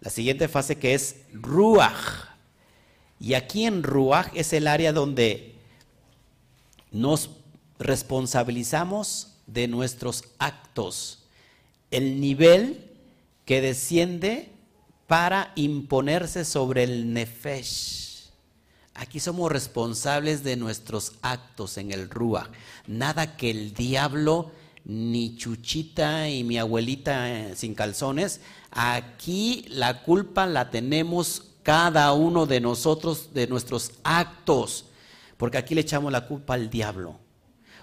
[0.00, 2.28] La siguiente fase que es Ruach.
[3.18, 5.56] Y aquí en Ruach es el área donde
[6.92, 7.30] nos
[7.78, 11.24] responsabilizamos de nuestros actos.
[11.90, 12.90] El nivel
[13.44, 14.50] que desciende
[15.08, 18.28] para imponerse sobre el Nefesh.
[18.94, 22.50] Aquí somos responsables de nuestros actos en el Rúa.
[22.86, 24.52] Nada que el diablo,
[24.84, 28.42] ni Chuchita y mi abuelita eh, sin calzones.
[28.70, 34.84] Aquí la culpa la tenemos cada uno de nosotros de nuestros actos.
[35.38, 37.18] Porque aquí le echamos la culpa al diablo.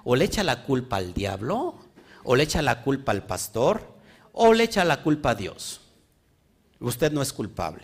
[0.03, 1.75] O le echa la culpa al diablo,
[2.23, 3.95] o le echa la culpa al pastor,
[4.31, 5.81] o le echa la culpa a Dios.
[6.85, 7.81] Usted no es culpable.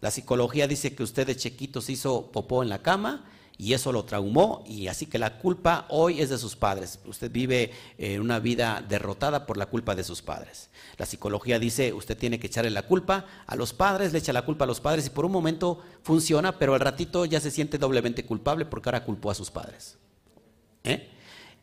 [0.00, 3.24] La psicología dice que usted de chiquito se hizo popó en la cama
[3.58, 7.00] y eso lo traumó y así que la culpa hoy es de sus padres.
[7.04, 10.70] Usted vive eh, una vida derrotada por la culpa de sus padres.
[10.98, 14.44] La psicología dice usted tiene que echarle la culpa a los padres, le echa la
[14.44, 17.78] culpa a los padres y por un momento funciona, pero al ratito ya se siente
[17.78, 19.98] doblemente culpable porque ahora culpó a sus padres.
[20.84, 21.08] ¿Eh?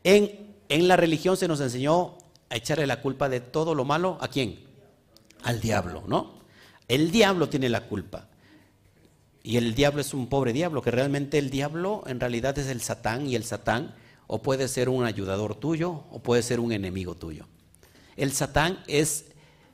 [0.03, 2.17] En, en la religión se nos enseñó
[2.49, 4.70] a echarle la culpa de todo lo malo a quién?
[5.43, 6.39] Al diablo, ¿no?
[6.87, 8.27] El diablo tiene la culpa.
[9.43, 12.81] Y el diablo es un pobre diablo, que realmente el diablo en realidad es el
[12.81, 13.95] satán y el satán
[14.27, 17.47] o puede ser un ayudador tuyo o puede ser un enemigo tuyo.
[18.15, 19.25] El satán es,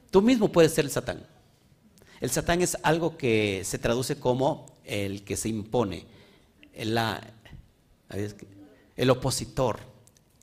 [0.10, 1.26] tú mismo puedes ser el satán.
[2.22, 6.06] El satán es algo que se traduce como el que se impone,
[6.74, 6.98] el,
[8.96, 9.80] el opositor,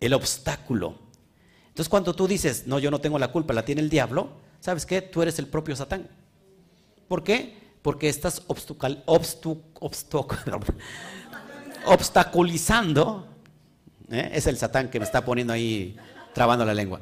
[0.00, 0.98] el obstáculo.
[1.68, 4.86] Entonces cuando tú dices, no, yo no tengo la culpa, la tiene el diablo, ¿sabes
[4.86, 5.02] qué?
[5.02, 6.08] Tú eres el propio Satán.
[7.06, 7.58] ¿Por qué?
[7.82, 8.40] Porque estás
[11.84, 13.28] obstaculizando.
[14.10, 14.30] ¿eh?
[14.32, 15.98] Es el Satán que me está poniendo ahí,
[16.32, 16.98] trabando la lengua.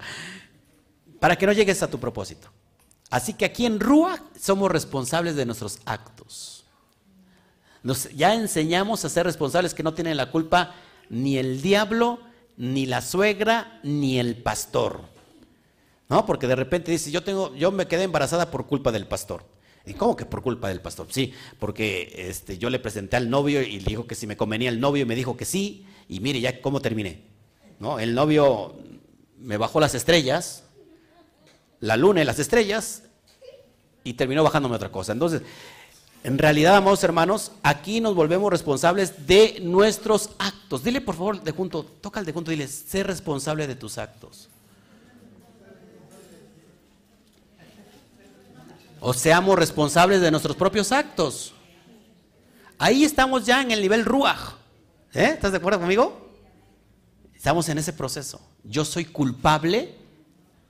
[1.21, 2.49] Para que no llegues a tu propósito.
[3.11, 6.65] Así que aquí en Rúa somos responsables de nuestros actos.
[7.85, 10.75] Nos, ya enseñamos a ser responsables que no tienen la culpa
[11.09, 12.19] ni el diablo,
[12.57, 15.12] ni la suegra, ni el pastor.
[16.13, 16.27] ¿No?
[16.27, 19.47] Porque de repente dice, yo, tengo, yo me quedé embarazada por culpa del pastor.
[19.87, 21.07] ¿Y cómo que por culpa del pastor?
[21.09, 24.69] Sí, porque este, yo le presenté al novio y le dijo que si me convenía
[24.69, 27.23] el novio y me dijo que sí, y mire ya cómo terminé.
[27.81, 27.99] ¿no?
[27.99, 28.75] El novio
[29.39, 30.65] me bajó las estrellas,
[31.81, 33.05] la luna y las estrellas,
[34.05, 35.13] y terminó bajándome otra cosa.
[35.13, 35.41] Entonces,
[36.25, 40.85] en realidad, amados hermanos, aquí nos volvemos responsables de nuestros actos.
[40.85, 44.51] Dile por favor de junto, toca al de junto, dile, sé responsable de tus actos.
[49.05, 51.53] O seamos responsables de nuestros propios actos.
[52.79, 54.55] Ahí estamos ya en el nivel ruaj.
[55.13, 55.31] ¿Eh?
[55.35, 56.31] ¿Estás de acuerdo conmigo?
[57.35, 58.41] Estamos en ese proceso.
[58.63, 59.97] Yo soy culpable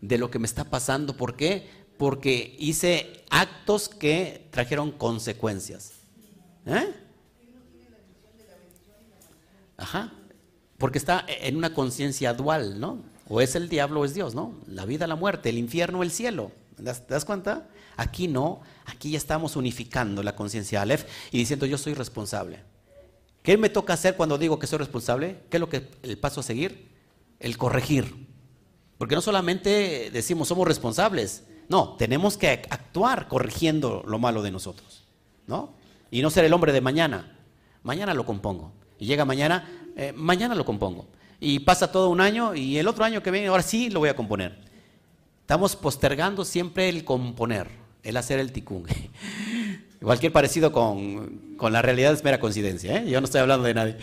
[0.00, 1.14] de lo que me está pasando.
[1.14, 1.68] ¿Por qué?
[1.98, 5.92] Porque hice actos que trajeron consecuencias.
[6.64, 6.90] ¿Eh?
[9.76, 10.10] Ajá.
[10.78, 12.98] Porque está en una conciencia dual, ¿no?
[13.28, 14.54] O es el diablo o es Dios, ¿no?
[14.66, 16.50] La vida, la muerte, el infierno, el cielo.
[16.76, 17.68] ¿Te das cuenta?
[17.96, 22.60] Aquí no, aquí ya estamos unificando la conciencia Aleph y diciendo yo soy responsable.
[23.42, 25.40] ¿Qué me toca hacer cuando digo que soy responsable?
[25.50, 26.92] ¿Qué es lo que el paso a seguir?
[27.40, 28.28] El corregir.
[28.98, 35.04] Porque no solamente decimos somos responsables, no, tenemos que actuar corrigiendo lo malo de nosotros,
[35.46, 35.74] ¿no?
[36.10, 37.36] Y no ser el hombre de mañana.
[37.82, 38.72] Mañana lo compongo.
[38.98, 41.08] Y llega mañana, eh, mañana lo compongo.
[41.40, 44.08] Y pasa todo un año y el otro año que viene, ahora sí lo voy
[44.08, 44.60] a componer.
[45.40, 48.86] Estamos postergando siempre el componer el hacer el ticún.
[50.02, 53.08] Cualquier parecido con, con, la realidad es mera coincidencia, ¿eh?
[53.08, 53.96] Yo no estoy hablando de nadie.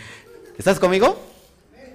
[0.56, 1.20] ¿Estás conmigo?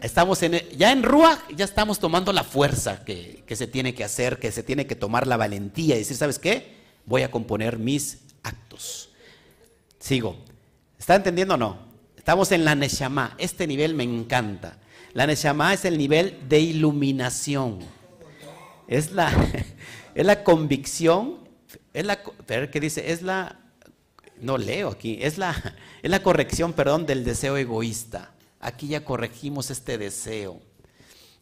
[0.01, 4.03] Estamos en, ya en Rúa, ya estamos tomando la fuerza que, que se tiene que
[4.03, 6.75] hacer, que se tiene que tomar la valentía y decir, ¿sabes qué?
[7.05, 9.09] Voy a componer mis actos.
[9.99, 10.37] Sigo.
[10.99, 11.79] ¿Está entendiendo o no?
[12.15, 13.35] Estamos en la Neshama.
[13.37, 14.77] Este nivel me encanta.
[15.13, 17.79] La Neshama es el nivel de iluminación.
[18.87, 19.31] Es la,
[20.15, 21.44] es la convicción,
[21.95, 23.11] es la, ¿qué dice?
[23.11, 23.57] Es la,
[24.41, 25.55] no leo aquí, es la,
[26.03, 28.31] es la corrección, perdón, del deseo egoísta.
[28.59, 30.59] Aquí ya corregimos este deseo.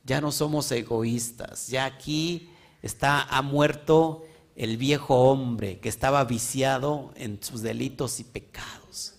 [0.04, 1.68] Ya no somos egoístas.
[1.70, 2.50] Ya aquí
[2.82, 4.26] está, ha muerto
[4.56, 9.16] el viejo hombre que estaba viciado en sus delitos y pecados.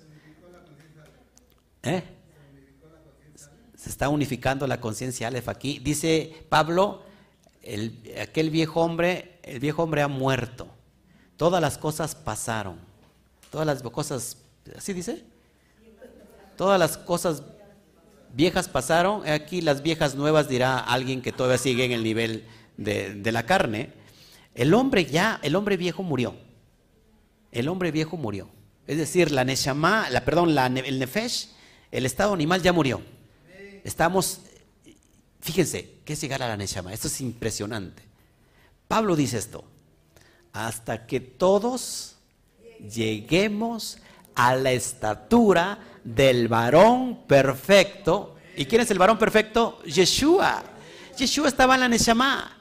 [1.83, 2.03] ¿Eh?
[3.77, 5.81] Se está unificando la conciencia Aleph aquí.
[5.81, 7.03] Dice Pablo,
[7.61, 10.69] el, aquel viejo hombre, el viejo hombre ha muerto.
[11.37, 12.79] Todas las cosas pasaron.
[13.51, 14.37] Todas las cosas,
[14.77, 15.25] ¿así dice?
[16.57, 17.43] Todas las cosas
[18.35, 19.27] viejas pasaron.
[19.29, 22.47] Aquí las viejas nuevas dirá alguien que todavía sigue en el nivel
[22.77, 23.93] de, la carne.
[24.55, 26.37] El hombre ya, el hombre viejo murió.
[27.51, 28.49] El hombre viejo murió.
[28.87, 31.49] Es decir, la Neshama, la, perdón, el Nefesh,
[31.91, 33.01] el estado animal ya murió.
[33.83, 34.41] Estamos,
[35.41, 36.93] fíjense, ¿qué es llegar a la Neshama?
[36.93, 38.03] Esto es impresionante.
[38.89, 39.65] Pablo dice esto,
[40.55, 42.17] hasta que todos
[42.81, 43.99] lleguemos
[44.35, 48.37] a la estatura del varón perfecto.
[48.57, 49.83] ¿Y quién es el varón perfecto?
[49.85, 50.63] Yeshua.
[51.19, 52.55] Yeshua estaba en la Neshama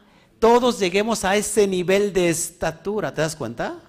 [0.44, 3.14] todos lleguemos a ese nivel de estatura.
[3.14, 3.80] ¿Te das cuenta?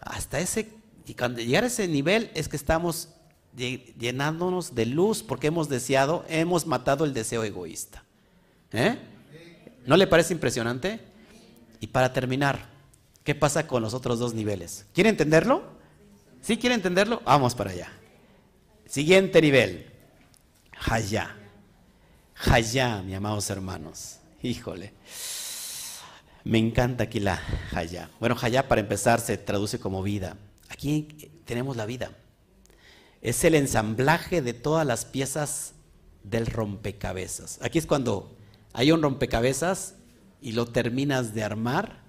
[0.00, 0.72] Hasta ese,
[1.06, 3.10] y cuando llegar a ese nivel es que estamos
[3.54, 8.04] llenándonos de luz porque hemos deseado, hemos matado el deseo egoísta.
[8.72, 8.96] ¿Eh?
[9.84, 11.00] ¿No le parece impresionante?
[11.78, 12.73] Y para terminar,
[13.24, 14.86] ¿qué pasa con los otros dos niveles?
[14.94, 15.64] ¿Quiere entenderlo?
[16.40, 17.22] ¿Sí quiere entenderlo?
[17.24, 17.90] Vamos para allá.
[18.86, 19.90] Siguiente nivel.
[20.86, 21.34] Hayá.
[22.36, 24.18] Hayá, mis amados hermanos.
[24.42, 24.92] Híjole.
[26.44, 27.40] Me encanta aquí la
[27.72, 28.10] Hayá.
[28.20, 30.36] Bueno, Hayá para empezar se traduce como vida.
[30.68, 32.10] Aquí tenemos la vida.
[33.22, 35.72] Es el ensamblaje de todas las piezas
[36.22, 37.58] del rompecabezas.
[37.62, 38.36] Aquí es cuando
[38.74, 39.94] hay un rompecabezas
[40.42, 42.03] y lo terminas de armar.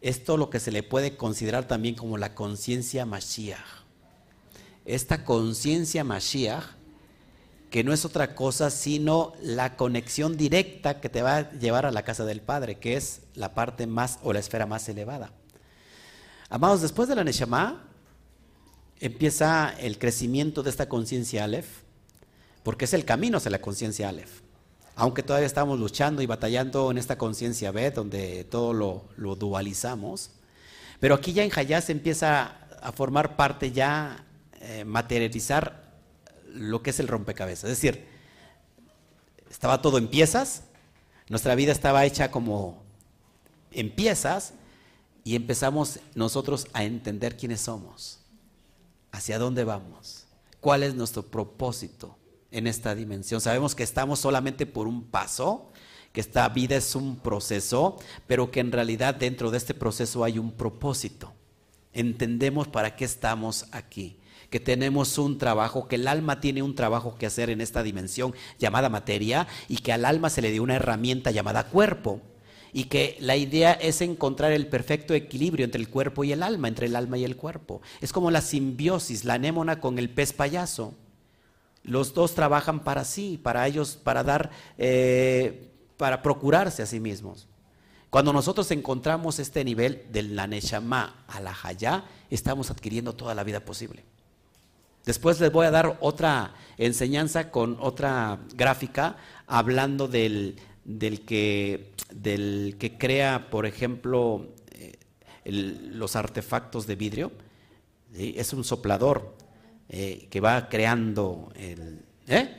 [0.00, 3.84] Esto lo que se le puede considerar también como la conciencia Mashiach.
[4.84, 6.78] Esta conciencia Mashiach
[7.70, 11.90] que no es otra cosa sino la conexión directa que te va a llevar a
[11.90, 15.32] la casa del Padre, que es la parte más o la esfera más elevada.
[16.48, 17.84] Amados, después de la Neshama
[19.00, 21.82] empieza el crecimiento de esta conciencia Aleph,
[22.62, 24.40] porque es el camino hacia la conciencia Aleph.
[25.00, 30.32] Aunque todavía estamos luchando y batallando en esta conciencia B, donde todo lo, dualizamos,
[30.98, 34.24] pero aquí ya en Hayá se empieza a formar parte ya,
[34.60, 35.94] eh, materializar
[36.52, 37.70] lo que es el rompecabezas.
[37.70, 38.08] Es decir,
[39.48, 40.64] estaba todo en piezas,
[41.28, 42.82] nuestra vida estaba hecha como
[43.70, 44.54] en piezas
[45.22, 48.18] y empezamos nosotros a entender quiénes somos,
[49.12, 50.26] hacia dónde vamos,
[50.58, 52.17] cuál es nuestro propósito
[52.50, 53.40] en esta dimensión.
[53.40, 55.70] Sabemos que estamos solamente por un paso,
[56.12, 57.96] que esta vida es un proceso,
[58.26, 61.32] pero que en realidad dentro de este proceso hay un propósito.
[61.92, 64.18] Entendemos para qué estamos aquí
[64.50, 68.34] que tenemos un trabajo, que el alma tiene un trabajo que hacer en esta dimensión
[68.58, 72.20] llamada materia y que al alma se le dio una herramienta llamada cuerpo.
[72.70, 76.68] Y que la idea es encontrar el perfecto equilibrio entre el cuerpo y el alma,
[76.68, 77.80] entre el alma y el cuerpo.
[78.02, 80.94] Es como la simbiosis, la anémona con el pez payaso.
[81.82, 87.48] Los dos trabajan para sí, para ellos, para dar, eh, para procurarse a sí mismos.
[88.10, 91.54] Cuando nosotros encontramos este nivel de la Neshama a la
[92.30, 94.04] estamos adquiriendo toda la vida posible.
[95.04, 100.56] Después les voy a dar otra enseñanza con otra gráfica hablando del,
[101.26, 104.98] que, del que crea, por ejemplo, eh,
[105.46, 107.32] los artefactos de vidrio.
[108.14, 109.34] Es un soplador
[109.88, 112.56] eh, que va creando ¿eh?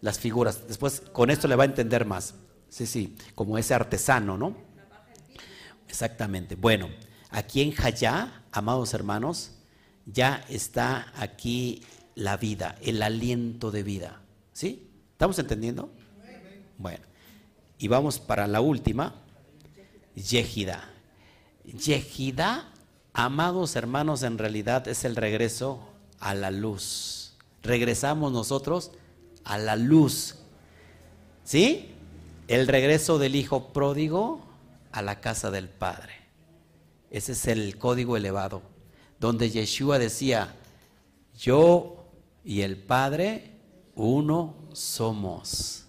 [0.00, 0.66] las figuras.
[0.66, 2.34] Después con esto le va a entender más.
[2.68, 4.56] Sí, sí, como ese artesano, ¿no?
[5.88, 6.54] Exactamente.
[6.54, 6.88] Bueno,
[7.30, 9.52] aquí en Jayá, amados hermanos,
[10.06, 11.82] ya está aquí
[12.14, 14.20] la vida, el aliento de vida.
[14.52, 14.88] ¿Sí?
[15.12, 15.92] ¿Estamos entendiendo?
[16.78, 17.04] Bueno,
[17.78, 19.14] y vamos para la última,
[20.14, 20.88] Yehida.
[21.64, 22.72] Yehida,
[23.12, 25.89] amados hermanos, en realidad es el regreso
[26.20, 27.34] a la luz.
[27.62, 28.92] Regresamos nosotros
[29.44, 30.36] a la luz.
[31.44, 31.90] ¿Sí?
[32.46, 34.40] El regreso del hijo pródigo
[34.92, 36.14] a la casa del Padre.
[37.10, 38.62] Ese es el código elevado
[39.20, 40.54] donde Yeshua decía,
[41.38, 42.06] yo
[42.42, 43.52] y el Padre,
[43.94, 45.84] uno somos.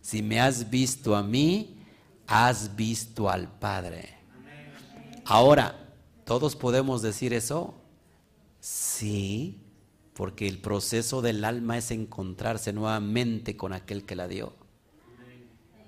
[0.00, 1.76] Si me has visto a mí,
[2.26, 4.16] has visto al Padre.
[5.24, 5.94] Ahora,
[6.24, 7.74] ¿todos podemos decir eso?
[8.58, 9.60] Sí,
[10.14, 14.54] porque el proceso del alma es encontrarse nuevamente con aquel que la dio.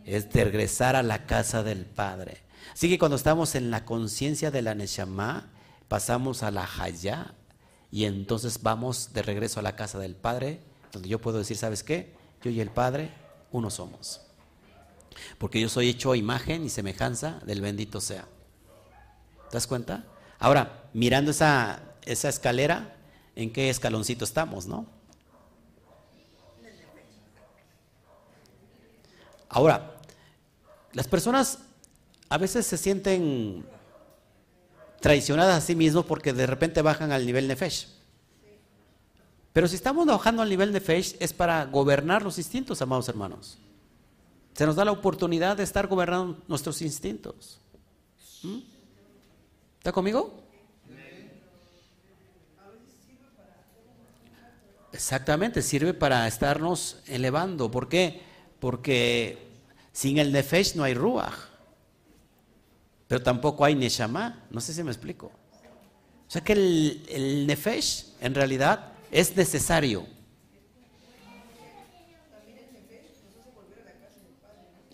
[0.05, 2.43] Es de regresar a la casa del Padre.
[2.73, 5.51] Así que cuando estamos en la conciencia de la Neshama,
[5.89, 7.35] pasamos a la Hayá
[7.91, 10.61] y entonces vamos de regreso a la casa del Padre,
[10.93, 12.15] donde yo puedo decir, ¿sabes qué?
[12.43, 13.11] Yo y el Padre,
[13.53, 14.23] uno somos.
[15.39, 18.27] Porque yo soy hecho imagen y semejanza del bendito sea.
[19.51, 20.07] ¿Te das cuenta?
[20.39, 22.97] Ahora, mirando esa, esa escalera,
[23.37, 24.87] ¿en qué escaloncito estamos, no?
[29.49, 30.01] Ahora,
[30.93, 31.59] las personas
[32.29, 33.65] a veces se sienten
[35.01, 37.89] traicionadas a sí mismos porque de repente bajan al nivel Nefesh.
[39.53, 43.59] Pero si estamos bajando al nivel Nefesh es para gobernar los instintos, amados hermanos.
[44.55, 47.61] Se nos da la oportunidad de estar gobernando nuestros instintos.
[48.43, 48.59] ¿Mm?
[49.79, 50.44] ¿Está conmigo?
[54.95, 57.69] Exactamente, sirve para estarnos elevando.
[57.69, 58.23] ¿Por qué?
[58.61, 59.49] Porque
[59.93, 61.35] sin el Nefesh no hay Ruach.
[63.09, 64.45] Pero tampoco hay Neshama.
[64.51, 65.33] No sé si me explico.
[66.29, 70.07] O sea que el, el Nefesh en realidad es necesario.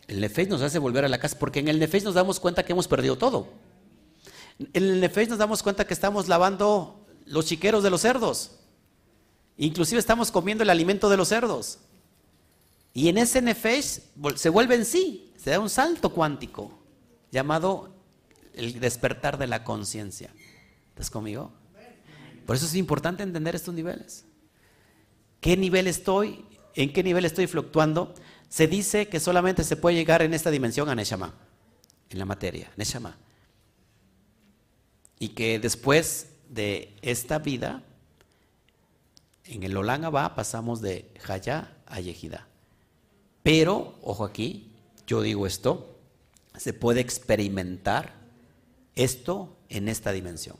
[0.09, 2.65] El Nefesh nos hace volver a la casa, porque en el Nefesh nos damos cuenta
[2.65, 3.49] que hemos perdido todo.
[4.59, 8.60] En el Nefesh nos damos cuenta que estamos lavando los chiqueros de los cerdos.
[9.61, 11.81] Inclusive estamos comiendo el alimento de los cerdos.
[12.95, 14.01] Y en ese Nefesh
[14.37, 16.79] se vuelve en sí, se da un salto cuántico
[17.31, 17.95] llamado
[18.55, 20.33] el despertar de la conciencia.
[20.89, 21.53] ¿Estás conmigo?
[22.47, 24.25] Por eso es importante entender estos niveles.
[25.43, 26.47] ¿Qué nivel estoy?
[26.75, 28.15] ¿En qué nivel estoy fluctuando?
[28.49, 31.35] Se dice que solamente se puede llegar en esta dimensión a Neshama,
[32.09, 33.19] en la materia, Neshama.
[35.19, 37.85] Y que después de esta vida,
[39.51, 42.47] en el Olam Abba pasamos de Haya a Yehida.
[43.43, 44.71] Pero, ojo aquí,
[45.07, 45.97] yo digo esto,
[46.57, 48.15] se puede experimentar
[48.95, 50.57] esto en esta dimensión.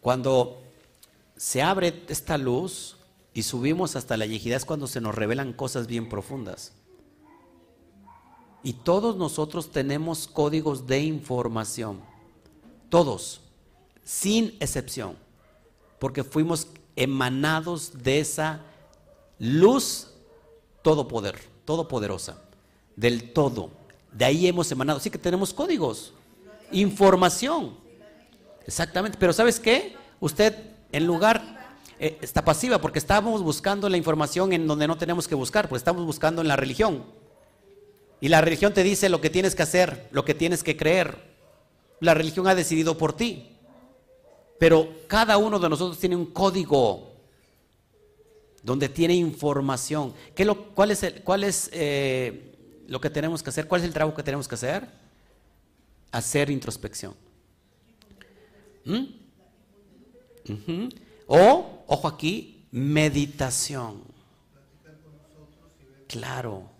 [0.00, 0.62] Cuando
[1.36, 2.98] se abre esta luz,
[3.38, 6.72] y subimos hasta la yejidad es cuando se nos revelan cosas bien profundas.
[8.64, 12.00] Y todos nosotros tenemos códigos de información.
[12.88, 13.40] Todos,
[14.02, 15.16] sin excepción.
[15.98, 18.60] Porque fuimos emanados de esa
[19.38, 20.08] luz
[20.82, 22.42] todopoder, todopoderosa,
[22.96, 23.70] del todo.
[24.12, 25.00] De ahí hemos emanado.
[25.00, 26.12] Sí que tenemos códigos,
[26.72, 27.76] información.
[28.66, 29.16] Exactamente.
[29.18, 29.96] Pero ¿sabes qué?
[30.20, 30.54] Usted,
[30.92, 35.34] en lugar eh, está pasiva porque estamos buscando la información en donde no tenemos que
[35.34, 37.04] buscar, pues estamos buscando en la religión.
[38.20, 41.36] Y la religión te dice lo que tienes que hacer, lo que tienes que creer.
[42.00, 43.57] La religión ha decidido por ti.
[44.58, 47.12] Pero cada uno de nosotros tiene un código
[48.62, 50.12] donde tiene información.
[50.34, 53.68] ¿Qué lo, ¿Cuál es, cuál es eh, lo que tenemos que hacer?
[53.68, 54.88] ¿Cuál es el trabajo que tenemos que hacer?
[56.10, 57.14] Hacer introspección.
[58.84, 59.04] ¿Mm?
[61.26, 64.02] O, ojo aquí, meditación.
[66.06, 66.70] Claro.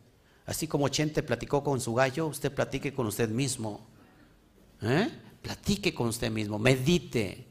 [0.47, 3.87] Así como Chente platicó con su gallo, usted platique con usted mismo.
[4.81, 5.09] ¿Eh?
[5.43, 7.48] Platique con usted mismo, medite.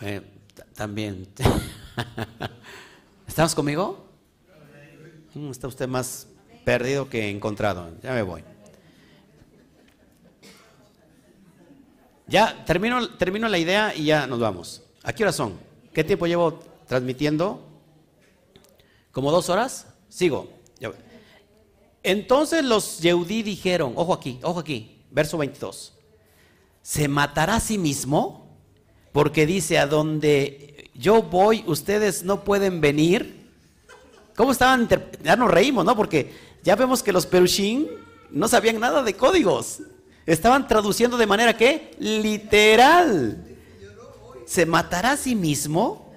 [0.00, 0.22] Eh,
[0.74, 1.28] también.
[3.28, 4.06] ¿Estamos conmigo?
[5.34, 6.26] Mm, está usted más
[6.64, 7.90] perdido que encontrado.
[8.02, 8.44] Ya me voy.
[12.26, 14.82] Ya termino, termino la idea y ya nos vamos.
[15.02, 15.58] ¿A qué horas son?
[15.92, 17.66] ¿Qué tiempo llevo transmitiendo?
[19.12, 19.86] ¿Como dos horas?
[20.08, 20.60] Sigo.
[22.02, 25.92] Entonces los Yehudí dijeron, ojo aquí, ojo aquí, verso 22,
[26.82, 28.39] ¿se matará a sí mismo?
[29.12, 33.48] Porque dice, a donde yo voy, ustedes no pueden venir.
[34.36, 34.88] ¿Cómo estaban?
[35.22, 35.96] Ya nos reímos, ¿no?
[35.96, 36.32] Porque
[36.62, 37.88] ya vemos que los perushín
[38.30, 39.80] no sabían nada de códigos.
[40.26, 43.44] Estaban traduciendo de manera que literal
[44.46, 46.12] se matará a sí mismo,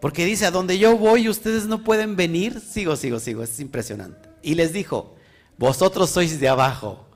[0.00, 2.60] porque dice, a donde yo voy ustedes no pueden venir.
[2.60, 4.28] Sigo, sigo, sigo, es impresionante.
[4.42, 5.14] Y les dijo,
[5.56, 7.06] vosotros sois de abajo,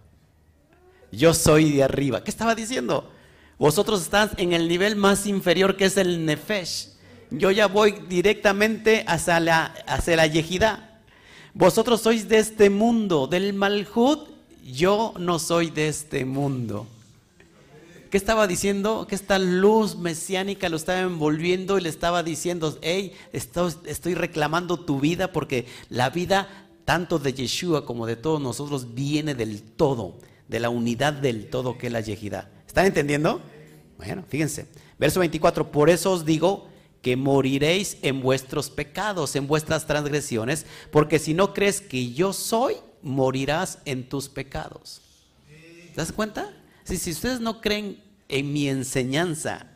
[1.12, 2.24] yo soy de arriba.
[2.24, 3.10] ¿Qué estaba diciendo?
[3.60, 6.88] Vosotros están en el nivel más inferior que es el Nefesh.
[7.30, 11.02] Yo ya voy directamente hacia la, hacia la Yejidá.
[11.52, 14.30] Vosotros sois de este mundo, del Malhut,
[14.64, 16.86] yo no soy de este mundo.
[18.10, 19.06] ¿Qué estaba diciendo?
[19.06, 25.00] Que esta luz mesiánica lo estaba envolviendo y le estaba diciendo, hey, estoy, reclamando tu
[25.00, 26.48] vida porque la vida
[26.86, 30.16] tanto de Yeshua como de todos nosotros viene del todo,
[30.48, 32.48] de la unidad del todo que es la yejidad.
[32.66, 33.42] ¿Están entendiendo?
[34.00, 34.66] Bueno, fíjense.
[34.98, 36.68] Verso 24, por eso os digo
[37.02, 42.76] que moriréis en vuestros pecados, en vuestras transgresiones, porque si no crees que yo soy,
[43.02, 45.02] morirás en tus pecados.
[45.48, 46.50] ¿Te das cuenta?
[46.84, 49.66] Si, si ustedes no creen en mi enseñanza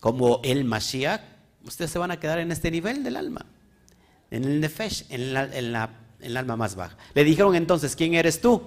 [0.00, 1.22] como el Mashiach,
[1.64, 3.46] ustedes se van a quedar en este nivel del alma,
[4.30, 5.22] en el Nefesh, en
[6.20, 6.98] el alma más baja.
[7.14, 8.62] Le dijeron entonces, ¿quién eres tú?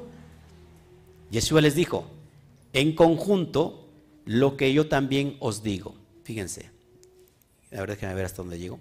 [1.29, 2.07] Yeshua les dijo,
[2.73, 3.88] en conjunto,
[4.30, 5.95] lo que yo también os digo.
[6.23, 6.69] Fíjense,
[7.72, 8.80] a ver, déjenme ver hasta dónde llego.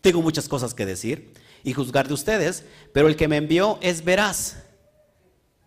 [0.00, 1.32] Tengo muchas cosas que decir
[1.62, 4.62] y juzgar de ustedes, pero el que me envió es veraz.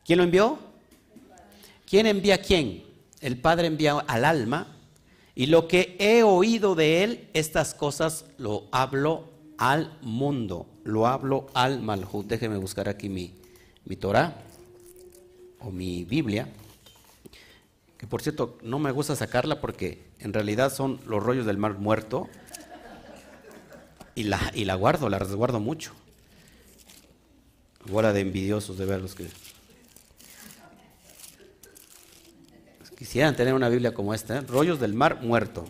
[0.03, 0.57] ¿Quién lo envió?
[1.85, 2.83] ¿Quién envía a quién?
[3.21, 4.75] El Padre envía al alma
[5.35, 11.47] y lo que he oído de él, estas cosas lo hablo al mundo lo hablo
[11.53, 12.27] al Malhut.
[12.27, 13.33] Déjeme buscar aquí mi,
[13.85, 14.37] mi Torah
[15.59, 16.47] o mi Biblia.
[17.97, 21.77] Que por cierto, no me gusta sacarla porque en realidad son los rollos del mar
[21.77, 22.29] muerto.
[24.15, 25.91] Y la, y la guardo, la resguardo mucho.
[27.89, 29.27] Bola de envidiosos de verlos que.
[32.97, 34.41] Quisieran tener una Biblia como esta, ¿eh?
[34.41, 35.65] rollos del mar muerto.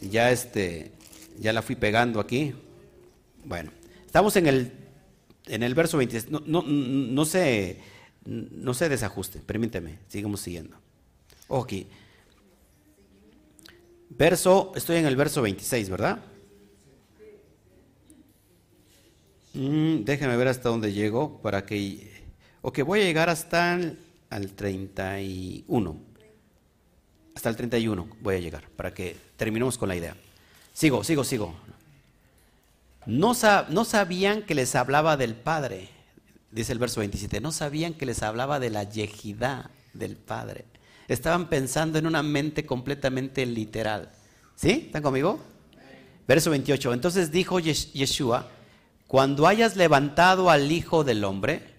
[0.00, 0.92] Ya este,
[1.38, 2.54] ya la fui pegando aquí.
[3.44, 3.72] Bueno,
[4.06, 4.72] estamos en el,
[5.46, 6.30] en el verso 26.
[6.30, 7.78] No, no, no, se,
[8.30, 10.76] no se desajuste, permíteme, sigamos siguiendo.
[11.48, 11.72] Ok.
[14.10, 16.18] Verso, estoy en el verso 26, ¿verdad?
[19.54, 22.08] Mm, déjeme ver hasta dónde llego para que...
[22.62, 23.98] Ok, voy a llegar hasta el
[24.30, 26.00] al 31.
[27.34, 30.16] Hasta el 31 voy a llegar para que terminemos con la idea.
[30.72, 31.54] Sigo, sigo, sigo.
[33.06, 35.88] No, sabían que les hablaba del Padre,
[36.50, 40.64] dice el verso 27, no sabían que les hablaba de la yejidad del Padre.
[41.08, 44.12] Estaban pensando en una mente completamente literal.
[44.54, 44.84] ¿Sí?
[44.86, 45.40] ¿Están conmigo?
[46.28, 46.92] Verso 28.
[46.92, 48.48] Entonces dijo Yeshua,
[49.06, 51.74] cuando hayas levantado al Hijo del Hombre,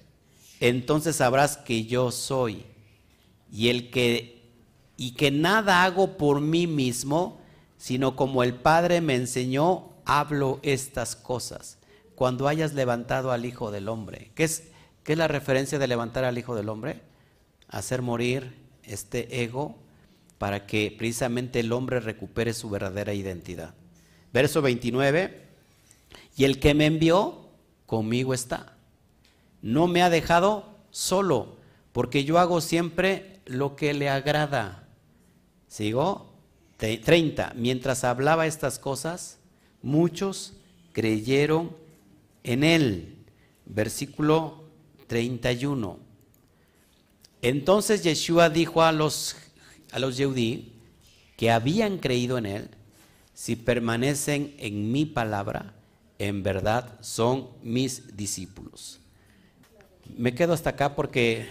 [0.60, 2.66] entonces sabrás que yo soy.
[3.52, 4.42] Y el que
[5.02, 7.42] y que nada hago por mí mismo,
[7.78, 11.80] sino como el Padre me enseñó, hablo estas cosas.
[12.22, 14.30] Cuando hayas levantado al Hijo del Hombre.
[14.36, 14.66] ¿Qué es,
[15.04, 17.02] qué es la referencia de levantar al Hijo del Hombre?
[17.68, 19.76] Hacer morir este ego
[20.38, 23.74] para que precisamente el hombre recupere su verdadera identidad.
[24.32, 25.48] Verso 29.
[26.38, 27.50] Y el que me envió,
[27.88, 28.78] conmigo está.
[29.64, 31.58] No me ha dejado solo,
[31.92, 34.88] porque yo hago siempre lo que le agrada.
[35.68, 36.36] ¿Sigo?
[36.78, 37.54] 30.
[37.56, 39.40] Mientras hablaba estas cosas,
[39.82, 40.54] muchos
[40.94, 41.82] creyeron
[42.44, 43.18] en él.
[43.66, 44.64] Versículo
[45.08, 46.00] 31.
[47.42, 49.36] Entonces Yeshua dijo a los,
[49.92, 50.74] a los Yehudí
[51.38, 52.70] que habían creído en él,
[53.34, 55.74] si permanecen en mi palabra,
[56.20, 59.00] en verdad son mis discípulos.
[60.16, 61.48] Me quedo hasta acá porque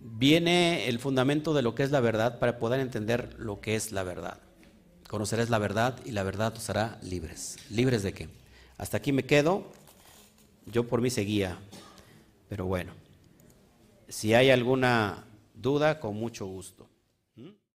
[0.00, 3.92] viene el fundamento de lo que es la verdad para poder entender lo que es
[3.92, 4.38] la verdad.
[5.08, 7.58] Conocerás la verdad y la verdad os hará libres.
[7.70, 8.28] ¿Libres de qué?
[8.76, 9.70] Hasta aquí me quedo.
[10.66, 11.58] Yo por mí seguía.
[12.48, 12.92] Pero bueno,
[14.08, 15.24] si hay alguna
[15.54, 16.88] duda, con mucho gusto.